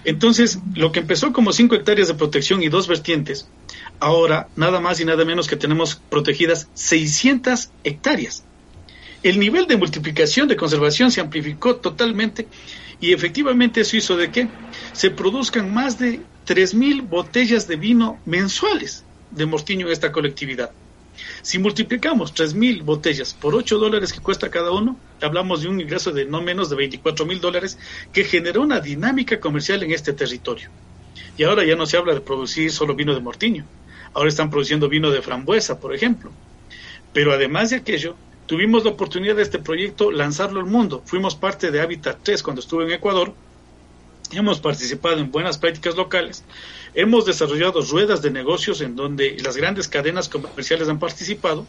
Entonces, 0.04 0.58
lo 0.74 0.92
que 0.92 1.00
empezó 1.00 1.32
como 1.32 1.52
5 1.52 1.74
hectáreas 1.74 2.08
de 2.08 2.14
protección 2.14 2.62
y 2.62 2.68
dos 2.68 2.86
vertientes, 2.86 3.48
ahora 3.98 4.48
nada 4.56 4.78
más 4.78 5.00
y 5.00 5.06
nada 5.06 5.24
menos 5.24 5.48
que 5.48 5.56
tenemos 5.56 5.96
protegidas 6.10 6.68
600 6.74 7.70
hectáreas. 7.82 8.44
El 9.22 9.40
nivel 9.40 9.66
de 9.66 9.76
multiplicación 9.76 10.48
de 10.48 10.56
conservación 10.56 11.10
se 11.10 11.20
amplificó 11.20 11.76
totalmente 11.76 12.46
y 13.00 13.12
efectivamente 13.12 13.80
eso 13.80 13.96
hizo 13.96 14.16
de 14.16 14.30
que 14.30 14.48
se 14.92 15.10
produzcan 15.10 15.72
más 15.72 15.98
de 15.98 16.20
3.000 16.46 17.08
botellas 17.08 17.66
de 17.66 17.76
vino 17.76 18.20
mensuales 18.26 19.04
de 19.30 19.46
mortiño 19.46 19.86
en 19.86 19.92
esta 19.92 20.12
colectividad. 20.12 20.70
Si 21.42 21.58
multiplicamos 21.58 22.34
3.000 22.34 22.84
botellas 22.84 23.34
por 23.34 23.54
8 23.54 23.78
dólares 23.78 24.12
que 24.12 24.20
cuesta 24.20 24.50
cada 24.50 24.70
uno, 24.70 24.98
hablamos 25.20 25.62
de 25.62 25.68
un 25.68 25.80
ingreso 25.80 26.12
de 26.12 26.24
no 26.24 26.40
menos 26.42 26.70
de 26.70 26.76
24 26.76 27.26
mil 27.26 27.40
dólares 27.40 27.78
que 28.12 28.24
generó 28.24 28.62
una 28.62 28.80
dinámica 28.80 29.40
comercial 29.40 29.82
en 29.82 29.92
este 29.92 30.12
territorio. 30.12 30.70
Y 31.36 31.44
ahora 31.44 31.64
ya 31.64 31.76
no 31.76 31.86
se 31.86 31.96
habla 31.96 32.14
de 32.14 32.20
producir 32.20 32.72
solo 32.72 32.94
vino 32.94 33.14
de 33.14 33.20
mortiño, 33.20 33.64
ahora 34.14 34.28
están 34.28 34.50
produciendo 34.50 34.88
vino 34.88 35.10
de 35.10 35.22
frambuesa, 35.22 35.80
por 35.80 35.94
ejemplo. 35.94 36.30
Pero 37.12 37.32
además 37.32 37.70
de 37.70 37.76
aquello, 37.76 38.16
tuvimos 38.46 38.84
la 38.84 38.90
oportunidad 38.90 39.36
de 39.36 39.42
este 39.42 39.58
proyecto 39.58 40.10
lanzarlo 40.10 40.60
al 40.60 40.66
mundo. 40.66 41.02
Fuimos 41.06 41.34
parte 41.34 41.70
de 41.70 41.80
Habitat 41.80 42.18
3 42.22 42.42
cuando 42.42 42.60
estuve 42.60 42.84
en 42.84 42.92
Ecuador 42.92 43.34
Hemos 44.30 44.60
participado 44.60 45.18
en 45.18 45.30
buenas 45.30 45.56
prácticas 45.56 45.96
locales, 45.96 46.44
hemos 46.98 47.24
desarrollado 47.24 47.80
ruedas 47.82 48.22
de 48.22 48.32
negocios 48.32 48.80
en 48.80 48.96
donde 48.96 49.36
las 49.44 49.56
grandes 49.56 49.86
cadenas 49.86 50.28
comerciales 50.28 50.88
han 50.88 50.98
participado 50.98 51.64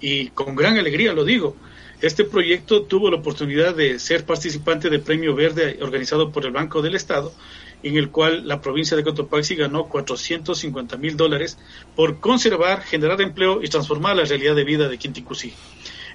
y 0.00 0.28
con 0.28 0.54
gran 0.54 0.78
alegría 0.78 1.12
lo 1.12 1.24
digo. 1.24 1.56
Este 2.00 2.22
proyecto 2.22 2.82
tuvo 2.82 3.10
la 3.10 3.16
oportunidad 3.16 3.74
de 3.74 3.98
ser 3.98 4.24
participante 4.24 4.88
del 4.88 5.00
Premio 5.00 5.34
Verde 5.34 5.80
organizado 5.82 6.30
por 6.30 6.46
el 6.46 6.52
Banco 6.52 6.82
del 6.82 6.94
Estado, 6.94 7.34
en 7.82 7.96
el 7.96 8.10
cual 8.10 8.46
la 8.46 8.60
provincia 8.60 8.96
de 8.96 9.02
Cotopaxi 9.02 9.56
ganó 9.56 9.88
450 9.88 10.96
mil 10.98 11.16
dólares 11.16 11.58
por 11.96 12.20
conservar, 12.20 12.80
generar 12.82 13.20
empleo 13.20 13.64
y 13.64 13.68
transformar 13.68 14.14
la 14.14 14.24
realidad 14.24 14.54
de 14.54 14.62
vida 14.62 14.88
de 14.88 14.98
Quinticusí. 14.98 15.52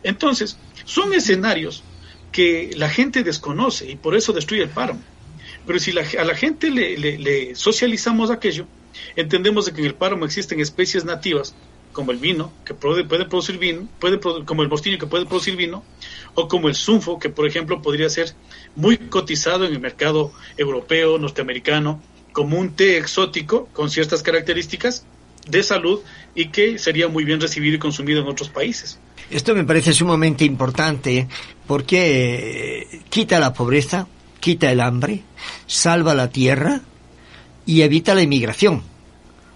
Entonces, 0.01 0.57
son 0.85 1.13
escenarios 1.13 1.83
que 2.31 2.71
la 2.77 2.89
gente 2.89 3.21
desconoce 3.21 3.91
y 3.91 3.97
por 3.97 4.15
eso 4.15 4.31
destruye 4.31 4.63
el 4.63 4.69
páramo. 4.69 5.01
Pero 5.65 5.79
si 5.79 5.91
a 5.97 6.23
la 6.23 6.35
gente 6.35 6.69
le, 6.69 7.55
socializamos 7.55 8.29
aquello, 8.29 8.67
entendemos 9.15 9.65
de 9.65 9.73
que 9.73 9.81
en 9.81 9.87
el 9.87 9.95
páramo 9.95 10.25
existen 10.25 10.59
especies 10.59 11.05
nativas, 11.05 11.55
como 11.91 12.11
el 12.11 12.17
vino, 12.17 12.51
que 12.65 12.73
puede, 12.73 13.05
producir 13.05 13.57
vino, 13.57 13.87
puede, 13.99 14.19
como 14.19 14.61
el 14.61 14.69
mostillo 14.69 14.99
que 14.99 15.07
puede 15.07 15.25
producir 15.25 15.55
vino, 15.55 15.83
o 16.33 16.47
como 16.47 16.67
el 16.67 16.75
sunfo, 16.75 17.17
que 17.19 17.29
por 17.29 17.47
ejemplo 17.47 17.81
podría 17.81 18.09
ser 18.09 18.33
muy 18.75 18.97
cotizado 18.97 19.65
en 19.65 19.73
el 19.73 19.79
mercado 19.79 20.33
europeo, 20.57 21.17
norteamericano, 21.17 22.01
como 22.33 22.59
un 22.59 22.75
té 22.75 22.97
exótico 22.97 23.69
con 23.71 23.89
ciertas 23.89 24.21
características 24.21 25.05
de 25.47 25.63
salud 25.63 26.01
y 26.33 26.49
que 26.49 26.77
sería 26.79 27.07
muy 27.07 27.23
bien 27.23 27.39
recibido 27.39 27.75
y 27.75 27.79
consumido 27.79 28.21
en 28.21 28.27
otros 28.27 28.49
países. 28.49 28.99
Esto 29.29 29.55
me 29.55 29.63
parece 29.63 29.93
sumamente 29.93 30.43
importante 30.43 31.27
porque 31.65 33.01
quita 33.09 33.39
la 33.39 33.53
pobreza, 33.53 34.07
quita 34.45 34.71
el 34.71 34.79
hambre, 34.79 35.23
salva 35.65 36.13
la 36.13 36.29
tierra 36.29 36.81
y 37.65 37.81
evita 37.81 38.13
la 38.13 38.21
inmigración. 38.21 38.83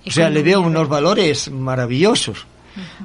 O 0.03 0.09
sea, 0.09 0.31
le 0.31 0.41
veo 0.41 0.61
unos 0.61 0.89
valores 0.89 1.51
maravillosos. 1.51 2.47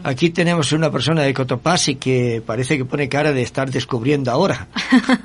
Aquí 0.03 0.31
tenemos 0.31 0.73
una 0.73 0.91
persona 0.91 1.23
de 1.23 1.35
Cotopaxi 1.35 1.97
que 1.97 2.43
parece 2.45 2.77
que 2.77 2.85
pone 2.85 3.09
cara 3.09 3.33
de 3.33 3.43
estar 3.43 3.71
descubriendo 3.71 4.31
ahora. 4.31 4.69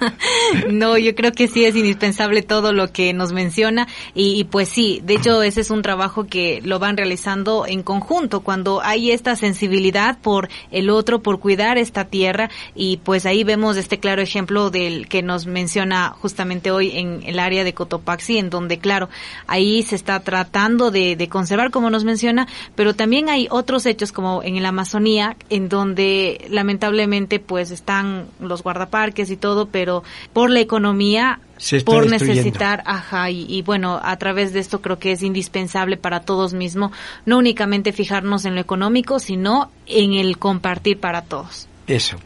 no, 0.70 0.98
yo 0.98 1.16
creo 1.16 1.32
que 1.32 1.48
sí 1.48 1.66
es 1.66 1.76
indispensable 1.76 2.42
todo 2.42 2.74
lo 2.74 2.92
que 2.92 3.14
nos 3.14 3.34
menciona 3.34 3.88
y, 4.14 4.44
pues 4.46 4.70
sí, 4.70 5.02
de 5.04 5.16
hecho 5.16 5.44
ese 5.44 5.62
es 5.62 5.72
un 5.72 5.82
trabajo 5.82 6.26
que 6.26 6.62
lo 6.64 6.80
van 6.80 6.98
realizando 6.98 7.66
en 7.68 7.84
conjunto 7.84 8.42
cuando 8.42 8.82
hay 8.84 9.12
esta 9.12 9.36
sensibilidad 9.36 10.18
por 10.20 10.50
el 10.72 10.90
otro, 10.90 11.22
por 11.22 11.40
cuidar 11.40 11.78
esta 11.78 12.06
tierra 12.06 12.50
y 12.76 12.98
pues 12.98 13.26
ahí 13.26 13.44
vemos 13.44 13.78
este 13.78 14.00
claro 14.00 14.22
ejemplo 14.22 14.70
del 14.70 15.08
que 15.08 15.22
nos 15.22 15.46
menciona 15.46 16.10
justamente 16.10 16.72
hoy 16.72 16.92
en 16.98 17.22
el 17.26 17.40
área 17.40 17.64
de 17.64 17.74
Cotopaxi, 17.74 18.38
en 18.38 18.50
donde 18.50 18.80
claro, 18.80 19.10
ahí 19.48 19.84
se 19.84 19.96
está 19.96 20.20
tratando 20.22 20.92
de, 20.92 21.28
conservar 21.30 21.70
como 21.70 21.90
nos 21.90 22.06
menciona, 22.06 22.48
pero 22.76 22.96
también 22.96 23.30
hay 23.30 23.48
otros 23.52 23.86
hechos 23.86 24.12
como 24.12 24.39
en 24.44 24.62
la 24.62 24.70
Amazonía, 24.70 25.36
en 25.50 25.70
donde 25.70 26.46
lamentablemente 26.50 27.40
pues 27.40 27.72
están 27.72 28.28
los 28.40 28.64
guardaparques 28.64 29.30
y 29.32 29.38
todo, 29.38 29.68
pero 29.68 30.04
por 30.34 30.50
la 30.50 30.60
economía 30.60 31.40
por 31.86 32.10
necesitar, 32.10 32.84
ajá, 32.86 33.30
y, 33.30 33.62
bueno, 33.64 34.00
a 34.02 34.18
través 34.18 34.54
de 34.54 34.60
esto 34.60 34.82
creo 34.82 34.98
que 34.98 35.12
es 35.12 35.24
indispensable 35.24 35.98
para 35.98 36.22
todos 36.22 36.54
mismos, 36.54 36.92
no 37.26 37.38
únicamente 37.38 37.92
fijarnos 37.92 38.46
en 38.46 38.56
lo 38.56 38.62
económico, 38.62 39.20
sino 39.20 39.70
en 39.86 40.14
el 40.14 40.38
compartir 40.38 41.00
para 41.00 41.24
todos. 41.24 41.68
Eso. 41.86 42.18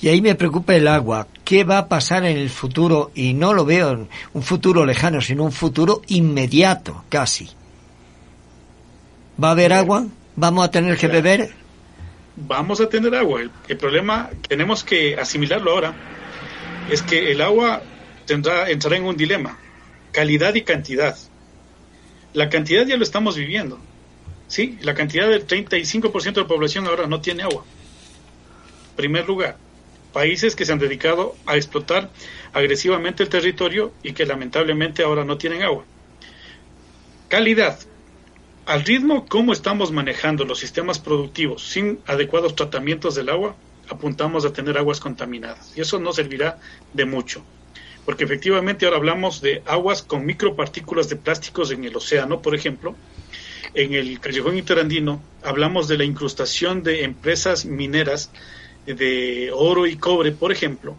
Y 0.00 0.08
ahí 0.08 0.22
me 0.22 0.34
preocupa 0.34 0.74
el 0.74 0.88
agua. 0.88 1.26
¿Qué 1.44 1.64
va 1.64 1.78
a 1.78 1.88
pasar 1.88 2.24
en 2.24 2.38
el 2.38 2.48
futuro? 2.48 3.10
Y 3.14 3.34
no 3.34 3.52
lo 3.52 3.64
veo 3.64 3.90
en 3.90 4.08
un 4.32 4.42
futuro 4.42 4.86
lejano, 4.86 5.20
sino 5.20 5.44
un 5.44 5.52
futuro 5.52 6.02
inmediato, 6.06 7.04
casi. 7.08 7.50
¿Va 9.42 9.48
a 9.48 9.52
haber 9.52 9.72
agua? 9.72 10.06
¿Vamos 10.36 10.64
a 10.64 10.70
tener 10.70 10.96
que 10.96 11.08
beber? 11.08 11.50
Vamos 12.36 12.80
a 12.80 12.88
tener 12.88 13.14
agua. 13.14 13.42
El, 13.68 13.76
problema, 13.76 14.30
tenemos 14.48 14.84
que 14.84 15.16
asimilarlo 15.16 15.72
ahora, 15.72 15.94
es 16.90 17.02
que 17.02 17.32
el 17.32 17.40
agua 17.40 17.82
tendrá, 18.26 18.70
entrará 18.70 18.96
en 18.96 19.04
un 19.04 19.16
dilema. 19.16 19.58
Calidad 20.12 20.54
y 20.54 20.62
cantidad. 20.62 21.16
La 22.32 22.48
cantidad 22.48 22.86
ya 22.86 22.96
lo 22.96 23.02
estamos 23.02 23.36
viviendo. 23.36 23.78
Sí, 24.48 24.78
la 24.82 24.94
cantidad 24.94 25.28
del 25.28 25.46
35% 25.46 26.32
de 26.32 26.40
la 26.40 26.48
población 26.48 26.86
ahora 26.86 27.06
no 27.06 27.20
tiene 27.20 27.42
agua. 27.42 27.64
Primer 28.96 29.26
lugar, 29.26 29.56
países 30.12 30.56
que 30.56 30.64
se 30.64 30.72
han 30.72 30.78
dedicado 30.78 31.36
a 31.46 31.56
explotar 31.56 32.10
agresivamente 32.52 33.22
el 33.22 33.28
territorio 33.28 33.92
y 34.02 34.12
que 34.12 34.26
lamentablemente 34.26 35.02
ahora 35.02 35.24
no 35.24 35.38
tienen 35.38 35.62
agua. 35.62 35.84
Calidad, 37.28 37.78
al 38.70 38.84
ritmo 38.84 39.26
como 39.26 39.52
estamos 39.52 39.90
manejando 39.90 40.44
los 40.44 40.60
sistemas 40.60 41.00
productivos 41.00 41.66
sin 41.66 41.98
adecuados 42.06 42.54
tratamientos 42.54 43.16
del 43.16 43.28
agua, 43.28 43.56
apuntamos 43.88 44.44
a 44.44 44.52
tener 44.52 44.78
aguas 44.78 45.00
contaminadas. 45.00 45.76
Y 45.76 45.80
eso 45.80 45.98
no 45.98 46.12
servirá 46.12 46.56
de 46.92 47.04
mucho. 47.04 47.42
Porque 48.04 48.22
efectivamente 48.22 48.84
ahora 48.84 48.98
hablamos 48.98 49.40
de 49.40 49.64
aguas 49.66 50.04
con 50.04 50.24
micropartículas 50.24 51.08
de 51.08 51.16
plásticos 51.16 51.72
en 51.72 51.82
el 51.82 51.96
océano, 51.96 52.42
por 52.42 52.54
ejemplo. 52.54 52.94
En 53.74 53.92
el 53.92 54.20
callejón 54.20 54.56
interandino 54.56 55.20
hablamos 55.42 55.88
de 55.88 55.98
la 55.98 56.04
incrustación 56.04 56.84
de 56.84 57.02
empresas 57.02 57.64
mineras 57.64 58.30
de 58.86 59.50
oro 59.52 59.88
y 59.88 59.96
cobre, 59.96 60.30
por 60.30 60.52
ejemplo, 60.52 60.94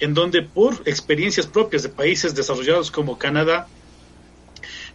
en 0.00 0.12
donde 0.12 0.42
por 0.42 0.82
experiencias 0.86 1.46
propias 1.46 1.84
de 1.84 1.88
países 1.88 2.34
desarrollados 2.34 2.90
como 2.90 3.16
Canadá, 3.16 3.68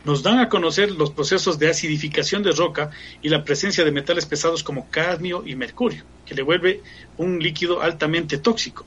nos 0.07 0.23
dan 0.23 0.39
a 0.39 0.47
conocer 0.47 0.91
los 0.91 1.11
procesos 1.11 1.59
de 1.59 1.69
acidificación 1.69 2.41
de 2.41 2.53
roca 2.53 2.91
y 3.21 3.27
la 3.27 3.43
presencia 3.43 3.83
de 3.83 3.91
metales 3.91 4.25
pesados 4.25 4.63
como 4.63 4.89
cadmio 4.89 5.43
y 5.45 5.53
mercurio, 5.55 6.05
que 6.25 6.33
le 6.33 6.43
vuelve 6.43 6.81
un 7.17 7.39
líquido 7.39 7.81
altamente 7.81 8.37
tóxico. 8.37 8.85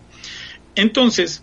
Entonces, 0.74 1.42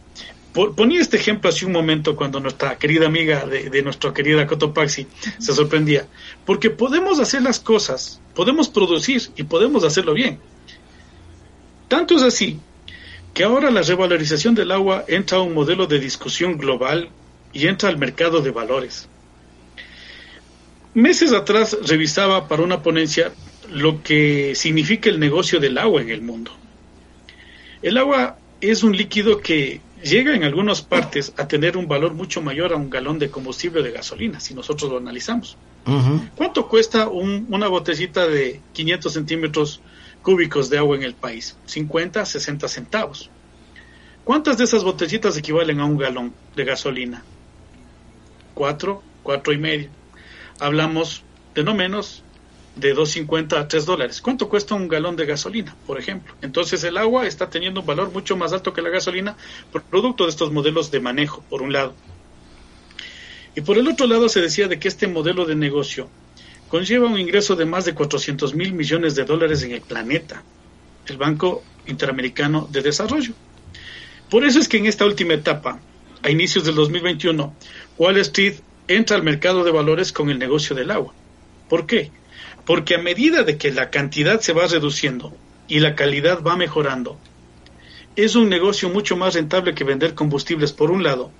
ponía 0.76 1.00
este 1.00 1.18
ejemplo 1.18 1.52
hace 1.52 1.68
un 1.68 1.74
momento 1.74 2.16
cuando 2.16 2.40
nuestra 2.40 2.76
querida 2.80 3.06
amiga 3.06 3.46
de, 3.46 3.70
de 3.70 3.82
nuestra 3.84 4.12
querida 4.16 4.48
Cotopaxi 4.48 5.06
se 5.38 5.54
sorprendía, 5.54 6.08
porque 6.44 6.72
podemos 6.72 7.20
hacer 7.20 7.44
las 7.44 7.60
cosas, 7.60 8.20
podemos 8.34 8.70
producir 8.70 9.22
y 9.36 9.44
podemos 9.44 9.84
hacerlo 9.84 10.16
bien. 10.16 10.40
Tanto 11.88 12.16
es 12.16 12.24
así 12.24 12.60
que 13.36 13.44
ahora 13.44 13.70
la 13.70 13.84
revalorización 13.84 14.56
del 14.56 14.72
agua 14.72 15.06
entra 15.08 15.38
a 15.38 15.42
un 15.42 15.54
modelo 15.54 15.86
de 15.86 16.00
discusión 16.00 16.58
global 16.58 17.12
y 17.54 17.68
entra 17.68 17.90
al 17.90 18.00
mercado 18.00 18.42
de 18.42 18.50
valores. 18.50 19.08
Meses 20.98 21.32
atrás 21.32 21.78
revisaba 21.86 22.48
para 22.48 22.64
una 22.64 22.82
ponencia 22.82 23.32
lo 23.70 24.02
que 24.02 24.56
significa 24.56 25.12
el 25.12 25.20
negocio 25.20 25.60
del 25.60 25.78
agua 25.78 26.02
en 26.02 26.10
el 26.10 26.24
mundo. 26.24 26.50
El 27.84 28.00
agua 28.00 28.40
es 28.62 28.82
un 28.82 28.98
líquido 28.98 29.40
que 29.40 29.80
llega 30.02 30.36
en 30.36 30.44
algunas 30.44 30.82
partes 30.82 31.34
a 31.38 31.48
tener 31.48 31.78
un 31.78 31.88
valor 31.88 32.16
mucho 32.16 32.42
mayor 32.42 32.74
a 32.74 32.78
un 32.78 32.90
galón 32.90 33.20
de 33.20 33.30
combustible 33.30 33.84
de 33.84 33.92
gasolina, 33.92 34.40
si 34.40 34.56
nosotros 34.56 34.90
lo 34.90 34.98
analizamos. 34.98 35.56
¿Cuánto 36.36 36.68
cuesta 36.68 37.10
una 37.10 37.68
botellita 37.68 38.28
de 38.28 38.60
500 38.74 39.14
centímetros 39.14 39.82
cúbicos 40.24 40.68
de 40.72 40.80
agua 40.80 40.96
en 40.96 41.04
el 41.04 41.14
país? 41.14 41.56
50, 41.68 42.26
60 42.26 42.68
centavos. 42.68 43.30
¿Cuántas 44.24 44.58
de 44.58 44.64
esas 44.64 44.84
botellitas 44.84 45.38
equivalen 45.38 45.80
a 45.80 45.86
un 45.86 46.00
galón 46.00 46.34
de 46.56 46.66
gasolina? 46.66 47.24
Cuatro, 48.56 49.04
cuatro 49.22 49.54
y 49.54 49.60
medio 49.60 49.90
hablamos 50.60 51.24
de 51.56 51.64
no 51.64 51.74
menos 51.74 52.24
de 52.76 52.96
2.50 52.96 53.58
a 53.58 53.68
3 53.68 53.86
dólares. 53.86 54.22
¿Cuánto 54.22 54.48
cuesta 54.50 54.76
un 54.76 54.88
galón 54.88 55.16
de 55.16 55.26
gasolina, 55.26 55.76
por 55.86 56.00
ejemplo? 56.00 56.36
Entonces 56.42 56.84
el 56.84 56.98
agua 56.98 57.26
está 57.26 57.50
teniendo 57.50 57.82
un 57.82 57.88
valor 57.88 58.12
mucho 58.12 58.38
más 58.38 58.54
alto 58.54 58.74
que 58.74 58.82
la 58.82 58.90
gasolina 58.90 59.36
producto 59.90 60.26
de 60.26 60.30
estos 60.30 60.52
modelos 60.52 60.92
de 60.92 61.00
manejo, 61.00 61.44
por 61.50 61.62
un 61.62 61.74
lado. 61.74 61.96
Y 63.56 63.62
por 63.62 63.78
el 63.78 63.88
otro 63.88 64.06
lado 64.06 64.30
se 64.30 64.42
decía 64.42 64.68
de 64.68 64.78
que 64.78 64.88
este 64.88 65.08
modelo 65.08 65.46
de 65.46 65.56
negocio 65.56 66.10
conlleva 66.68 67.08
un 67.08 67.20
ingreso 67.20 67.56
de 67.56 67.66
más 67.66 67.86
de 67.86 67.96
400 67.96 68.54
mil 68.54 68.74
millones 68.74 69.16
de 69.16 69.26
dólares 69.26 69.64
en 69.64 69.72
el 69.72 69.82
planeta, 69.82 70.44
el 71.08 71.18
Banco 71.18 71.64
Interamericano 71.88 72.68
de 72.72 72.82
Desarrollo. 72.82 73.34
Por 74.30 74.46
eso 74.46 74.60
es 74.60 74.68
que 74.68 74.78
en 74.78 74.86
esta 74.86 75.06
última 75.06 75.34
etapa, 75.34 75.80
a 76.22 76.30
inicios 76.30 76.66
del 76.66 76.76
2021, 76.76 77.56
Wall 77.98 78.18
Street 78.18 78.56
entra 78.88 79.16
al 79.16 79.24
mercado 79.24 79.64
de 79.64 79.72
valores 79.72 80.12
con 80.12 80.30
el 80.30 80.40
negocio 80.40 80.76
del 80.76 80.92
agua. 80.92 81.14
¿Por 81.70 81.86
qué? 81.86 82.12
Porque 82.66 82.96
a 82.96 83.00
medida 83.00 83.44
de 83.44 83.58
que 83.58 83.72
la 83.72 83.90
cantidad 83.90 84.40
se 84.40 84.54
va 84.54 84.68
reduciendo 84.68 85.36
y 85.68 85.80
la 85.80 85.96
calidad 85.96 86.42
va 86.44 86.56
mejorando, 86.56 87.18
es 88.16 88.36
un 88.36 88.50
negocio 88.50 88.90
mucho 88.90 89.16
más 89.16 89.36
rentable 89.36 89.76
que 89.76 89.84
vender 89.84 90.16
combustibles 90.16 90.74
por 90.74 90.92
un 90.92 91.04
lado 91.04 91.32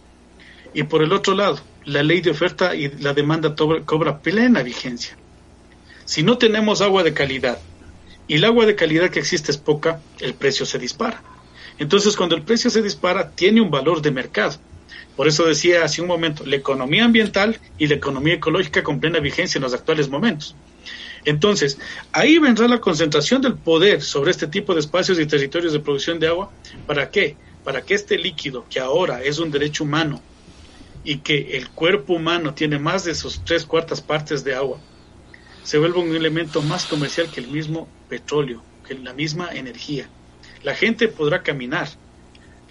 y 0.74 0.84
por 0.84 1.02
el 1.02 1.12
otro 1.12 1.34
lado, 1.34 1.60
la 1.86 2.04
ley 2.04 2.22
de 2.22 2.32
oferta 2.32 2.76
y 2.76 2.90
la 3.00 3.14
demanda 3.14 3.56
cobra 3.56 4.20
plena 4.20 4.62
vigencia. 4.62 5.18
Si 6.06 6.24
no 6.24 6.38
tenemos 6.38 6.82
agua 6.82 7.04
de 7.04 7.14
calidad 7.14 7.58
y 8.28 8.36
el 8.36 8.46
agua 8.46 8.66
de 8.66 8.76
calidad 8.76 9.10
que 9.10 9.20
existe 9.20 9.52
es 9.52 9.58
poca, 9.58 10.02
el 10.20 10.34
precio 10.34 10.66
se 10.66 10.78
dispara. 10.78 11.24
Entonces, 11.80 12.16
cuando 12.16 12.36
el 12.36 12.44
precio 12.44 12.70
se 12.70 12.82
dispara, 12.82 13.32
tiene 13.32 13.62
un 13.62 13.72
valor 13.72 14.02
de 14.02 14.12
mercado. 14.12 14.58
Por 15.16 15.28
eso 15.28 15.46
decía 15.46 15.84
hace 15.84 16.02
un 16.02 16.08
momento, 16.08 16.46
la 16.46 16.56
economía 16.56 17.06
ambiental 17.06 17.60
y 17.78 17.88
la 17.88 17.96
economía 17.96 18.36
ecológica 18.36 18.84
con 18.84 19.00
plena 19.00 19.20
vigencia 19.20 19.58
en 19.58 19.64
los 19.64 19.74
actuales 19.74 20.10
momentos. 20.10 20.56
Entonces, 21.26 21.78
ahí 22.12 22.38
vendrá 22.38 22.68
la 22.68 22.80
concentración 22.80 23.42
del 23.42 23.56
poder 23.56 24.02
sobre 24.02 24.32
este 24.32 24.48
tipo 24.48 24.74
de 24.74 24.80
espacios 24.80 25.20
y 25.20 25.26
territorios 25.26 25.74
de 25.74 25.80
producción 25.80 26.20
de 26.20 26.28
agua. 26.28 26.52
¿Para 26.86 27.10
qué? 27.10 27.36
Para 27.64 27.82
que 27.82 27.96
este 27.96 28.18
líquido, 28.18 28.66
que 28.70 28.80
ahora 28.80 29.22
es 29.22 29.40
un 29.40 29.52
derecho 29.52 29.84
humano 29.84 30.22
y 31.04 31.18
que 31.18 31.58
el 31.58 31.70
cuerpo 31.70 32.14
humano 32.14 32.54
tiene 32.54 32.80
más 32.80 33.04
de 33.04 33.16
sus 33.16 33.44
tres 33.44 33.66
cuartas 33.66 34.02
partes 34.02 34.44
de 34.44 34.56
agua, 34.56 34.80
se 35.64 35.78
vuelva 35.78 36.00
un 36.00 36.16
elemento 36.16 36.62
más 36.62 36.86
comercial 36.86 37.30
que 37.30 37.42
el 37.42 37.48
mismo 37.48 37.90
petróleo, 38.08 38.64
que 38.88 38.94
la 38.94 39.14
misma 39.14 39.50
energía. 39.52 40.08
La 40.64 40.76
gente 40.76 41.10
podrá 41.10 41.44
caminar, 41.44 41.90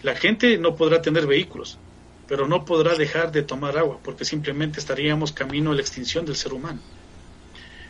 la 0.02 0.14
gente 0.14 0.56
no 0.56 0.76
podrá 0.76 1.02
tener 1.02 1.26
vehículos, 1.26 1.78
pero 2.28 2.48
no 2.48 2.64
podrá 2.64 2.94
dejar 2.94 3.32
de 3.32 3.42
tomar 3.42 3.78
agua 3.78 3.98
porque 4.02 4.24
simplemente 4.24 4.80
estaríamos 4.80 5.32
camino 5.32 5.70
a 5.70 5.74
la 5.74 5.80
extinción 5.80 6.24
del 6.24 6.36
ser 6.36 6.52
humano. 6.52 6.80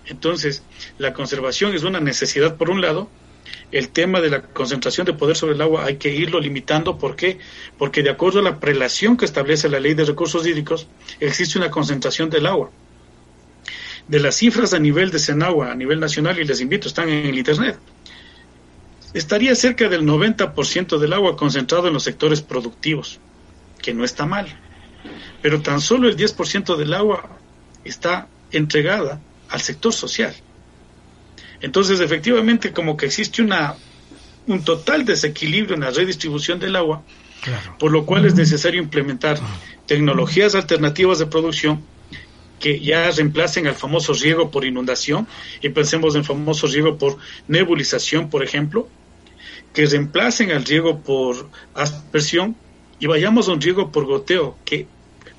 Entonces, 0.07 0.63
la 0.99 1.13
conservación 1.13 1.75
es 1.75 1.83
una 1.83 2.01
necesidad 2.01 2.57
por 2.57 2.71
un 2.71 2.81
lado, 2.81 3.09
el 3.73 3.89
tema 3.89 4.21
de 4.21 4.31
la 4.31 4.43
concentración 4.43 5.07
de 5.07 5.13
poder 5.13 5.37
sobre 5.37 5.55
el 5.55 5.63
agua 5.63 5.85
hay 5.85 5.97
que 5.97 6.13
irlo 6.15 6.41
limitando. 6.41 6.99
¿Por 6.99 7.17
qué? 7.17 7.39
Porque 7.79 8.03
de 8.03 8.11
acuerdo 8.11 8.41
a 8.41 8.43
la 8.43 8.61
prelación 8.61 9.17
que 9.17 9.25
establece 9.25 9.69
la 9.69 9.81
ley 9.81 9.95
de 9.95 10.05
recursos 10.05 10.47
hídricos, 10.47 10.87
existe 11.21 11.59
una 11.59 11.71
concentración 11.71 12.31
del 12.31 12.47
agua. 12.47 12.71
De 14.07 14.21
las 14.21 14.37
cifras 14.37 14.73
a 14.73 14.79
nivel 14.79 15.11
de 15.11 15.19
Senagua, 15.19 15.73
a 15.73 15.75
nivel 15.75 15.99
nacional, 15.99 16.39
y 16.39 16.45
les 16.45 16.61
invito, 16.61 16.87
están 16.87 17.09
en 17.09 17.27
el 17.27 17.39
Internet, 17.39 17.77
estaría 19.15 19.55
cerca 19.57 19.89
del 19.89 20.03
90% 20.03 20.99
del 20.99 21.13
agua 21.13 21.37
concentrado 21.37 21.89
en 21.89 21.95
los 21.95 22.05
sectores 22.05 22.43
productivos 22.43 23.19
que 23.81 23.95
no 23.95 24.05
está 24.05 24.27
mal, 24.27 24.47
pero 25.43 25.61
tan 25.63 25.81
solo 25.81 26.09
el 26.09 26.17
10% 26.17 26.77
del 26.77 26.95
agua 26.95 27.39
está 27.85 28.29
entregada 28.51 29.21
al 29.49 29.61
sector 29.61 29.93
social. 29.93 30.35
Entonces, 31.61 32.01
efectivamente, 32.01 32.73
como 32.73 32.97
que 32.97 33.07
existe 33.07 33.43
una, 33.43 33.77
un 34.47 34.65
total 34.65 35.05
desequilibrio 35.05 35.75
en 35.75 35.83
la 35.83 35.91
redistribución 35.91 36.59
del 36.59 36.77
agua, 36.77 37.03
por 37.79 37.93
lo 37.93 38.05
cual 38.05 38.27
es 38.27 38.35
necesario 38.35 38.83
implementar 38.83 39.39
tecnologías 39.87 40.55
alternativas 40.55 41.19
de 41.19 41.27
producción 41.27 41.85
que 42.59 42.81
ya 42.81 43.11
reemplacen 43.11 43.67
al 43.67 43.75
famoso 43.75 44.15
riego 44.15 44.51
por 44.51 44.65
inundación, 44.65 45.29
y 45.63 45.69
pensemos 45.69 46.17
en 46.17 46.25
famoso 46.25 46.67
riego 46.67 46.99
por 46.99 47.19
nebulización, 47.49 48.31
por 48.31 48.43
ejemplo, 48.43 48.89
que 49.73 49.87
reemplacen 49.87 50.51
al 50.53 50.65
riego 50.65 51.01
por 51.01 51.51
aspersión 51.75 52.57
y 52.99 53.07
vayamos 53.07 53.49
a 53.49 53.53
un 53.53 53.61
riego 53.61 53.93
por 53.93 54.07
goteo 54.07 54.57
que 54.65 54.87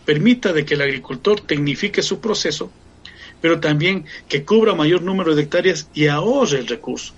permita 0.06 0.54
de 0.54 0.66
que 0.66 0.76
el 0.76 0.82
agricultor 0.82 1.42
tecnifique 1.42 2.02
su 2.02 2.20
proceso, 2.20 2.72
pero 3.42 3.60
también 3.60 4.06
que 4.28 4.44
cubra 4.44 4.76
mayor 4.76 5.02
número 5.02 5.36
de 5.36 5.44
hectáreas 5.44 5.90
y 5.94 6.08
ahorre 6.08 6.60
el 6.60 6.68
recurso. 6.68 7.14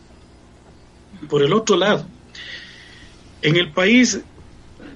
Por 1.30 1.44
el 1.44 1.54
otro 1.54 1.76
lado, 1.76 2.06
en 3.42 3.56
el 3.58 3.72
país 3.72 4.22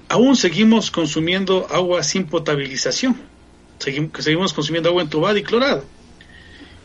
aún 0.08 0.36
seguimos 0.36 0.90
consumiendo 0.90 1.66
agua 1.70 2.02
sin 2.02 2.26
potabilización, 2.26 3.16
seguimos, 3.78 4.52
consumiendo 4.52 4.88
agua 4.88 5.02
entubada 5.02 5.38
y 5.38 5.42
clorada. 5.42 5.82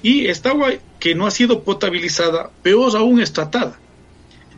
Y 0.01 0.27
esta 0.27 0.49
agua 0.51 0.73
que 0.99 1.15
no 1.15 1.27
ha 1.27 1.31
sido 1.31 1.63
potabilizada, 1.63 2.51
peor 2.63 2.95
aún 2.95 3.19
es 3.19 3.33
tratada. 3.33 3.77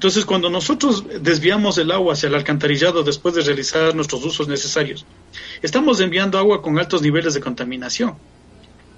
Entonces, 0.02 0.26
cuando 0.26 0.50
nosotros 0.50 1.06
desviamos 1.22 1.78
el 1.78 1.92
agua 1.92 2.14
hacia 2.14 2.26
el 2.26 2.34
alcantarillado 2.34 3.04
después 3.04 3.36
de 3.36 3.42
realizar 3.42 3.94
nuestros 3.94 4.26
usos 4.26 4.48
necesarios, 4.48 5.06
estamos 5.62 6.02
enviando 6.02 6.40
agua 6.40 6.64
con 6.64 6.80
altos 6.80 7.04
niveles 7.04 7.36
de 7.36 7.40
contaminación. 7.40 8.16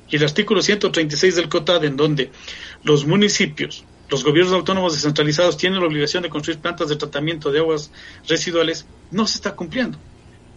Y 0.10 0.16
el 0.16 0.24
artículo 0.24 0.62
136 0.62 1.36
del 1.36 1.50
COTAD, 1.50 1.84
en 1.84 1.98
donde 1.98 2.32
los 2.86 3.06
municipios, 3.06 3.84
los 4.08 4.24
gobiernos 4.24 4.54
autónomos 4.54 4.94
descentralizados 4.94 5.58
tienen 5.58 5.82
la 5.82 5.88
obligación 5.88 6.24
de 6.24 6.30
construir 6.30 6.60
plantas 6.60 6.88
de 6.88 6.96
tratamiento 6.96 7.52
de 7.52 7.60
aguas 7.60 7.92
residuales, 8.26 8.86
no 9.12 9.28
se 9.28 9.36
está 9.36 9.58
cumpliendo. 9.58 9.98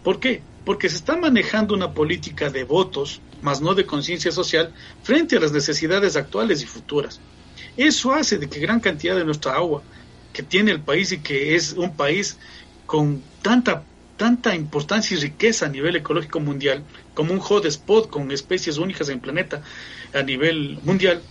¿Por 0.01 0.21
qué? 0.21 0.41
Porque 0.63 0.87
se 0.87 0.95
está 0.95 1.17
manejando 1.17 1.75
una 1.75 1.91
política 1.91 2.49
de 2.49 2.63
votos, 2.63 3.19
más 3.41 3.59
no 3.59 3.75
de 3.75 3.85
conciencia 3.85 4.31
social, 4.31 4.73
frente 5.03 5.35
a 5.35 5.41
las 5.41 5.51
necesidades 5.51 6.15
actuales 6.15 6.63
y 6.63 6.65
futuras. 6.65 7.19
Eso 7.75 8.13
hace 8.13 8.37
de 8.37 8.47
que 8.47 8.61
gran 8.61 8.79
cantidad 8.79 9.17
de 9.17 9.25
nuestra 9.25 9.53
agua 9.53 9.83
que 10.37 10.43
tiene 10.43 10.69
el 10.69 10.81
país 10.81 11.11
y 11.11 11.17
que 11.17 11.55
es 11.55 11.73
un 11.73 11.95
país 11.95 12.37
con 12.85 13.23
tanta 13.41 13.83
tanta 14.17 14.53
importancia 14.53 15.17
y 15.17 15.19
riqueza 15.19 15.65
a 15.65 15.69
nivel 15.69 15.95
ecológico 15.95 16.39
mundial, 16.39 16.83
como 17.15 17.33
un 17.33 17.39
hotspot 17.39 18.07
con 18.07 18.31
especies 18.31 18.77
únicas 18.77 19.09
en 19.09 19.15
el 19.15 19.21
planeta 19.21 19.63
a 20.13 20.21
nivel 20.21 20.77
mundial, 20.83 21.23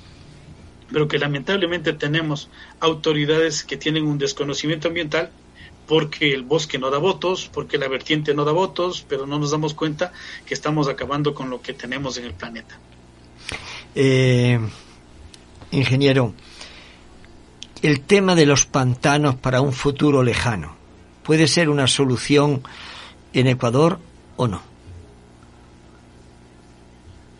pero 0.92 1.07
que 1.07 1.19
lamentablemente 1.19 1.92
tenemos 1.92 2.49
autoridades 2.81 3.62
que 3.62 3.77
tienen 3.77 4.07
un 4.07 4.19
desconocimiento 4.19 4.88
ambiental 4.88 5.31
porque 5.87 6.33
el 6.35 6.42
bosque 6.42 6.79
no 6.79 6.90
da 6.90 6.99
votos, 6.99 7.49
porque 7.53 7.79
la 7.79 7.87
vertiente 7.87 8.35
no 8.35 8.45
da 8.45 8.51
votos, 8.51 9.07
pero 9.09 9.25
no 9.25 9.38
nos 9.38 9.53
damos 9.53 9.73
cuenta 9.75 10.12
que 10.47 10.55
estamos 10.55 10.88
acabando 10.88 11.33
con 11.33 11.49
lo 11.49 11.62
que 11.62 11.75
tenemos 11.75 12.19
en 12.19 12.25
el 12.25 12.35
planeta. 12.35 12.77
Eh, 13.95 14.59
ingeniero, 15.71 16.35
el 17.87 18.01
tema 18.01 18.35
de 18.35 18.46
los 18.46 18.66
pantanos 18.66 19.37
para 19.37 19.61
un 19.61 19.72
futuro 19.72 20.25
lejano, 20.25 20.77
¿puede 21.22 21.46
ser 21.46 21.68
una 21.68 21.87
solución 21.87 22.62
en 23.33 23.46
Ecuador 23.46 24.01
o 24.37 24.49
no? 24.49 24.61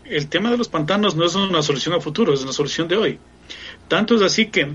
El 0.05 0.29
tema 0.29 0.49
de 0.49 0.57
los 0.57 0.69
pantanos 0.69 1.17
no 1.17 1.25
es 1.25 1.35
una 1.35 1.61
solución 1.61 1.95
a 1.95 1.99
futuro, 1.99 2.33
es 2.33 2.43
una 2.43 2.53
solución 2.53 2.87
de 2.87 2.95
hoy. 2.95 3.19
Tanto 3.89 4.15
es 4.15 4.21
así 4.21 4.45
que 4.45 4.73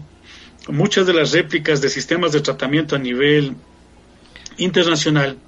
muchas 0.68 1.06
de 1.06 1.14
las 1.14 1.32
réplicas 1.32 1.80
de 1.80 1.88
sistemas 1.88 2.32
de 2.32 2.42
tratamiento 2.42 2.94
a 2.94 2.98
nivel 2.98 3.56
internacional 4.58 5.38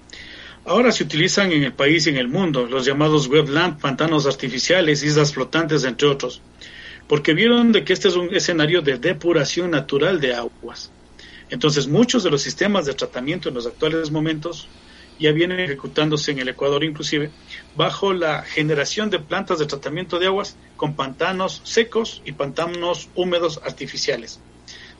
ahora 0.65 0.91
se 0.91 1.05
utilizan 1.05 1.53
en 1.53 1.65
el 1.65 1.75
país 1.75 2.07
y 2.07 2.11
en 2.11 2.17
el 2.17 2.29
mundo, 2.29 2.65
los 2.65 2.87
llamados 2.87 3.29
wetland, 3.29 3.79
pantanos 3.79 4.25
artificiales, 4.25 5.03
islas 5.03 5.35
flotantes, 5.35 5.85
entre 5.85 6.09
otros, 6.09 6.41
porque 7.09 7.35
vieron 7.35 7.73
de 7.73 7.85
que 7.85 7.93
este 7.93 8.09
es 8.09 8.17
un 8.17 8.35
escenario 8.35 8.83
de 8.83 8.99
depuración 8.99 9.71
natural 9.71 10.21
de 10.21 10.35
aguas. 10.35 10.91
Entonces, 11.51 11.87
muchos 11.87 12.23
de 12.25 12.31
los 12.31 12.43
sistemas 12.43 12.87
de 12.87 12.95
tratamiento 12.95 13.49
en 13.49 13.55
los 13.55 13.67
actuales 13.67 14.11
momentos 14.11 14.69
ya 15.19 15.33
vienen 15.33 15.61
ejecutándose 15.61 16.33
en 16.33 16.41
el 16.41 16.49
Ecuador 16.49 16.83
inclusive, 16.83 17.31
bajo 17.77 18.13
la 18.13 18.43
generación 18.43 19.11
de 19.11 19.21
plantas 19.21 19.59
de 19.59 19.67
tratamiento 19.67 20.19
de 20.19 20.27
aguas 20.27 20.57
con 20.77 20.97
pantanos 20.97 21.61
secos 21.65 22.23
y 22.25 22.33
pantanos 22.33 23.09
húmedos 23.15 23.61
artificiales. 23.63 24.41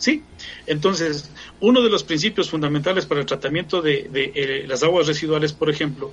Sí, 0.05 0.23
entonces 0.67 1.31
uno 1.61 1.81
de 1.81 1.89
los 1.89 2.05
principios 2.05 2.51
fundamentales 2.51 3.07
para 3.07 3.21
el 3.21 3.27
tratamiento 3.27 3.81
de, 3.81 4.11
eh, 4.13 4.67
las 4.69 4.83
aguas 4.83 5.07
residuales, 5.07 5.55
por 5.55 5.71
ejemplo, 5.71 6.13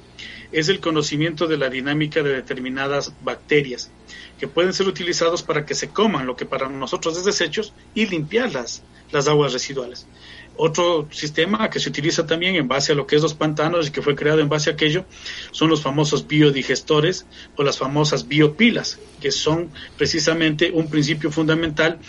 es 0.54 0.70
el 0.70 0.80
conocimiento 0.80 1.46
de 1.46 1.58
la 1.58 1.70
dinámica 1.70 2.24
de 2.24 2.30
determinadas 2.30 3.14
bacterias 3.22 3.92
que 4.40 4.48
pueden 4.48 4.72
ser 4.72 4.88
utilizados 4.88 5.44
para 5.44 5.66
que 5.66 5.76
se 5.76 5.90
coman 5.90 6.26
lo 6.26 6.38
que 6.38 6.46
para 6.46 6.70
nosotros 6.70 7.18
es 7.18 7.26
desechos 7.26 7.74
y 7.94 8.06
limpiar 8.06 8.54
las 8.54 9.28
aguas 9.28 9.52
residuales. 9.52 10.08
Otro 10.58 11.08
sistema 11.12 11.70
que 11.70 11.80
se 11.80 11.90
utiliza 11.90 12.28
también 12.28 12.56
en 12.56 12.68
base 12.68 12.92
a 12.92 12.96
lo 12.96 13.08
que 13.08 13.16
es 13.16 13.22
los 13.22 13.34
pantanos 13.34 13.88
y 13.88 13.92
que 13.92 14.02
fue 14.02 14.16
creado 14.16 14.42
en 14.42 14.50
base 14.50 14.70
a 14.70 14.74
aquello 14.74 15.06
son 15.52 15.70
los 15.70 15.82
famosos 15.82 16.28
biodigestores 16.28 17.26
o 17.56 17.64
las 17.64 17.78
famosas 17.78 18.28
biopilas, 18.28 19.00
que 19.20 19.32
son 19.32 19.72
precisamente 19.98 20.72
un 20.72 20.90
principio 20.90 21.32
fundamental 21.32 22.00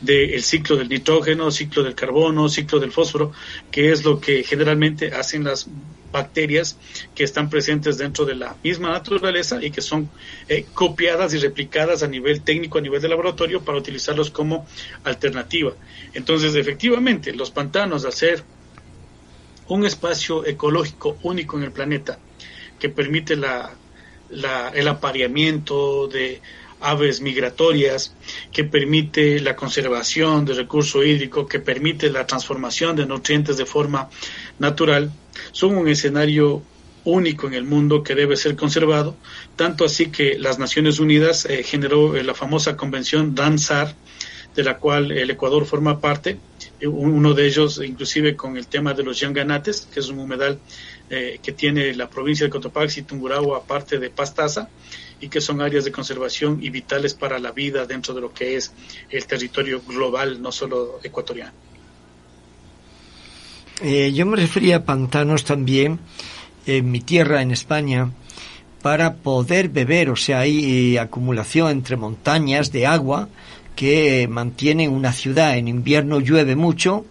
del 0.00 0.42
ciclo 0.42 0.76
del 0.76 0.88
nitrógeno, 0.88 1.50
ciclo 1.50 1.82
del 1.82 1.94
carbono, 1.94 2.48
ciclo 2.48 2.78
del 2.78 2.92
fósforo, 2.92 3.32
que 3.70 3.92
es 3.92 4.04
lo 4.04 4.20
que 4.20 4.42
generalmente 4.42 5.12
hacen 5.12 5.44
las 5.44 5.68
bacterias 6.12 6.76
que 7.14 7.24
están 7.24 7.50
presentes 7.50 7.98
dentro 7.98 8.24
de 8.24 8.34
la 8.34 8.56
misma 8.62 8.90
naturaleza 8.90 9.62
y 9.62 9.70
que 9.70 9.80
son 9.80 10.08
eh, 10.48 10.64
copiadas 10.74 11.34
y 11.34 11.38
replicadas 11.38 12.02
a 12.02 12.08
nivel 12.08 12.42
técnico, 12.42 12.78
a 12.78 12.80
nivel 12.80 13.00
de 13.00 13.08
laboratorio, 13.08 13.62
para 13.62 13.78
utilizarlos 13.78 14.30
como 14.30 14.66
alternativa. 15.04 15.72
Entonces, 16.14 16.54
efectivamente, 16.54 17.32
los 17.32 17.50
pantanos, 17.50 18.04
al 18.04 18.12
ser 18.12 18.42
un 19.68 19.84
espacio 19.84 20.46
ecológico 20.46 21.18
único 21.22 21.58
en 21.58 21.64
el 21.64 21.72
planeta, 21.72 22.18
que 22.78 22.88
permite 22.88 23.36
la, 23.36 23.74
el 24.74 24.88
apareamiento 24.88 26.08
de 26.08 26.40
aves 26.80 27.20
migratorias, 27.20 28.14
que 28.52 28.64
permite 28.64 29.40
la 29.40 29.56
conservación 29.56 30.44
de 30.44 30.54
recurso 30.54 31.02
hídrico, 31.02 31.46
que 31.46 31.58
permite 31.58 32.10
la 32.10 32.26
transformación 32.26 32.96
de 32.96 33.06
nutrientes 33.06 33.56
de 33.56 33.66
forma 33.66 34.08
natural, 34.58 35.10
son 35.52 35.76
un 35.76 35.88
escenario 35.88 36.62
único 37.04 37.46
en 37.46 37.54
el 37.54 37.64
mundo 37.64 38.02
que 38.02 38.14
debe 38.14 38.36
ser 38.36 38.56
conservado, 38.56 39.16
tanto 39.56 39.84
así 39.84 40.10
que 40.10 40.38
las 40.38 40.58
Naciones 40.58 40.98
Unidas 40.98 41.46
eh, 41.46 41.62
generó 41.62 42.16
eh, 42.16 42.22
la 42.22 42.34
famosa 42.34 42.76
convención 42.76 43.34
DANSAR, 43.34 43.94
de 44.54 44.64
la 44.64 44.78
cual 44.78 45.12
el 45.12 45.30
Ecuador 45.30 45.64
forma 45.64 46.00
parte, 46.00 46.38
eh, 46.80 46.86
uno 46.86 47.32
de 47.34 47.46
ellos 47.46 47.80
inclusive 47.84 48.36
con 48.36 48.56
el 48.56 48.66
tema 48.66 48.92
de 48.94 49.04
los 49.04 49.18
yanganates, 49.20 49.88
que 49.92 50.00
es 50.00 50.08
un 50.08 50.18
humedal 50.18 50.58
que 51.08 51.52
tiene 51.52 51.94
la 51.94 52.10
provincia 52.10 52.44
de 52.44 52.50
Cotopaxi 52.50 53.00
y 53.00 53.02
Tungurahua, 53.04 53.56
aparte 53.56 53.98
de 53.98 54.10
Pastaza, 54.10 54.68
y 55.22 55.30
que 55.30 55.40
son 55.40 55.62
áreas 55.62 55.86
de 55.86 55.90
conservación 55.90 56.58
y 56.62 56.68
vitales 56.68 57.14
para 57.14 57.38
la 57.38 57.52
vida 57.52 57.86
dentro 57.86 58.12
de 58.12 58.20
lo 58.20 58.34
que 58.34 58.56
es 58.56 58.74
el 59.08 59.26
territorio 59.26 59.80
global, 59.80 60.42
no 60.42 60.52
solo 60.52 61.00
ecuatoriano. 61.02 61.67
Eh, 63.80 64.12
yo 64.12 64.26
me 64.26 64.36
refería 64.36 64.76
a 64.76 64.84
pantanos 64.84 65.44
también 65.44 66.00
en 66.66 66.90
mi 66.90 67.00
tierra, 67.00 67.42
en 67.42 67.52
España, 67.52 68.10
para 68.82 69.14
poder 69.14 69.68
beber, 69.68 70.10
o 70.10 70.16
sea, 70.16 70.40
hay 70.40 70.94
eh, 70.94 70.98
acumulación 70.98 71.70
entre 71.70 71.96
montañas 71.96 72.72
de 72.72 72.86
agua 72.86 73.28
que 73.76 74.26
mantienen 74.28 74.90
una 74.90 75.12
ciudad. 75.12 75.56
En 75.56 75.68
invierno 75.68 76.20
llueve 76.20 76.56
mucho 76.56 77.04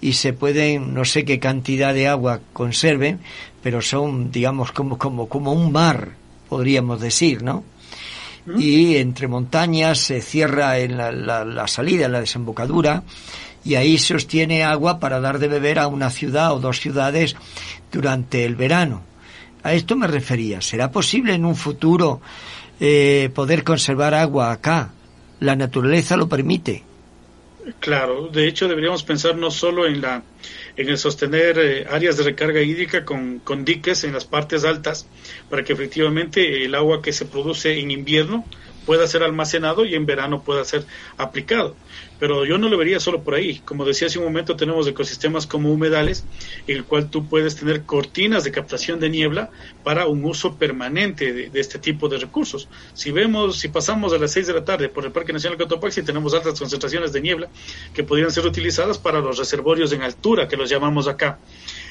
y 0.00 0.14
se 0.14 0.32
pueden, 0.32 0.92
no 0.92 1.04
sé 1.04 1.24
qué 1.24 1.38
cantidad 1.38 1.94
de 1.94 2.08
agua 2.08 2.40
conserven, 2.52 3.20
pero 3.62 3.80
son, 3.80 4.30
digamos, 4.30 4.72
como, 4.72 4.98
como, 4.98 5.28
como 5.28 5.52
un 5.52 5.70
mar, 5.70 6.10
podríamos 6.48 7.00
decir, 7.00 7.42
¿no? 7.42 7.64
Y 8.56 8.96
entre 8.96 9.28
montañas 9.28 9.98
se 9.98 10.22
cierra 10.22 10.78
en 10.78 10.96
la, 10.96 11.12
la, 11.12 11.44
la 11.44 11.68
salida, 11.68 12.08
la 12.08 12.20
desembocadura, 12.20 13.02
y 13.68 13.74
ahí 13.74 13.98
se 13.98 14.14
obtiene 14.14 14.64
agua 14.64 14.98
para 14.98 15.20
dar 15.20 15.38
de 15.38 15.46
beber 15.46 15.78
a 15.78 15.88
una 15.88 16.08
ciudad 16.08 16.54
o 16.54 16.58
dos 16.58 16.80
ciudades 16.80 17.36
durante 17.92 18.46
el 18.46 18.56
verano. 18.56 19.02
A 19.62 19.74
esto 19.74 19.94
me 19.94 20.06
refería. 20.06 20.62
¿Será 20.62 20.90
posible 20.90 21.34
en 21.34 21.44
un 21.44 21.54
futuro 21.54 22.22
eh, 22.80 23.28
poder 23.34 23.64
conservar 23.64 24.14
agua 24.14 24.52
acá? 24.52 24.92
La 25.40 25.54
naturaleza 25.54 26.16
lo 26.16 26.30
permite. 26.30 26.82
Claro, 27.78 28.28
de 28.28 28.48
hecho 28.48 28.68
deberíamos 28.68 29.02
pensar 29.02 29.36
no 29.36 29.50
solo 29.50 29.86
en 29.86 30.00
la 30.00 30.22
en 30.74 30.88
el 30.88 30.96
sostener 30.96 31.58
eh, 31.58 31.86
áreas 31.90 32.16
de 32.16 32.22
recarga 32.22 32.62
hídrica 32.62 33.04
con, 33.04 33.40
con 33.40 33.66
diques 33.66 34.04
en 34.04 34.14
las 34.14 34.24
partes 34.24 34.64
altas 34.64 35.06
para 35.50 35.62
que 35.62 35.74
efectivamente 35.74 36.64
el 36.64 36.74
agua 36.74 37.02
que 37.02 37.12
se 37.12 37.26
produce 37.26 37.78
en 37.78 37.90
invierno 37.90 38.46
pueda 38.88 39.06
ser 39.06 39.22
almacenado 39.22 39.84
y 39.84 39.94
en 39.94 40.06
verano 40.06 40.42
pueda 40.42 40.64
ser 40.64 40.82
aplicado. 41.18 41.76
Pero 42.18 42.46
yo 42.46 42.56
no 42.56 42.70
lo 42.70 42.78
vería 42.78 42.98
solo 42.98 43.22
por 43.22 43.34
ahí. 43.34 43.60
Como 43.66 43.84
decía 43.84 44.06
hace 44.06 44.18
un 44.18 44.24
momento, 44.24 44.56
tenemos 44.56 44.86
ecosistemas 44.86 45.46
como 45.46 45.70
humedales, 45.70 46.24
en 46.66 46.78
el 46.78 46.84
cual 46.84 47.10
tú 47.10 47.28
puedes 47.28 47.54
tener 47.56 47.82
cortinas 47.82 48.44
de 48.44 48.50
captación 48.50 48.98
de 48.98 49.10
niebla 49.10 49.50
para 49.84 50.06
un 50.06 50.24
uso 50.24 50.56
permanente 50.56 51.34
de, 51.34 51.60
este 51.60 51.78
tipo 51.78 52.08
de 52.08 52.16
recursos. 52.16 52.66
Si 52.94 53.10
vemos, 53.10 53.58
si 53.58 53.68
pasamos 53.68 54.14
a 54.14 54.18
las 54.18 54.32
6 54.32 54.46
de 54.46 54.54
la 54.54 54.64
tarde 54.64 54.88
por 54.88 55.04
el 55.04 55.12
Parque 55.12 55.34
Nacional 55.34 55.58
Cotopaxi, 55.58 56.02
tenemos 56.02 56.32
altas 56.32 56.58
concentraciones 56.58 57.12
de 57.12 57.20
niebla 57.20 57.50
que 57.92 58.04
podrían 58.04 58.30
ser 58.30 58.46
utilizadas 58.46 58.96
para 58.96 59.20
los 59.20 59.36
reservorios 59.36 59.92
en 59.92 60.00
altura, 60.00 60.48
que 60.48 60.56
los 60.56 60.70
llamamos 60.70 61.08
acá. 61.08 61.38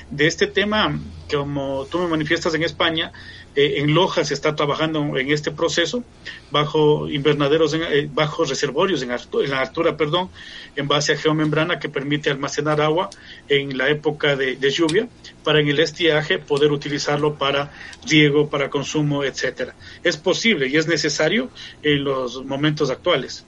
De 0.10 0.26
este 0.26 0.48
tema, 0.48 1.00
como 1.30 1.86
tú 1.92 2.00
me 2.00 2.08
manifiestas 2.08 2.54
en 2.54 2.64
España, 2.64 3.12
eh, 3.58 3.82
en 3.82 3.96
Loja 3.96 4.24
se 4.24 4.36
está 4.36 4.56
trabajando 4.56 5.18
en 5.18 5.32
este 5.32 5.50
proceso 5.50 6.04
bajo 6.52 7.10
invernaderos, 7.10 7.74
eh, 7.74 8.08
bajo 8.14 8.46
reservorios 8.46 9.02
en, 9.02 9.10
la 9.10 9.60
altura, 9.60 9.98
perdón, 9.98 10.30
en 10.76 10.88
base 10.88 11.14
a 11.14 11.18
geomembrana 11.18 11.80
que 11.80 11.90
permite 11.90 12.30
almacenar 12.30 12.80
agua 12.82 13.10
en 13.50 13.76
la 13.76 13.90
época 13.90 14.36
de, 14.36 14.58
lluvia 14.70 15.10
para 15.44 15.60
en 15.60 15.70
el 15.70 15.80
estiaje 15.80 16.38
poder 16.38 16.72
utilizarlo 16.72 17.34
para 17.34 17.74
riego, 18.08 18.48
para 18.48 18.70
consumo, 18.70 19.24
etcétera. 19.24 19.74
Es 20.04 20.18
posible 20.18 20.68
y 20.68 20.78
es 20.78 20.88
necesario 20.88 21.50
en 21.82 22.04
los 22.04 22.46
momentos 22.46 22.92
actuales. 22.92 23.44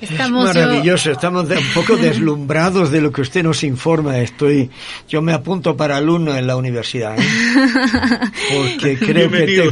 Estamos 0.00 0.44
maravilloso, 0.44 1.10
estamos 1.10 1.48
un 1.48 1.74
poco 1.74 1.96
deslumbrados 1.98 2.90
de 2.90 3.00
lo 3.00 3.12
que 3.12 3.20
usted 3.20 3.42
nos 3.42 3.62
informa. 3.64 4.18
Estoy, 4.18 4.70
yo 5.08 5.20
me 5.20 5.32
apunto 5.32 5.76
para 5.76 5.96
alumno 5.96 6.34
en 6.34 6.46
la 6.46 6.56
universidad, 6.56 7.18
¿eh? 7.18 7.22
porque 8.56 8.98
creo 8.98 9.30
que 9.30 9.70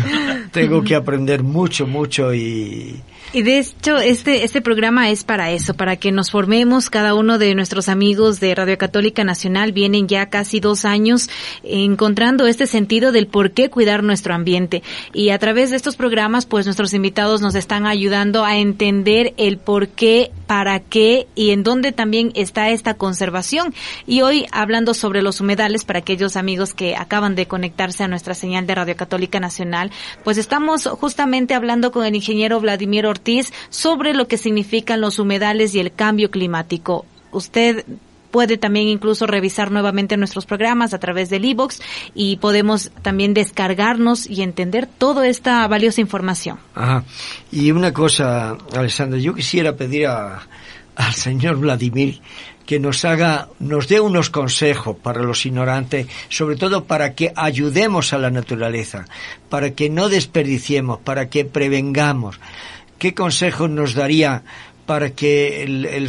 tengo 0.52 0.82
que 0.82 0.94
aprender 0.94 1.42
mucho, 1.42 1.86
mucho 1.86 2.34
y, 2.34 3.00
y 3.32 3.42
de 3.42 3.58
hecho, 3.58 3.98
este, 3.98 4.44
este 4.44 4.62
programa 4.62 5.10
es 5.10 5.22
para 5.22 5.50
eso, 5.50 5.74
para 5.74 5.96
que 5.96 6.12
nos 6.12 6.30
formemos. 6.30 6.88
Cada 6.88 7.14
uno 7.14 7.36
de 7.36 7.54
nuestros 7.54 7.90
amigos 7.90 8.40
de 8.40 8.54
Radio 8.54 8.78
Católica 8.78 9.22
Nacional 9.22 9.72
vienen 9.72 10.08
ya 10.08 10.30
casi 10.30 10.60
dos 10.60 10.86
años 10.86 11.28
encontrando 11.62 12.46
este 12.46 12.66
sentido 12.66 13.12
del 13.12 13.26
por 13.26 13.50
qué 13.50 13.68
cuidar 13.68 14.02
nuestro 14.02 14.34
ambiente. 14.34 14.82
Y 15.12 15.28
a 15.28 15.38
través 15.38 15.68
de 15.68 15.76
estos 15.76 15.96
programas, 15.96 16.46
pues 16.46 16.64
nuestros 16.64 16.94
invitados 16.94 17.42
nos 17.42 17.54
están 17.54 17.86
ayudando 17.86 18.46
a 18.46 18.56
entender 18.56 19.34
el 19.36 19.58
por 19.58 19.88
qué, 19.88 20.30
para 20.46 20.80
qué 20.80 21.26
y 21.34 21.50
en 21.50 21.64
dónde 21.64 21.92
también 21.92 22.32
está 22.34 22.70
esta 22.70 22.94
conservación. 22.94 23.74
Y 24.06 24.22
hoy 24.22 24.46
hablando 24.52 24.94
sobre 24.94 25.20
los 25.20 25.42
humedales, 25.42 25.84
para 25.84 25.98
aquellos 25.98 26.36
amigos 26.36 26.72
que 26.72 26.96
acaban 26.96 27.34
de 27.34 27.44
conectarse 27.46 28.04
a 28.04 28.08
nuestra 28.08 28.34
señal 28.34 28.66
de 28.66 28.74
Radio 28.74 28.96
Católica 28.96 29.38
Nacional, 29.38 29.90
pues 30.24 30.38
estamos 30.38 30.86
justamente 30.86 31.54
hablando 31.54 31.92
con 31.92 32.06
el 32.06 32.14
ingeniero 32.14 32.58
Vladimir 32.58 33.04
Ortiz 33.04 33.17
sobre 33.70 34.14
lo 34.14 34.28
que 34.28 34.36
significan 34.36 35.00
los 35.00 35.18
humedales 35.18 35.74
y 35.74 35.80
el 35.80 35.92
cambio 35.92 36.30
climático. 36.30 37.04
Usted 37.30 37.84
puede 38.30 38.58
también 38.58 38.88
incluso 38.88 39.26
revisar 39.26 39.70
nuevamente 39.70 40.16
nuestros 40.16 40.46
programas 40.46 40.94
a 40.94 40.98
través 40.98 41.30
del 41.30 41.44
e-box 41.44 41.80
y 42.14 42.36
podemos 42.36 42.90
también 43.02 43.34
descargarnos 43.34 44.28
y 44.28 44.42
entender 44.42 44.86
toda 44.86 45.26
esta 45.28 45.66
valiosa 45.66 46.00
información. 46.00 46.58
Ajá. 46.74 47.04
Y 47.50 47.70
una 47.70 47.92
cosa, 47.92 48.56
Alessandra, 48.74 49.18
yo 49.18 49.34
quisiera 49.34 49.76
pedir 49.76 50.06
a, 50.06 50.46
al 50.96 51.14
señor 51.14 51.56
Vladimir 51.56 52.20
que 52.68 52.78
nos 52.78 53.06
haga, 53.06 53.48
nos 53.60 53.88
dé 53.88 53.98
unos 53.98 54.28
consejos 54.28 54.94
para 54.94 55.22
los 55.22 55.46
ignorantes, 55.46 56.06
sobre 56.28 56.56
todo 56.56 56.84
para 56.84 57.14
que 57.14 57.32
ayudemos 57.34 58.12
a 58.12 58.18
la 58.18 58.30
naturaleza, 58.30 59.06
para 59.48 59.70
que 59.70 59.88
no 59.88 60.10
desperdiciemos, 60.10 60.98
para 60.98 61.30
que 61.30 61.46
prevengamos. 61.46 62.38
¿Qué 62.98 63.14
consejos 63.14 63.70
nos 63.70 63.94
daría 63.94 64.42
para 64.86 65.10
que 65.10 65.62
el, 65.64 66.08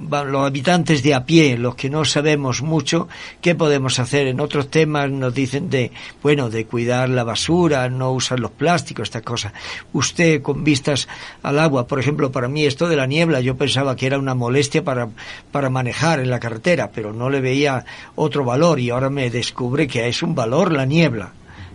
los 0.00 0.46
habitantes 0.46 1.02
de 1.02 1.14
a 1.14 1.24
pie, 1.24 1.58
los 1.58 1.74
que 1.74 1.90
no 1.90 2.04
sabemos 2.04 2.62
mucho, 2.62 3.08
¿qué 3.40 3.54
podemos 3.54 3.98
hacer? 3.98 4.28
En 4.28 4.40
otros 4.40 4.70
temas 4.70 5.10
nos 5.10 5.34
dicen 5.34 5.68
de, 5.68 5.90
bueno, 6.22 6.48
de 6.48 6.64
cuidar 6.64 7.08
la 7.08 7.24
basura, 7.24 7.88
no 7.88 8.12
usar 8.12 8.38
los 8.38 8.52
plásticos, 8.52 9.08
estas 9.08 9.22
cosas. 9.22 9.52
Usted, 9.92 10.42
con 10.42 10.64
vistas 10.64 11.08
al 11.42 11.58
agua, 11.58 11.86
por 11.86 11.98
ejemplo, 11.98 12.30
para 12.30 12.48
mí 12.48 12.64
esto 12.64 12.88
de 12.88 12.96
la 12.96 13.06
niebla, 13.06 13.40
yo 13.40 13.56
pensaba 13.56 13.96
que 13.96 14.06
era 14.06 14.18
una 14.18 14.34
molestia 14.34 14.84
para, 14.84 15.08
para 15.50 15.68
manejar 15.68 16.20
en 16.20 16.30
la 16.30 16.40
carretera, 16.40 16.90
pero 16.94 17.12
no 17.12 17.30
le 17.30 17.40
veía 17.40 17.84
otro 18.14 18.44
valor 18.44 18.78
y 18.80 18.90
ahora 18.90 19.10
me 19.10 19.30
descubre 19.30 19.88
que 19.88 20.08
es 20.08 20.22
un 20.22 20.34
valor 20.34 20.72
la 20.72 20.84
niebla 20.84 21.32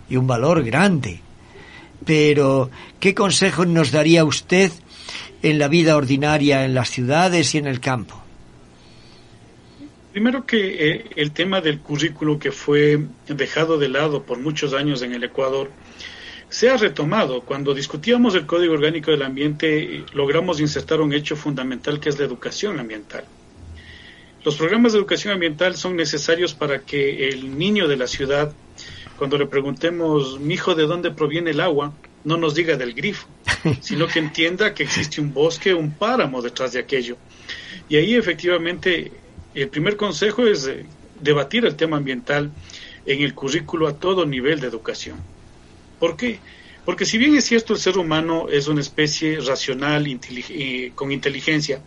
y 0.09 0.15
un 0.15 0.27
valor 0.27 0.63
grande. 0.63 1.21
Pero, 2.05 2.69
¿qué 2.99 3.13
consejos 3.13 3.67
nos 3.67 3.91
daría 3.91 4.25
usted 4.25 4.71
en 5.41 5.59
la 5.59 5.67
vida 5.67 5.95
ordinaria 5.95 6.65
en 6.65 6.73
las 6.73 6.89
ciudades 6.89 7.53
y 7.55 7.57
en 7.57 7.67
el 7.67 7.79
campo? 7.79 8.21
Primero 10.11 10.45
que 10.45 10.91
eh, 10.91 11.05
el 11.15 11.31
tema 11.31 11.59
del 11.59 11.79
currículo 11.79 12.37
que 12.37 12.51
fue 12.51 12.99
dejado 13.27 13.79
de 13.79 13.89
lado 13.89 14.23
por 14.23 14.39
muchos 14.39 14.73
años 14.73 15.01
en 15.01 15.13
el 15.13 15.23
Ecuador 15.23 15.71
se 16.49 16.69
ha 16.69 16.77
retomado. 16.77 17.41
Cuando 17.41 17.73
discutíamos 17.73 18.35
el 18.35 18.45
Código 18.45 18.73
Orgánico 18.75 19.09
del 19.09 19.23
Ambiente 19.23 20.05
logramos 20.13 20.59
insertar 20.59 21.01
un 21.01 21.13
hecho 21.13 21.35
fundamental 21.35 21.99
que 21.99 22.09
es 22.09 22.19
la 22.19 22.25
educación 22.25 22.79
ambiental. 22.79 23.25
Los 24.45 24.57
programas 24.57 24.91
de 24.91 24.99
educación 24.99 25.33
ambiental 25.33 25.75
son 25.75 25.95
necesarios 25.95 26.53
para 26.53 26.81
que 26.81 27.29
el 27.29 27.57
niño 27.57 27.87
de 27.87 27.97
la 27.97 28.05
ciudad, 28.05 28.53
cuando 29.23 29.37
le 29.37 29.45
preguntemos, 29.45 30.37
mi 30.41 30.55
hijo, 30.55 30.75
¿de 30.75 30.83
dónde 30.83 31.09
proviene 31.09 31.51
el 31.51 31.61
agua? 31.61 31.93
no 32.25 32.35
nos 32.35 32.55
diga 32.55 32.75
del 32.75 32.93
grifo, 32.93 33.25
sino 33.79 34.05
que 34.05 34.19
entienda 34.19 34.73
que 34.73 34.83
existe 34.83 35.21
un 35.21 35.33
bosque, 35.33 35.73
un 35.73 35.93
páramo 35.93 36.41
detrás 36.41 36.73
de 36.73 36.79
aquello. 36.79 37.15
Y 37.87 37.95
ahí 37.95 38.15
efectivamente 38.15 39.13
el 39.55 39.69
primer 39.69 39.95
consejo 39.95 40.45
es 40.45 40.67
eh, 40.67 40.85
debatir 41.21 41.65
el 41.65 41.77
tema 41.77 41.95
ambiental 41.95 42.51
en 43.05 43.21
el 43.21 43.33
currículo 43.33 43.87
a 43.87 43.97
todo 43.97 44.25
nivel 44.25 44.59
de 44.59 44.67
educación. 44.67 45.15
¿Por 46.01 46.17
qué? 46.17 46.39
Porque 46.83 47.05
si 47.05 47.17
bien 47.17 47.33
es 47.35 47.45
cierto 47.45 47.71
el 47.71 47.79
ser 47.79 47.97
humano 47.97 48.49
es 48.49 48.67
una 48.67 48.81
especie 48.81 49.39
racional, 49.39 50.05
eh, 50.05 50.91
con 50.95 51.13
inteligencia, 51.13 51.81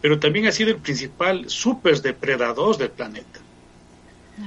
pero 0.00 0.20
también 0.20 0.46
ha 0.46 0.52
sido 0.52 0.70
el 0.70 0.76
principal 0.76 1.48
depredador 2.04 2.76
del 2.76 2.90
planeta. 2.90 3.40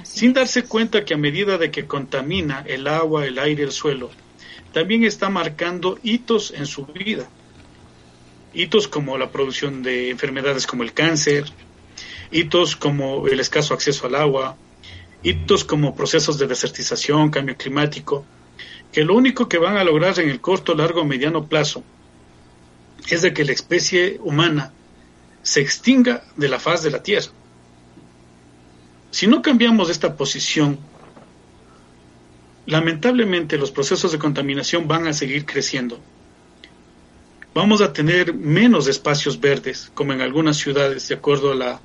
Sin 0.04 0.34
darse 0.34 0.64
cuenta 0.64 1.06
que 1.06 1.14
a 1.14 1.18
medida 1.18 1.58
de 1.58 1.72
que 1.72 1.86
contamina 1.86 2.64
el 2.68 2.88
agua, 2.88 3.26
el 3.26 3.38
aire, 3.38 3.64
el 3.64 3.72
suelo, 3.72 4.10
también 4.74 5.04
está 5.04 5.30
marcando 5.30 6.00
hitos 6.04 6.52
en 6.52 6.66
su 6.66 6.86
vida. 6.86 7.30
Hitos 8.54 8.88
como 8.88 9.18
la 9.18 9.30
producción 9.32 9.84
de 9.84 10.10
enfermedades 10.10 10.66
como 10.66 10.84
el 10.84 10.94
cáncer, 10.94 11.46
hitos 12.32 12.76
como 12.76 13.28
el 13.28 13.40
escaso 13.40 13.74
acceso 13.74 14.08
al 14.08 14.16
agua, 14.16 14.58
hitos 15.24 15.64
como 15.64 15.96
procesos 15.96 16.38
de 16.38 16.48
desertización, 16.48 17.30
cambio 17.30 17.56
climático, 17.58 18.26
que 18.92 19.04
lo 19.04 19.16
único 19.16 19.50
que 19.50 19.58
van 19.58 19.78
a 19.78 19.84
lograr 19.84 20.18
en 20.20 20.30
el 20.30 20.40
corto, 20.40 20.74
largo 20.74 21.02
o 21.02 21.06
mediano 21.06 21.48
plazo 21.48 21.84
es 23.10 23.22
de 23.22 23.34
que 23.34 23.46
la 23.46 23.52
especie 23.52 24.20
humana 24.24 24.72
se 25.42 25.62
extinga 25.62 26.24
de 26.36 26.50
la 26.50 26.60
faz 26.60 26.84
de 26.84 26.92
la 26.92 27.04
Tierra. 27.04 27.28
Si 29.16 29.28
no 29.28 29.42
cambiamos 29.42 29.90
esta 29.90 30.18
posición, 30.18 30.78
lamentablemente 32.66 33.58
los 33.58 33.72
procesos 33.72 34.12
de 34.12 34.20
contaminación 34.20 34.90
van 34.90 35.08
a 35.08 35.14
seguir 35.14 35.46
creciendo. 35.46 36.02
Vamos 37.54 37.80
a 37.80 37.94
tener 37.94 38.34
menos 38.34 38.90
espacios 38.90 39.40
verdes, 39.40 39.90
como 39.94 40.12
en 40.12 40.20
algunas 40.20 40.58
ciudades, 40.58 41.08
de 41.08 41.16
acuerdo 41.16 41.54
a, 41.54 41.80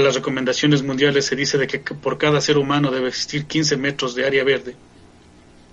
las 0.00 0.14
recomendaciones 0.14 0.82
mundiales, 0.82 1.26
se 1.26 1.36
dice 1.36 1.58
de 1.58 1.66
que 1.66 1.80
por 1.80 2.16
cada 2.16 2.40
ser 2.40 2.56
humano 2.56 2.90
debe 2.90 3.08
existir 3.08 3.44
15 3.44 3.76
metros 3.76 4.14
de 4.14 4.24
área 4.24 4.42
verde. 4.42 4.74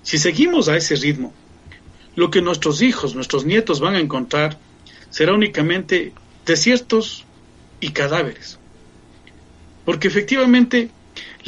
Si 0.04 0.18
seguimos 0.18 0.68
a 0.68 0.76
ese 0.76 0.98
ritmo, 0.98 1.34
lo 2.18 2.30
que 2.30 2.42
nuestros 2.42 2.82
hijos, 2.82 3.16
nuestros 3.16 3.46
nietos 3.46 3.80
van 3.80 3.96
a 3.96 4.02
encontrar 4.02 4.60
será 5.10 5.32
únicamente 5.32 6.12
desiertos 6.46 7.24
y 7.80 7.92
cadáveres. 7.92 8.60
Porque 9.86 10.10
efectivamente 10.10 10.92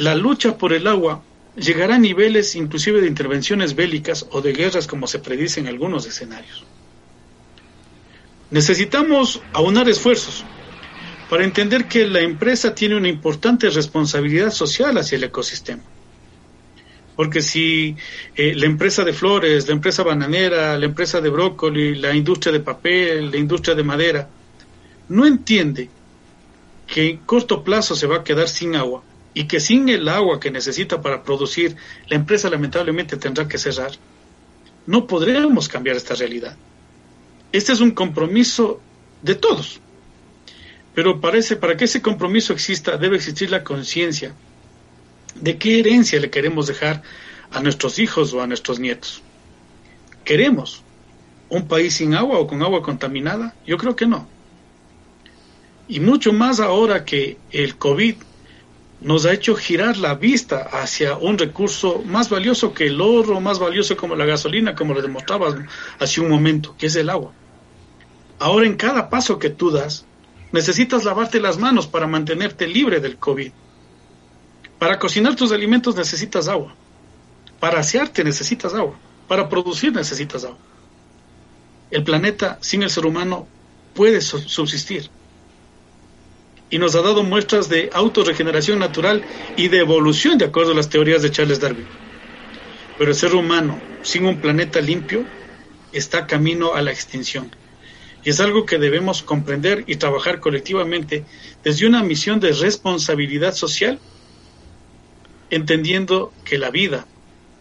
la 0.00 0.14
lucha 0.14 0.56
por 0.56 0.72
el 0.72 0.86
agua 0.86 1.22
llegará 1.56 1.96
a 1.96 1.98
niveles 1.98 2.56
inclusive 2.56 3.02
de 3.02 3.06
intervenciones 3.06 3.74
bélicas 3.74 4.26
o 4.30 4.40
de 4.40 4.54
guerras 4.54 4.86
como 4.86 5.06
se 5.06 5.18
predice 5.18 5.60
en 5.60 5.66
algunos 5.66 6.06
escenarios. 6.06 6.64
Necesitamos 8.50 9.42
aunar 9.52 9.90
esfuerzos 9.90 10.42
para 11.28 11.44
entender 11.44 11.86
que 11.86 12.06
la 12.06 12.20
empresa 12.20 12.74
tiene 12.74 12.96
una 12.96 13.08
importante 13.08 13.68
responsabilidad 13.68 14.50
social 14.50 14.96
hacia 14.96 15.16
el 15.16 15.24
ecosistema. 15.24 15.82
Porque 17.14 17.42
si 17.42 17.94
eh, 18.34 18.54
la 18.54 18.64
empresa 18.64 19.04
de 19.04 19.12
flores, 19.12 19.68
la 19.68 19.74
empresa 19.74 20.02
bananera, 20.02 20.78
la 20.78 20.86
empresa 20.86 21.20
de 21.20 21.28
brócoli, 21.28 21.96
la 21.96 22.14
industria 22.14 22.54
de 22.54 22.60
papel, 22.60 23.30
la 23.30 23.36
industria 23.36 23.74
de 23.74 23.84
madera, 23.84 24.30
no 25.10 25.26
entiende 25.26 25.90
que 26.86 27.10
en 27.10 27.16
corto 27.18 27.62
plazo 27.62 27.94
se 27.94 28.06
va 28.06 28.16
a 28.16 28.24
quedar 28.24 28.48
sin 28.48 28.74
agua, 28.76 29.02
y 29.34 29.44
que 29.44 29.60
sin 29.60 29.88
el 29.88 30.08
agua 30.08 30.40
que 30.40 30.50
necesita 30.50 31.00
para 31.00 31.22
producir, 31.22 31.76
la 32.08 32.16
empresa 32.16 32.50
lamentablemente 32.50 33.16
tendrá 33.16 33.46
que 33.46 33.58
cerrar, 33.58 33.92
no 34.86 35.06
podremos 35.06 35.68
cambiar 35.68 35.96
esta 35.96 36.14
realidad. 36.14 36.56
Este 37.52 37.72
es 37.72 37.80
un 37.80 37.92
compromiso 37.92 38.80
de 39.22 39.34
todos. 39.34 39.80
Pero 40.94 41.20
parece, 41.20 41.56
para 41.56 41.76
que 41.76 41.84
ese 41.84 42.02
compromiso 42.02 42.52
exista, 42.52 42.96
debe 42.96 43.16
existir 43.16 43.50
la 43.50 43.62
conciencia 43.62 44.34
de 45.34 45.58
qué 45.58 45.78
herencia 45.78 46.18
le 46.18 46.30
queremos 46.30 46.66
dejar 46.66 47.02
a 47.50 47.60
nuestros 47.60 47.98
hijos 47.98 48.32
o 48.32 48.42
a 48.42 48.46
nuestros 48.46 48.80
nietos. 48.80 49.22
¿Queremos 50.24 50.82
un 51.48 51.66
país 51.66 51.94
sin 51.94 52.14
agua 52.14 52.38
o 52.38 52.46
con 52.46 52.62
agua 52.62 52.82
contaminada? 52.82 53.54
Yo 53.66 53.76
creo 53.76 53.94
que 53.94 54.06
no. 54.06 54.28
Y 55.88 56.00
mucho 56.00 56.32
más 56.32 56.60
ahora 56.60 57.04
que 57.04 57.38
el 57.50 57.76
COVID 57.76 58.16
nos 59.00 59.24
ha 59.24 59.32
hecho 59.32 59.54
girar 59.54 59.96
la 59.96 60.14
vista 60.14 60.68
hacia 60.72 61.16
un 61.16 61.38
recurso 61.38 62.02
más 62.04 62.28
valioso 62.28 62.74
que 62.74 62.86
el 62.86 63.00
oro, 63.00 63.40
más 63.40 63.58
valioso 63.58 63.96
como 63.96 64.14
la 64.14 64.26
gasolina, 64.26 64.74
como 64.74 64.92
lo 64.92 65.00
demostrabas 65.00 65.54
hace 65.98 66.20
un 66.20 66.28
momento, 66.28 66.74
que 66.78 66.86
es 66.86 66.96
el 66.96 67.08
agua. 67.08 67.32
Ahora 68.38 68.66
en 68.66 68.76
cada 68.76 69.08
paso 69.08 69.38
que 69.38 69.50
tú 69.50 69.70
das, 69.70 70.04
necesitas 70.52 71.04
lavarte 71.04 71.40
las 71.40 71.58
manos 71.58 71.86
para 71.86 72.06
mantenerte 72.06 72.66
libre 72.66 73.00
del 73.00 73.16
COVID. 73.16 73.52
Para 74.78 74.98
cocinar 74.98 75.34
tus 75.34 75.52
alimentos 75.52 75.96
necesitas 75.96 76.48
agua. 76.48 76.74
Para 77.58 77.80
asearte 77.80 78.24
necesitas 78.24 78.74
agua. 78.74 78.98
Para 79.28 79.48
producir 79.48 79.92
necesitas 79.94 80.44
agua. 80.44 80.58
El 81.90 82.04
planeta 82.04 82.58
sin 82.60 82.82
el 82.82 82.90
ser 82.90 83.06
humano 83.06 83.46
puede 83.94 84.20
subsistir 84.20 85.10
y 86.70 86.78
nos 86.78 86.94
ha 86.94 87.02
dado 87.02 87.24
muestras 87.24 87.68
de 87.68 87.90
autorregeneración 87.92 88.78
natural 88.78 89.22
y 89.56 89.68
de 89.68 89.78
evolución 89.78 90.38
de 90.38 90.46
acuerdo 90.46 90.72
a 90.72 90.76
las 90.76 90.88
teorías 90.88 91.20
de 91.22 91.30
Charles 91.30 91.60
Darwin. 91.60 91.86
Pero 92.96 93.10
el 93.10 93.16
ser 93.16 93.34
humano 93.34 93.80
sin 94.02 94.24
un 94.24 94.40
planeta 94.40 94.80
limpio 94.80 95.24
está 95.92 96.26
camino 96.26 96.74
a 96.74 96.82
la 96.82 96.92
extinción. 96.92 97.50
Y 98.22 98.30
es 98.30 98.40
algo 98.40 98.66
que 98.66 98.78
debemos 98.78 99.22
comprender 99.22 99.84
y 99.86 99.96
trabajar 99.96 100.40
colectivamente 100.40 101.24
desde 101.64 101.86
una 101.86 102.02
misión 102.02 102.38
de 102.38 102.52
responsabilidad 102.52 103.54
social, 103.54 103.98
entendiendo 105.48 106.32
que 106.44 106.58
la 106.58 106.70
vida 106.70 107.06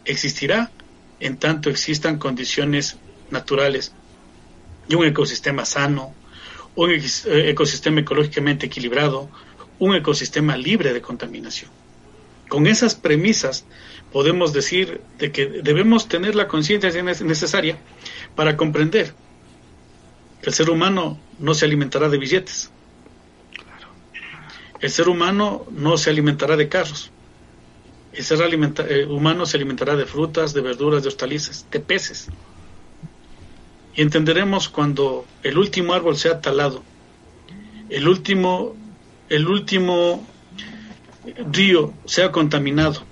existirá 0.06 0.72
en 1.20 1.38
tanto 1.38 1.70
existan 1.70 2.18
condiciones 2.18 2.98
naturales 3.32 3.94
y 4.88 4.96
un 4.96 5.06
ecosistema 5.06 5.66
sano, 5.66 6.14
un 6.76 6.92
eh, 6.92 7.00
ecosistema 7.50 8.02
ecológicamente 8.02 8.68
equilibrado, 8.68 9.30
un 9.80 9.96
ecosistema 9.96 10.58
libre 10.58 10.94
de 10.94 11.02
contaminación. 11.02 11.72
Con 12.50 12.68
esas 12.68 12.96
premisas 12.96 13.66
podemos 14.12 14.54
decir 14.54 15.02
de 15.18 15.32
que 15.32 15.46
debemos 15.46 16.08
tener 16.08 16.36
la 16.36 16.48
conciencia 16.48 16.90
necesaria 17.02 17.78
para 18.36 18.58
comprender 18.58 19.14
El 20.42 20.54
ser 20.54 20.70
humano 20.70 21.20
no 21.38 21.54
se 21.54 21.66
alimentará 21.66 22.10
de 22.10 22.18
billetes. 22.18 22.72
El 24.80 24.90
ser 24.90 25.10
humano 25.10 25.66
no 25.72 25.98
se 25.98 26.10
alimentará 26.10 26.56
de 26.56 26.70
carros. 26.70 27.12
El 28.14 28.24
ser 28.24 28.40
eh, 28.42 29.06
humano 29.06 29.46
se 29.46 29.58
alimentará 29.58 29.96
de 29.96 30.06
frutas, 30.06 30.54
de 30.54 30.62
verduras, 30.62 31.04
de 31.04 31.10
hortalizas, 31.10 31.68
de 31.70 31.80
peces. 31.82 32.30
Y 33.96 34.02
entenderemos 34.02 34.70
cuando 34.70 35.26
el 35.44 35.58
último 35.58 35.94
árbol 35.94 36.18
sea 36.18 36.42
talado, 36.42 36.84
el 37.90 38.08
último, 38.08 38.76
el 39.30 39.48
último 39.48 40.26
río 41.52 41.94
sea 42.06 42.32
contaminado, 42.32 43.04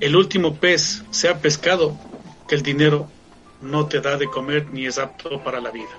el 0.00 0.16
último 0.16 0.56
pez 0.56 1.04
sea 1.10 1.40
pescado, 1.40 1.96
que 2.48 2.54
el 2.54 2.62
dinero 2.62 3.08
no 3.62 3.86
te 3.86 4.00
da 4.00 4.16
de 4.16 4.26
comer 4.26 4.66
ni 4.72 4.86
es 4.86 4.98
apto 4.98 5.42
para 5.42 5.60
la 5.60 5.70
vida. 5.70 5.90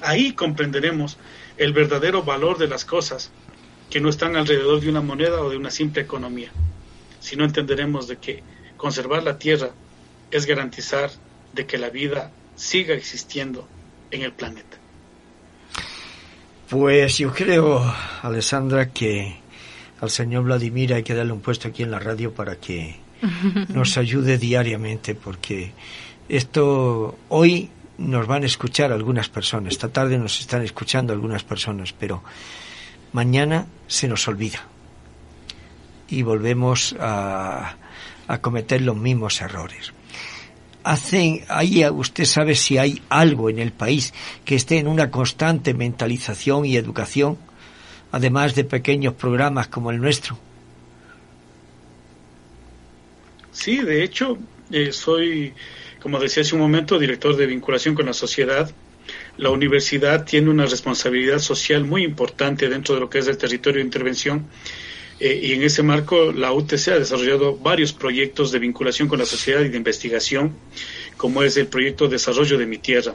Ahí 0.00 0.32
comprenderemos 0.32 1.18
el 1.56 1.72
verdadero 1.72 2.22
valor 2.22 2.58
de 2.58 2.68
las 2.68 2.84
cosas 2.84 3.30
que 3.90 4.00
no 4.00 4.08
están 4.08 4.36
alrededor 4.36 4.80
de 4.80 4.88
una 4.88 5.00
moneda 5.00 5.40
o 5.42 5.50
de 5.50 5.56
una 5.56 5.70
simple 5.70 6.02
economía. 6.02 6.50
Si 7.20 7.36
no 7.36 7.44
entenderemos 7.44 8.08
de 8.08 8.16
que 8.16 8.42
conservar 8.76 9.22
la 9.22 9.38
tierra 9.38 9.70
es 10.30 10.46
garantizar 10.46 11.10
de 11.52 11.66
que 11.66 11.78
la 11.78 11.90
vida 11.90 12.32
siga 12.56 12.94
existiendo 12.94 13.66
en 14.10 14.22
el 14.22 14.32
planeta. 14.32 14.78
Pues 16.68 17.18
yo 17.18 17.32
creo, 17.32 17.84
Alessandra, 18.22 18.90
que 18.90 19.36
al 20.00 20.10
señor 20.10 20.44
Vladimir 20.44 20.94
hay 20.94 21.02
que 21.02 21.14
darle 21.14 21.32
un 21.32 21.40
puesto 21.40 21.68
aquí 21.68 21.82
en 21.82 21.90
la 21.90 21.98
radio 21.98 22.32
para 22.32 22.56
que 22.56 22.96
nos 23.68 23.96
ayude 23.96 24.38
diariamente, 24.38 25.14
porque 25.14 25.72
esto 26.28 27.16
hoy 27.28 27.70
nos 27.98 28.26
van 28.26 28.42
a 28.42 28.46
escuchar 28.46 28.92
algunas 28.92 29.28
personas, 29.28 29.72
esta 29.72 29.88
tarde 29.88 30.18
nos 30.18 30.40
están 30.40 30.62
escuchando 30.62 31.12
algunas 31.12 31.44
personas, 31.44 31.92
pero 31.92 32.22
mañana 33.12 33.66
se 33.86 34.08
nos 34.08 34.26
olvida 34.26 34.64
y 36.08 36.22
volvemos 36.22 36.94
a, 36.98 37.76
a 38.26 38.38
cometer 38.38 38.82
los 38.82 38.96
mismos 38.96 39.40
errores. 39.40 39.93
Hacen, 40.84 41.44
ahí 41.48 41.84
usted 41.88 42.24
sabe 42.24 42.54
si 42.54 42.78
hay 42.78 43.02
algo 43.08 43.50
en 43.50 43.58
el 43.58 43.72
país 43.72 44.12
que 44.44 44.54
esté 44.54 44.78
en 44.78 44.86
una 44.86 45.10
constante 45.10 45.74
mentalización 45.74 46.66
y 46.66 46.76
educación, 46.76 47.38
además 48.12 48.54
de 48.54 48.64
pequeños 48.64 49.14
programas 49.14 49.68
como 49.68 49.90
el 49.90 50.00
nuestro. 50.00 50.38
Sí, 53.50 53.78
de 53.78 54.04
hecho, 54.04 54.36
eh, 54.70 54.92
soy 54.92 55.54
como 56.04 56.18
decía 56.18 56.42
hace 56.42 56.54
un 56.54 56.60
momento, 56.60 56.98
director 56.98 57.34
de 57.34 57.46
vinculación 57.46 57.94
con 57.94 58.04
la 58.04 58.12
sociedad, 58.12 58.70
la 59.38 59.48
universidad 59.48 60.26
tiene 60.26 60.50
una 60.50 60.66
responsabilidad 60.66 61.38
social 61.38 61.82
muy 61.86 62.04
importante 62.04 62.68
dentro 62.68 62.94
de 62.94 63.00
lo 63.00 63.08
que 63.08 63.20
es 63.20 63.26
el 63.26 63.38
territorio 63.38 63.78
de 63.78 63.86
intervención 63.86 64.44
eh, 65.20 65.40
y 65.42 65.52
en 65.52 65.62
ese 65.62 65.82
marco 65.82 66.32
la 66.32 66.52
UTC 66.52 66.88
ha 66.88 66.98
desarrollado 66.98 67.56
varios 67.56 67.92
proyectos 67.92 68.50
de 68.52 68.58
vinculación 68.58 69.08
con 69.08 69.18
la 69.18 69.26
sociedad 69.26 69.60
y 69.60 69.68
de 69.68 69.76
investigación, 69.76 70.54
como 71.16 71.42
es 71.42 71.56
el 71.56 71.68
proyecto 71.68 72.08
Desarrollo 72.08 72.58
de 72.58 72.66
mi 72.66 72.78
Tierra. 72.78 73.14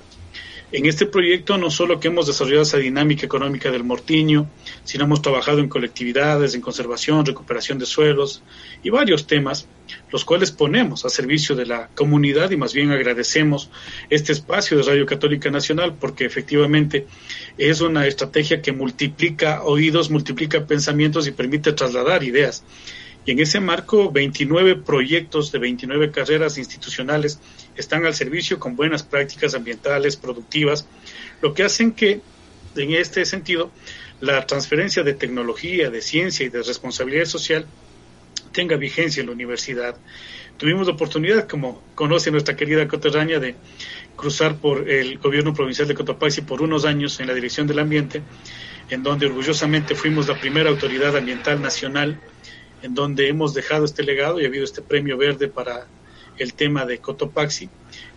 En 0.72 0.86
este 0.86 1.08
proyecto 1.08 1.58
no 1.58 1.72
solo 1.72 2.00
que 2.00 2.10
hemos 2.10 2.28
desarrollado 2.28 2.62
esa 2.62 2.78
dinámica 2.78 3.26
económica 3.26 3.72
del 3.72 3.84
mortiño, 3.84 4.48
sino 4.84 5.06
hemos 5.06 5.22
trabajado 5.22 5.60
en 5.60 5.68
colectividades, 5.68 6.54
en 6.54 6.62
conservación, 6.62 7.26
recuperación 7.26 7.80
de 7.80 7.88
suelos 7.88 8.44
y 8.84 8.92
varios 8.92 9.26
temas, 9.26 9.68
los 10.12 10.26
cuales 10.26 10.52
ponemos 10.52 11.06
a 11.06 11.10
servicio 11.10 11.56
de 11.56 11.66
la 11.66 11.90
comunidad 11.96 12.52
y 12.52 12.58
más 12.58 12.74
bien 12.74 12.92
agradecemos 12.92 13.70
este 14.10 14.32
espacio 14.32 14.78
de 14.78 14.84
Radio 14.84 15.06
Católica 15.06 15.50
Nacional 15.52 15.96
porque 16.00 16.26
efectivamente 16.26 17.06
es 17.58 17.82
una 17.82 18.08
estrategia 18.08 18.62
que 18.62 18.72
multiplica 18.72 19.64
oídos, 19.64 20.10
multiplica 20.10 20.66
pensamientos 20.66 21.28
y 21.28 21.32
permite 21.32 21.74
trasladar 21.74 22.24
ideas. 22.24 22.64
Y 23.26 23.32
en 23.32 23.40
ese 23.40 23.60
marco, 23.60 24.12
29 24.12 24.78
proyectos 24.78 25.52
de 25.52 25.60
29 25.60 26.10
carreras 26.12 26.58
institucionales 26.58 27.40
están 27.76 28.06
al 28.06 28.16
servicio 28.16 28.60
con 28.60 28.76
buenas 28.76 29.04
prácticas 29.04 29.54
ambientales, 29.54 30.16
productivas, 30.16 30.88
lo 31.42 31.54
que 31.54 31.64
hacen 31.64 31.92
que, 31.92 32.22
en 32.76 32.92
este 32.92 33.26
sentido, 33.26 33.72
la 34.22 34.46
transferencia 34.48 35.04
de 35.04 35.14
tecnología, 35.14 35.90
de 35.90 36.02
ciencia 36.02 36.46
y 36.46 36.50
de 36.50 36.64
responsabilidad 36.64 37.26
social 37.26 37.66
tenga 38.52 38.76
vigencia 38.76 39.22
en 39.22 39.28
la 39.28 39.34
universidad. 39.34 39.96
Tuvimos 40.58 40.88
la 40.88 40.94
oportunidad, 40.94 41.48
como 41.48 41.82
conoce 41.96 42.32
nuestra 42.32 42.56
querida 42.56 42.88
coterránea, 42.88 43.40
de 43.40 43.56
cruzar 44.16 44.58
por 44.58 44.90
el 44.90 45.18
gobierno 45.18 45.54
provincial 45.54 45.88
de 45.88 45.96
Cotopaxi 45.96 46.42
por 46.42 46.62
unos 46.62 46.86
años 46.86 47.20
en 47.20 47.28
la 47.28 47.34
dirección 47.34 47.68
del 47.68 47.80
ambiente, 47.80 48.22
en 48.90 49.04
donde 49.04 49.28
orgullosamente 49.28 49.96
fuimos 49.96 50.28
la 50.28 50.40
primera 50.40 50.70
autoridad 50.70 51.16
ambiental 51.16 51.62
nacional, 51.62 52.20
en 52.82 52.94
donde 52.94 53.30
hemos 53.30 53.54
dejado 53.54 53.86
este 53.86 54.04
legado 54.04 54.40
y 54.40 54.46
ha 54.46 54.48
habido 54.48 54.66
este 54.66 54.82
premio 54.82 55.18
verde 55.18 55.48
para 55.48 55.88
el 56.38 56.54
tema 56.54 56.86
de 56.86 56.98
Cotopaxi. 56.98 57.70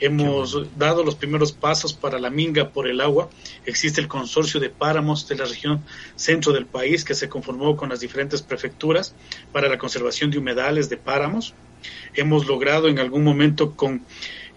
Hemos 0.05 0.77
dado 0.77 1.05
los 1.05 1.15
primeros 1.15 1.53
pasos 1.53 1.93
para 1.93 2.19
la 2.19 2.29
minga 2.29 2.71
por 2.71 2.89
el 2.89 3.01
agua. 3.01 3.31
Existe 3.67 4.01
el 4.01 4.09
consorcio 4.09 4.59
de 4.59 4.69
páramos 4.69 5.29
de 5.29 5.37
la 5.37 5.45
región 5.45 5.85
centro 6.17 6.53
del 6.53 6.67
país 6.67 7.05
que 7.05 7.15
se 7.15 7.29
conformó 7.29 7.77
con 7.77 7.89
las 7.89 8.01
diferentes 8.01 8.43
prefecturas 8.43 9.15
para 9.53 9.69
la 9.69 9.79
conservación 9.79 10.33
de 10.33 10.39
humedales 10.39 10.89
de 10.89 10.97
páramos. 10.97 11.55
Hemos 12.15 12.49
logrado 12.49 12.89
en 12.89 12.99
algún 12.99 13.23
momento 13.23 13.77
con 13.77 14.03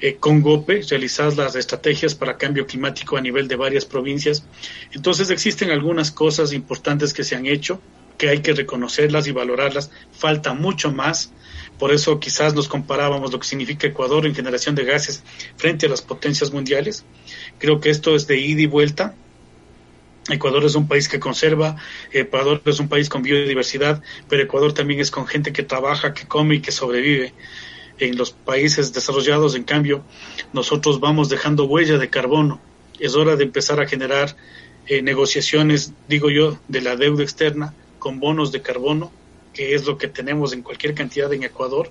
eh, 0.01 0.15
con 0.15 0.41
GOPE 0.41 0.81
realizar 0.89 1.31
las 1.37 1.55
estrategias 1.55 2.15
para 2.15 2.37
cambio 2.37 2.65
climático 2.65 3.15
a 3.15 3.21
nivel 3.21 3.47
de 3.47 3.55
varias 3.55 3.85
provincias. 3.85 4.45
Entonces 4.93 5.29
existen 5.29 5.69
algunas 5.69 6.09
cosas 6.11 6.53
importantes 6.53 7.13
que 7.13 7.23
se 7.23 7.35
han 7.35 7.45
hecho 7.45 7.79
que 8.17 8.29
hay 8.29 8.39
que 8.39 8.53
reconocerlas 8.53 9.27
y 9.27 9.31
valorarlas. 9.31 9.91
Falta 10.11 10.53
mucho 10.53 10.91
más. 10.91 11.31
Por 11.79 11.91
eso 11.91 12.19
quizás 12.19 12.53
nos 12.53 12.67
comparábamos 12.67 13.31
lo 13.31 13.39
que 13.39 13.47
significa 13.47 13.87
Ecuador 13.87 14.25
en 14.25 14.35
generación 14.35 14.75
de 14.75 14.85
gases 14.85 15.23
frente 15.57 15.85
a 15.85 15.89
las 15.89 16.01
potencias 16.01 16.51
mundiales. 16.53 17.05
Creo 17.59 17.79
que 17.79 17.89
esto 17.89 18.15
es 18.15 18.27
de 18.27 18.39
ida 18.39 18.61
y 18.61 18.67
vuelta. 18.67 19.15
Ecuador 20.29 20.65
es 20.65 20.75
un 20.75 20.87
país 20.87 21.07
que 21.07 21.19
conserva, 21.19 21.75
Ecuador 22.11 22.61
es 22.65 22.79
un 22.79 22.87
país 22.87 23.09
con 23.09 23.21
biodiversidad, 23.21 24.01
pero 24.27 24.41
Ecuador 24.41 24.73
también 24.73 24.99
es 24.99 25.11
con 25.11 25.27
gente 25.27 25.53
que 25.53 25.61
trabaja, 25.61 26.13
que 26.13 26.27
come 26.27 26.55
y 26.55 26.61
que 26.61 26.71
sobrevive. 26.71 27.33
En 27.99 28.17
los 28.17 28.31
países 28.31 28.91
desarrollados, 28.91 29.55
en 29.55 29.63
cambio, 29.63 30.03
nosotros 30.51 30.99
vamos 30.99 31.29
dejando 31.29 31.65
huella 31.65 31.97
de 31.97 32.09
carbono. 32.09 32.59
Es 32.99 33.15
hora 33.15 33.35
de 33.35 33.43
empezar 33.43 33.79
a 33.79 33.87
generar 33.87 34.35
eh, 34.87 35.01
negociaciones, 35.01 35.93
digo 36.07 36.29
yo, 36.29 36.57
de 36.67 36.81
la 36.81 36.95
deuda 36.95 37.23
externa 37.23 37.73
con 37.99 38.19
bonos 38.19 38.51
de 38.51 38.61
carbono, 38.61 39.11
que 39.55 39.73
es 39.73 39.85
lo 39.85 39.97
que 39.97 40.07
tenemos 40.07 40.53
en 40.53 40.61
cualquier 40.61 40.93
cantidad 40.93 41.31
en 41.33 41.43
Ecuador, 41.43 41.89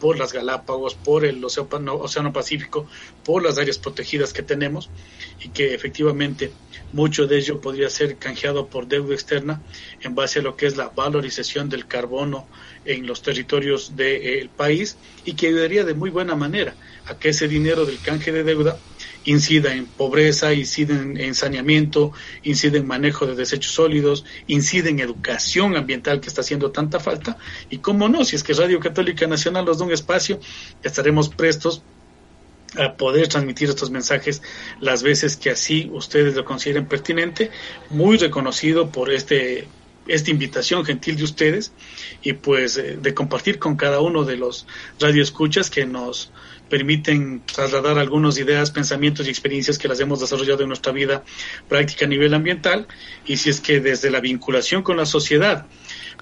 por 0.00 0.18
las 0.18 0.32
Galápagos, 0.32 0.94
por 0.96 1.24
el 1.24 1.44
Océano, 1.44 1.94
Océano 1.94 2.32
Pacífico, 2.32 2.88
por 3.24 3.40
las 3.44 3.56
áreas 3.56 3.78
protegidas 3.78 4.32
que 4.32 4.42
tenemos 4.42 4.90
y 5.40 5.50
que 5.50 5.74
efectivamente 5.74 6.50
mucho 6.92 7.28
de 7.28 7.38
ello 7.38 7.60
podría 7.60 7.88
ser 7.88 8.16
canjeado 8.16 8.66
por 8.66 8.88
deuda 8.88 9.14
externa 9.14 9.62
en 10.00 10.16
base 10.16 10.40
a 10.40 10.42
lo 10.42 10.56
que 10.56 10.66
es 10.66 10.76
la 10.76 10.88
valorización 10.88 11.68
del 11.68 11.86
carbono 11.86 12.48
en 12.84 13.06
los 13.06 13.22
territorios 13.22 13.94
del 13.94 14.48
país 14.48 14.96
y 15.24 15.34
que 15.34 15.46
ayudaría 15.46 15.84
de 15.84 15.94
muy 15.94 16.10
buena 16.10 16.34
manera 16.34 16.74
a 17.06 17.16
que 17.16 17.28
ese 17.28 17.46
dinero 17.46 17.86
del 17.86 18.00
canje 18.00 18.32
de 18.32 18.42
deuda 18.42 18.76
incida 19.24 19.74
en 19.74 19.86
pobreza, 19.86 20.52
incide 20.52 20.94
en, 21.24 21.34
saneamiento, 21.34 22.12
incide 22.42 22.78
en 22.78 22.86
manejo 22.86 23.26
de 23.26 23.34
desechos 23.34 23.72
sólidos, 23.72 24.24
incide 24.46 24.90
en 24.90 25.00
educación 25.00 25.76
ambiental 25.76 26.20
que 26.20 26.28
está 26.28 26.40
haciendo 26.40 26.70
tanta 26.70 27.00
falta. 27.00 27.38
Y 27.70 27.78
cómo 27.78 28.08
no, 28.08 28.24
si 28.24 28.36
es 28.36 28.42
que 28.42 28.54
Radio 28.54 28.80
Católica 28.80 29.26
Nacional 29.26 29.64
nos 29.64 29.78
da 29.78 29.84
un 29.84 29.92
espacio, 29.92 30.40
estaremos 30.82 31.28
prestos 31.28 31.82
a 32.76 32.96
poder 32.96 33.28
transmitir 33.28 33.68
estos 33.68 33.90
mensajes 33.90 34.40
las 34.80 35.02
veces 35.02 35.36
que 35.36 35.50
así 35.50 35.90
ustedes 35.92 36.34
lo 36.34 36.44
consideren 36.44 36.86
pertinente, 36.86 37.50
muy 37.90 38.16
reconocido 38.16 38.90
por 38.90 39.12
este 39.12 39.68
esta 40.08 40.30
invitación 40.30 40.84
gentil 40.84 41.16
de 41.16 41.24
ustedes 41.24 41.72
y 42.22 42.32
pues 42.32 42.76
eh, 42.76 42.98
de 43.00 43.14
compartir 43.14 43.58
con 43.58 43.76
cada 43.76 44.00
uno 44.00 44.24
de 44.24 44.36
los 44.36 44.66
radioescuchas 44.98 45.70
que 45.70 45.86
nos 45.86 46.32
permiten 46.72 47.42
trasladar 47.44 47.98
algunas 47.98 48.38
ideas, 48.38 48.70
pensamientos 48.70 49.26
y 49.26 49.28
experiencias 49.28 49.76
que 49.76 49.88
las 49.88 50.00
hemos 50.00 50.20
desarrollado 50.20 50.62
en 50.62 50.68
nuestra 50.68 50.90
vida 50.90 51.22
práctica 51.68 52.06
a 52.06 52.08
nivel 52.08 52.32
ambiental. 52.32 52.86
Y 53.26 53.36
si 53.36 53.50
es 53.50 53.60
que 53.60 53.80
desde 53.80 54.10
la 54.10 54.20
vinculación 54.20 54.82
con 54.82 54.96
la 54.96 55.04
sociedad 55.04 55.66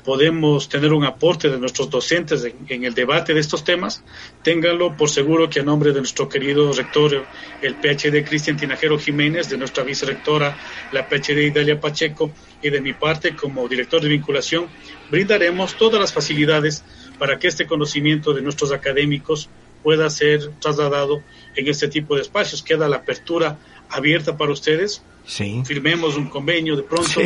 podemos 0.05 0.69
tener 0.69 0.93
un 0.93 1.05
aporte 1.05 1.49
de 1.51 1.59
nuestros 1.61 1.89
docentes 1.89 2.45
en, 2.69 2.83
el 2.83 2.95
debate 2.95 3.33
de 3.33 3.39
estos 3.39 3.63
temas, 3.63 4.03
ténganlo 4.43 4.97
por 4.97 5.09
seguro 5.09 5.49
que 5.49 5.61
a 5.61 5.63
nombre 5.63 5.93
de 5.93 6.01
nuestro 6.01 6.29
querido 6.29 6.73
rector, 6.73 7.25
el 7.63 7.77
PhD 7.77 8.25
Cristian 8.29 8.57
Tinajero 8.57 8.99
Jiménez, 8.99 9.49
de 9.49 9.57
nuestra 9.57 9.85
vicerectora, 9.85 10.59
la 10.91 11.09
PhD 11.09 11.47
Idalia 11.47 11.81
Pacheco, 11.81 12.33
y 12.61 12.71
de 12.71 12.81
mi 12.81 12.93
parte 12.93 13.37
como 13.37 13.69
director 13.69 14.03
de 14.03 14.09
vinculación, 14.09 14.67
brindaremos 15.13 15.77
todas 15.77 16.01
las 16.01 16.13
facilidades 16.13 16.83
para 17.21 17.39
que 17.39 17.47
este 17.47 17.69
conocimiento 17.69 18.35
de 18.35 18.43
nuestros 18.43 18.73
académicos 18.73 19.49
pueda 19.83 20.09
ser 20.11 20.51
trasladado 20.61 21.23
en 21.57 21.69
este 21.69 21.89
tipo 21.89 22.17
de 22.17 22.23
espacios. 22.23 22.63
Queda 22.63 22.89
la 22.89 22.97
apertura 22.97 23.59
abierta 23.89 24.37
para 24.37 24.53
ustedes. 24.53 25.03
Sí. 25.27 25.63
Firmemos 25.65 26.17
un 26.17 26.29
convenio 26.29 26.77
de 26.77 26.83
pronto 26.83 27.21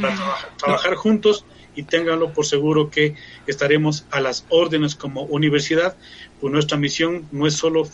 para 0.00 0.16
trabajar 0.56 0.94
juntos 0.94 1.44
y 1.78 1.84
ténganlo 1.84 2.32
por 2.32 2.44
seguro 2.44 2.90
que 2.90 3.14
estaremos 3.46 4.04
a 4.10 4.20
las 4.20 4.44
órdenes 4.48 4.96
como 4.96 5.22
universidad, 5.22 5.96
pues 6.40 6.52
nuestra 6.52 6.76
misión 6.76 7.28
no 7.30 7.46
es 7.46 7.54
solo 7.54 7.84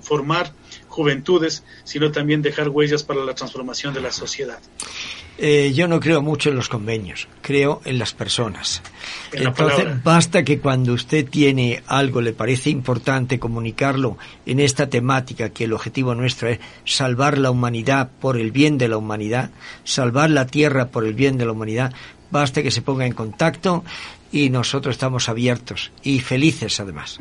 formar 0.00 0.52
juventudes, 0.86 1.64
sino 1.82 2.12
también 2.12 2.42
dejar 2.42 2.68
huellas 2.68 3.02
para 3.02 3.24
la 3.24 3.34
transformación 3.34 3.92
de 3.92 4.00
la 4.02 4.12
sociedad. 4.12 4.60
Eh, 5.36 5.72
yo 5.74 5.88
no 5.88 5.98
creo 5.98 6.22
mucho 6.22 6.50
en 6.50 6.56
los 6.56 6.68
convenios, 6.68 7.26
creo 7.42 7.80
en 7.84 7.98
las 7.98 8.12
personas. 8.12 8.82
Entonces, 9.32 10.02
basta 10.04 10.44
que 10.44 10.60
cuando 10.60 10.92
usted 10.92 11.28
tiene 11.28 11.82
algo, 11.88 12.20
le 12.20 12.32
parece 12.32 12.70
importante 12.70 13.40
comunicarlo 13.40 14.16
en 14.46 14.60
esta 14.60 14.88
temática, 14.88 15.50
que 15.50 15.64
el 15.64 15.72
objetivo 15.72 16.14
nuestro 16.14 16.48
es 16.48 16.60
salvar 16.84 17.38
la 17.38 17.50
humanidad 17.50 18.10
por 18.20 18.36
el 18.36 18.52
bien 18.52 18.78
de 18.78 18.86
la 18.86 18.96
humanidad, 18.96 19.50
salvar 19.82 20.30
la 20.30 20.46
tierra 20.46 20.88
por 20.88 21.04
el 21.04 21.14
bien 21.14 21.36
de 21.36 21.46
la 21.46 21.52
humanidad, 21.52 21.92
basta 22.30 22.62
que 22.62 22.70
se 22.70 22.82
ponga 22.82 23.04
en 23.04 23.12
contacto 23.12 23.84
y 24.30 24.50
nosotros 24.50 24.94
estamos 24.94 25.28
abiertos 25.28 25.90
y 26.02 26.20
felices 26.20 26.78
además. 26.78 27.18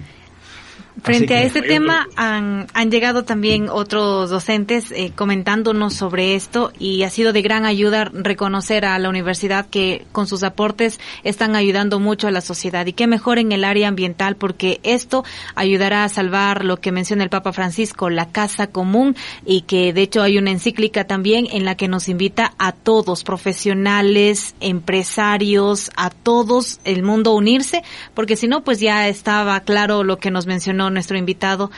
Frente 1.01 1.33
a 1.33 1.41
este 1.41 1.63
tema 1.63 2.07
han, 2.15 2.67
han, 2.73 2.91
llegado 2.91 3.23
también 3.23 3.67
otros 3.67 4.29
docentes 4.29 4.91
eh, 4.91 5.11
comentándonos 5.13 5.95
sobre 5.95 6.35
esto 6.35 6.71
y 6.77 7.01
ha 7.01 7.09
sido 7.09 7.33
de 7.33 7.41
gran 7.41 7.65
ayuda 7.65 8.05
reconocer 8.13 8.85
a 8.85 8.99
la 8.99 9.09
universidad 9.09 9.65
que 9.65 10.05
con 10.11 10.27
sus 10.27 10.43
aportes 10.43 10.99
están 11.23 11.55
ayudando 11.55 11.99
mucho 11.99 12.27
a 12.27 12.31
la 12.31 12.41
sociedad 12.41 12.85
y 12.85 12.93
qué 12.93 13.07
mejor 13.07 13.39
en 13.39 13.51
el 13.51 13.63
área 13.63 13.87
ambiental 13.87 14.35
porque 14.35 14.79
esto 14.83 15.25
ayudará 15.55 16.03
a 16.03 16.09
salvar 16.09 16.63
lo 16.63 16.77
que 16.77 16.91
menciona 16.91 17.23
el 17.23 17.29
Papa 17.31 17.53
Francisco, 17.53 18.11
la 18.11 18.29
casa 18.29 18.67
común 18.67 19.15
y 19.45 19.61
que 19.61 19.93
de 19.93 20.03
hecho 20.03 20.21
hay 20.21 20.37
una 20.37 20.51
encíclica 20.51 21.05
también 21.05 21.47
en 21.51 21.65
la 21.65 21.75
que 21.75 21.87
nos 21.87 22.07
invita 22.07 22.53
a 22.59 22.71
todos, 22.71 23.23
profesionales, 23.23 24.53
empresarios, 24.59 25.89
a 25.97 26.11
todos 26.11 26.79
el 26.83 27.01
mundo 27.01 27.33
unirse 27.33 27.81
porque 28.13 28.35
si 28.35 28.47
no 28.47 28.63
pues 28.63 28.79
ya 28.79 29.07
estaba 29.07 29.59
claro 29.61 30.03
lo 30.03 30.17
que 30.17 30.29
nos 30.29 30.45
mencionó 30.45 30.82
nuestro 30.89 31.17
invitado, 31.17 31.71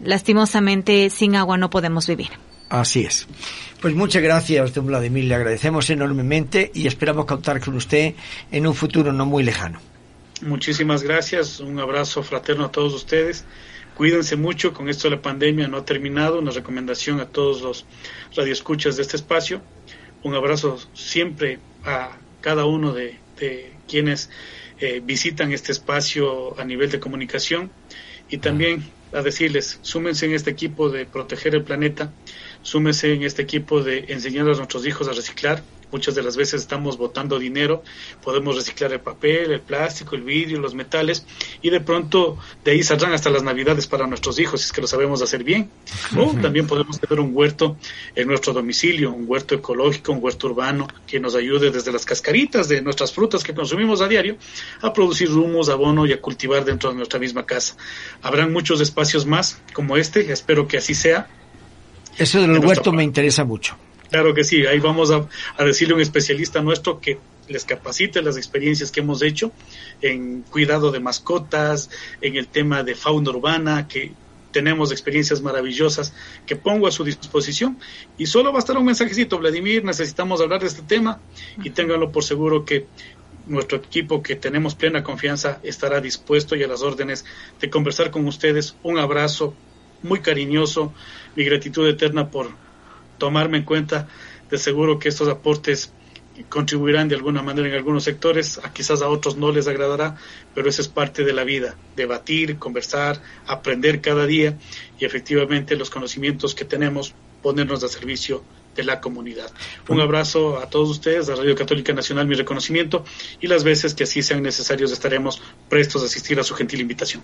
lastimosamente 0.00 1.10
sin 1.10 1.36
agua 1.36 1.56
no 1.56 1.70
podemos 1.70 2.06
vivir. 2.06 2.30
Así 2.72 3.02
es. 3.04 3.28
Pues 3.82 3.94
muchas 3.94 4.22
gracias, 4.22 4.72
don 4.72 4.86
Vladimir. 4.86 5.24
Le 5.24 5.34
agradecemos 5.34 5.90
enormemente 5.90 6.70
y 6.74 6.86
esperamos 6.86 7.26
contar 7.26 7.60
con 7.60 7.74
usted 7.76 8.14
en 8.50 8.66
un 8.66 8.74
futuro 8.74 9.12
no 9.12 9.26
muy 9.26 9.42
lejano. 9.42 9.78
Muchísimas 10.40 11.02
gracias. 11.02 11.60
Un 11.60 11.78
abrazo 11.78 12.22
fraterno 12.22 12.64
a 12.64 12.72
todos 12.72 12.94
ustedes. 12.94 13.44
Cuídense 13.94 14.36
mucho. 14.36 14.72
Con 14.72 14.88
esto 14.88 15.10
la 15.10 15.20
pandemia 15.20 15.68
no 15.68 15.76
ha 15.76 15.84
terminado. 15.84 16.38
Una 16.38 16.50
recomendación 16.50 17.20
a 17.20 17.26
todos 17.26 17.60
los 17.60 17.84
radioescuchas 18.34 18.96
de 18.96 19.02
este 19.02 19.16
espacio. 19.16 19.60
Un 20.22 20.34
abrazo 20.34 20.78
siempre 20.94 21.58
a 21.84 22.16
cada 22.40 22.64
uno 22.64 22.92
de, 22.92 23.18
quienes 23.86 24.30
eh, 24.80 25.02
visitan 25.04 25.52
este 25.52 25.72
espacio 25.72 26.58
a 26.58 26.64
nivel 26.64 26.90
de 26.90 27.00
comunicación 27.00 27.70
y 28.32 28.38
también 28.38 28.82
a 29.12 29.20
decirles, 29.20 29.78
súmense 29.82 30.24
en 30.24 30.32
este 30.32 30.50
equipo 30.50 30.88
de 30.88 31.04
proteger 31.04 31.54
el 31.54 31.64
planeta, 31.64 32.10
súmense 32.62 33.12
en 33.12 33.24
este 33.24 33.42
equipo 33.42 33.82
de 33.82 34.06
enseñar 34.08 34.48
a 34.48 34.54
nuestros 34.54 34.86
hijos 34.86 35.06
a 35.06 35.12
reciclar, 35.12 35.62
Muchas 35.92 36.14
de 36.14 36.22
las 36.22 36.36
veces 36.36 36.62
estamos 36.62 36.96
botando 36.96 37.38
dinero, 37.38 37.82
podemos 38.22 38.56
reciclar 38.56 38.92
el 38.92 39.00
papel, 39.00 39.52
el 39.52 39.60
plástico, 39.60 40.16
el 40.16 40.22
vidrio, 40.22 40.58
los 40.58 40.74
metales, 40.74 41.24
y 41.60 41.70
de 41.70 41.80
pronto 41.80 42.38
de 42.64 42.72
ahí 42.72 42.82
saldrán 42.82 43.12
hasta 43.12 43.30
las 43.30 43.42
navidades 43.42 43.86
para 43.86 44.06
nuestros 44.06 44.38
hijos, 44.38 44.62
si 44.62 44.66
es 44.66 44.72
que 44.72 44.80
lo 44.80 44.86
sabemos 44.86 45.22
hacer 45.22 45.44
bien. 45.44 45.70
O 46.16 46.32
también 46.40 46.66
podemos 46.66 46.98
tener 46.98 47.20
un 47.20 47.30
huerto 47.34 47.76
en 48.14 48.26
nuestro 48.26 48.52
domicilio, 48.52 49.12
un 49.12 49.24
huerto 49.26 49.54
ecológico, 49.54 50.12
un 50.12 50.22
huerto 50.22 50.48
urbano, 50.48 50.88
que 51.06 51.20
nos 51.20 51.34
ayude 51.34 51.70
desde 51.70 51.92
las 51.92 52.04
cascaritas 52.04 52.68
de 52.68 52.80
nuestras 52.80 53.12
frutas 53.12 53.44
que 53.44 53.54
consumimos 53.54 54.00
a 54.00 54.08
diario 54.08 54.36
a 54.80 54.92
producir 54.92 55.30
humos, 55.30 55.68
abono 55.68 56.06
y 56.06 56.12
a 56.12 56.20
cultivar 56.20 56.64
dentro 56.64 56.90
de 56.90 56.96
nuestra 56.96 57.18
misma 57.18 57.44
casa. 57.44 57.76
Habrán 58.22 58.52
muchos 58.52 58.80
espacios 58.80 59.26
más 59.26 59.60
como 59.72 59.96
este, 59.96 60.32
espero 60.32 60.66
que 60.66 60.78
así 60.78 60.94
sea. 60.94 61.28
Eso 62.18 62.40
del 62.40 62.58
huerto 62.58 62.92
me 62.92 63.04
interesa 63.04 63.44
mucho. 63.44 63.76
Claro 64.12 64.34
que 64.34 64.44
sí, 64.44 64.66
ahí 64.66 64.78
vamos 64.78 65.10
a, 65.10 65.26
decirle 65.64 65.94
a 65.94 65.96
un 65.96 66.02
especialista 66.02 66.60
nuestro 66.60 67.00
que 67.00 67.18
les 67.48 67.64
capacite 67.64 68.20
las 68.20 68.36
experiencias 68.36 68.90
que 68.90 69.00
hemos 69.00 69.22
hecho 69.22 69.52
en 70.02 70.42
cuidado 70.42 70.90
de 70.92 71.00
mascotas, 71.00 71.88
en 72.20 72.36
el 72.36 72.46
tema 72.46 72.82
de 72.82 72.94
fauna 72.94 73.30
urbana, 73.30 73.88
que 73.88 74.12
tenemos 74.50 74.92
experiencias 74.92 75.40
maravillosas 75.40 76.12
que 76.44 76.56
pongo 76.56 76.86
a 76.86 76.90
su 76.90 77.04
disposición. 77.04 77.78
Y 78.18 78.26
solo 78.26 78.52
bastará 78.52 78.80
un 78.80 78.84
mensajecito, 78.84 79.38
Vladimir, 79.38 79.82
necesitamos 79.82 80.42
hablar 80.42 80.60
de 80.60 80.66
este 80.66 80.82
tema 80.82 81.18
y 81.64 81.70
ténganlo 81.70 82.12
por 82.12 82.22
seguro 82.22 82.66
que 82.66 82.84
nuestro 83.46 83.78
equipo, 83.78 84.22
que 84.22 84.36
tenemos 84.36 84.74
plena 84.74 85.02
confianza, 85.02 85.58
estará 85.62 86.02
dispuesto 86.02 86.54
y 86.54 86.62
a 86.62 86.68
las 86.68 86.82
órdenes 86.82 87.24
de 87.62 87.70
conversar 87.70 88.10
con 88.10 88.26
ustedes. 88.26 88.76
Un 88.82 88.98
abrazo 88.98 89.54
muy 90.02 90.20
cariñoso, 90.20 90.92
mi 91.34 91.44
gratitud 91.44 91.88
eterna 91.88 92.30
por 92.30 92.50
tomarme 93.22 93.58
en 93.58 93.62
cuenta, 93.62 94.08
de 94.50 94.58
seguro 94.58 94.98
que 94.98 95.08
estos 95.08 95.28
aportes 95.28 95.92
contribuirán 96.48 97.06
de 97.08 97.14
alguna 97.14 97.40
manera 97.40 97.68
en 97.68 97.74
algunos 97.74 98.02
sectores, 98.02 98.58
a 98.64 98.72
quizás 98.72 99.00
a 99.00 99.08
otros 99.08 99.36
no 99.36 99.52
les 99.52 99.68
agradará, 99.68 100.16
pero 100.56 100.68
eso 100.68 100.82
es 100.82 100.88
parte 100.88 101.22
de 101.22 101.32
la 101.32 101.44
vida, 101.44 101.76
debatir, 101.94 102.58
conversar, 102.58 103.22
aprender 103.46 104.00
cada 104.00 104.26
día 104.26 104.58
y 104.98 105.04
efectivamente 105.04 105.76
los 105.76 105.88
conocimientos 105.88 106.56
que 106.56 106.64
tenemos 106.64 107.14
ponernos 107.42 107.84
a 107.84 107.88
servicio 107.88 108.42
de 108.74 108.82
la 108.82 109.00
comunidad. 109.00 109.52
Un 109.88 110.00
abrazo 110.00 110.58
a 110.58 110.68
todos 110.68 110.90
ustedes, 110.90 111.28
a 111.28 111.36
Radio 111.36 111.54
Católica 111.54 111.92
Nacional, 111.92 112.26
mi 112.26 112.34
reconocimiento 112.34 113.04
y 113.40 113.46
las 113.46 113.62
veces 113.62 113.94
que 113.94 114.02
así 114.02 114.20
sean 114.20 114.42
necesarios 114.42 114.90
estaremos 114.90 115.40
prestos 115.68 116.02
a 116.02 116.06
asistir 116.06 116.40
a 116.40 116.42
su 116.42 116.54
gentil 116.56 116.80
invitación. 116.80 117.22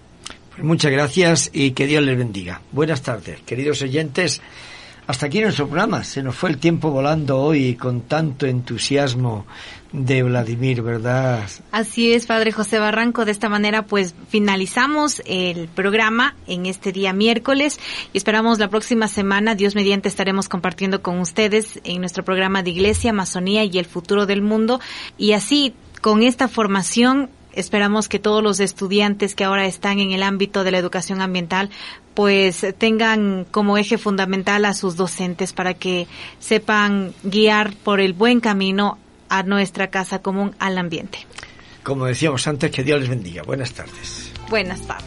Muchas 0.59 0.93
gracias 0.93 1.51
y 1.53 1.73
que 1.73 1.89
Dios 1.89 2.05
les 2.05 2.17
bendiga. 2.17 2.63
Buenas 2.71 3.03
tardes, 3.03 3.41
queridos 3.41 3.83
oyentes. 3.83 4.41
Hasta 5.09 5.25
aquí 5.25 5.41
nuestro 5.41 5.67
programa. 5.67 6.05
Se 6.05 6.23
nos 6.23 6.37
fue 6.37 6.51
el 6.51 6.59
tiempo 6.59 6.91
volando 6.91 7.41
hoy 7.41 7.77
con 7.77 8.03
tanto 8.03 8.45
entusiasmo 8.45 9.47
de 9.91 10.23
Vladimir, 10.23 10.83
¿verdad? 10.83 11.49
Así 11.73 12.13
es, 12.13 12.27
Padre 12.27 12.53
José 12.53 12.79
Barranco. 12.79 13.25
De 13.25 13.31
esta 13.31 13.49
manera, 13.49 13.87
pues 13.87 14.15
finalizamos 14.29 15.23
el 15.25 15.69
programa 15.69 16.37
en 16.47 16.67
este 16.67 16.93
día 16.93 17.15
miércoles 17.15 17.81
y 18.13 18.19
esperamos 18.19 18.59
la 18.59 18.69
próxima 18.69 19.09
semana, 19.09 19.55
Dios 19.55 19.75
mediante, 19.75 20.11
estaremos 20.11 20.47
compartiendo 20.51 21.01
con 21.01 21.21
ustedes 21.21 21.81
en 21.85 22.01
nuestro 22.01 22.23
programa 22.23 22.63
de 22.63 22.69
Iglesia, 22.69 23.13
Amazonía 23.13 23.65
y 23.65 23.79
el 23.79 23.87
futuro 23.87 24.27
del 24.27 24.43
mundo. 24.43 24.79
Y 25.17 25.33
así, 25.33 25.73
con 26.03 26.23
esta 26.23 26.49
formación, 26.49 27.31
esperamos 27.53 28.11
que 28.11 28.19
todos 28.19 28.43
los 28.43 28.61
estudiantes 28.61 29.35
que 29.35 29.45
ahora 29.45 29.65
están 29.65 30.01
en 30.01 30.13
el 30.13 30.23
ámbito 30.23 30.65
de 30.65 30.71
la 30.71 30.79
educación 30.79 31.23
ambiental 31.23 31.71
pues 32.19 32.67
tengan 32.79 33.47
como 33.49 33.79
eje 33.79 33.97
fundamental 33.97 34.65
a 34.65 34.75
sus 34.75 34.97
docentes 34.97 35.53
para 35.53 35.75
que 35.75 36.09
sepan 36.41 37.15
guiar 37.23 37.73
por 37.85 38.01
el 38.01 38.13
buen 38.13 38.41
camino 38.41 38.99
a 39.29 39.45
nuestra 39.45 39.87
casa 39.87 40.19
común, 40.19 40.53
al 40.59 40.79
ambiente. 40.79 41.21
Como 41.85 42.07
decíamos 42.07 42.45
antes, 42.49 42.73
que 42.73 42.83
Dios 42.83 42.99
les 42.99 43.09
bendiga. 43.09 43.45
Buenas 43.45 43.73
tardes. 43.73 44.33
Buenas 44.51 44.81
tardes. 44.81 45.07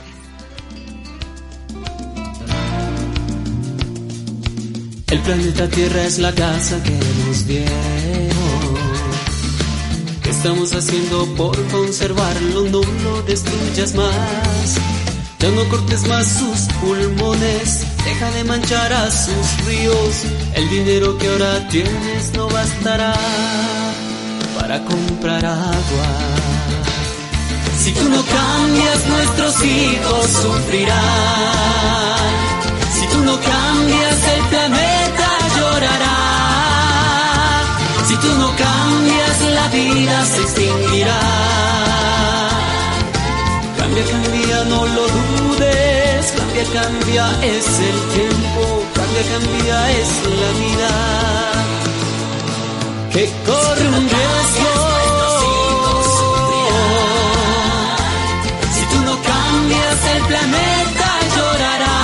El 5.10 5.20
planeta 5.20 5.70
Tierra 5.70 6.06
es 6.06 6.18
la 6.18 6.34
casa 6.34 6.82
que 6.82 6.92
nos 6.92 7.46
dieron. 7.46 7.70
¿Qué 10.24 10.30
estamos 10.30 10.74
haciendo 10.74 11.26
por 11.36 11.62
conservarlo? 11.72 12.70
No 12.70 12.82
lo 13.04 13.22
destruyas 13.24 13.96
más 13.96 15.01
no 15.50 15.68
cortes 15.70 16.08
más 16.08 16.28
sus 16.28 16.72
pulmones, 16.80 17.84
deja 18.06 18.30
de 18.32 18.44
manchar 18.44 18.94
a 18.94 19.10
sus 19.10 19.66
ríos. 19.66 20.24
El 20.54 20.70
dinero 20.70 21.18
que 21.18 21.28
ahora 21.30 21.68
tienes 21.68 22.32
no 22.36 22.48
bastará 22.48 23.14
para 24.60 24.84
comprar 24.84 25.44
agua. 25.44 26.08
Si 27.80 27.92
tú 27.94 28.08
no 28.08 28.24
cambias, 28.24 29.08
nuestros 29.08 29.64
hijos 29.64 30.26
sufrirán. 30.44 31.02
Si 32.94 33.08
tú 33.08 33.20
no 33.26 33.40
cambias, 33.40 34.28
el 34.36 34.42
planeta 34.44 35.28
llorará. 35.58 36.18
Si 38.08 38.16
tú 38.18 38.28
no 38.38 38.56
cambias, 38.56 39.42
la 39.56 39.68
vida 39.70 40.26
se 40.26 40.42
extinguirá. 40.44 41.20
Cambia, 43.78 44.04
cambia, 44.06 44.31
no 44.72 44.86
lo 44.86 45.06
dudes, 45.18 46.34
cambia, 46.38 46.66
cambia 46.78 47.26
es 47.44 47.68
el 47.90 48.00
tiempo, 48.16 48.62
cambia, 48.98 49.24
cambia 49.32 49.78
es 50.00 50.10
la 50.42 50.50
vida. 50.64 50.92
Que 53.14 53.24
corre 53.48 53.88
un 53.98 54.06
riesgo. 54.16 54.74
Si 58.76 58.84
tú 58.92 58.98
no 59.10 59.16
cambias, 59.32 60.00
el 60.16 60.22
planeta 60.32 61.08
llorará. 61.36 62.00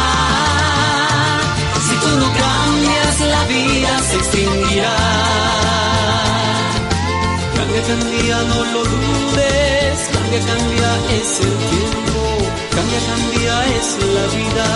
Si 1.87 1.95
tú 2.03 2.11
no 2.21 2.27
cambias, 2.43 3.13
la 3.35 3.43
vida 3.55 3.91
se 4.09 4.15
extinguirá. 4.21 4.97
Cambia, 7.55 7.81
cambia, 7.89 8.37
no 8.51 8.59
lo 8.73 8.81
dudes, 8.95 9.97
cambia, 10.13 10.39
cambia 10.49 10.89
es 11.17 11.29
el 11.45 11.53
tiempo. 11.71 12.16
Cambia, 12.77 12.99
cambia, 13.07 13.75
es 13.75 13.97
la 14.13 14.25
vida. 14.37 14.67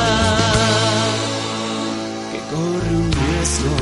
Que 2.32 2.40
corre 2.50 2.92
un 2.96 3.12
riesgo. 3.12 3.76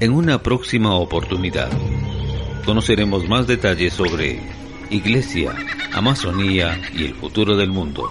En 0.00 0.12
una 0.14 0.42
próxima 0.42 0.94
oportunidad 0.94 1.68
conoceremos 2.64 3.28
más 3.28 3.46
detalles 3.46 3.92
sobre 3.92 4.40
Iglesia, 4.88 5.54
Amazonía 5.92 6.80
y 6.94 7.04
el 7.04 7.14
futuro 7.16 7.54
del 7.54 7.70
mundo. 7.70 8.10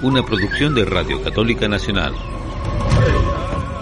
Una 0.00 0.24
producción 0.24 0.76
de 0.76 0.84
Radio 0.84 1.20
Católica 1.24 1.66
Nacional. 1.66 2.14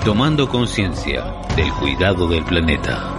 Tomando 0.02 0.48
conciencia 0.48 1.26
del 1.54 1.70
cuidado 1.74 2.26
del 2.26 2.44
planeta. 2.44 3.17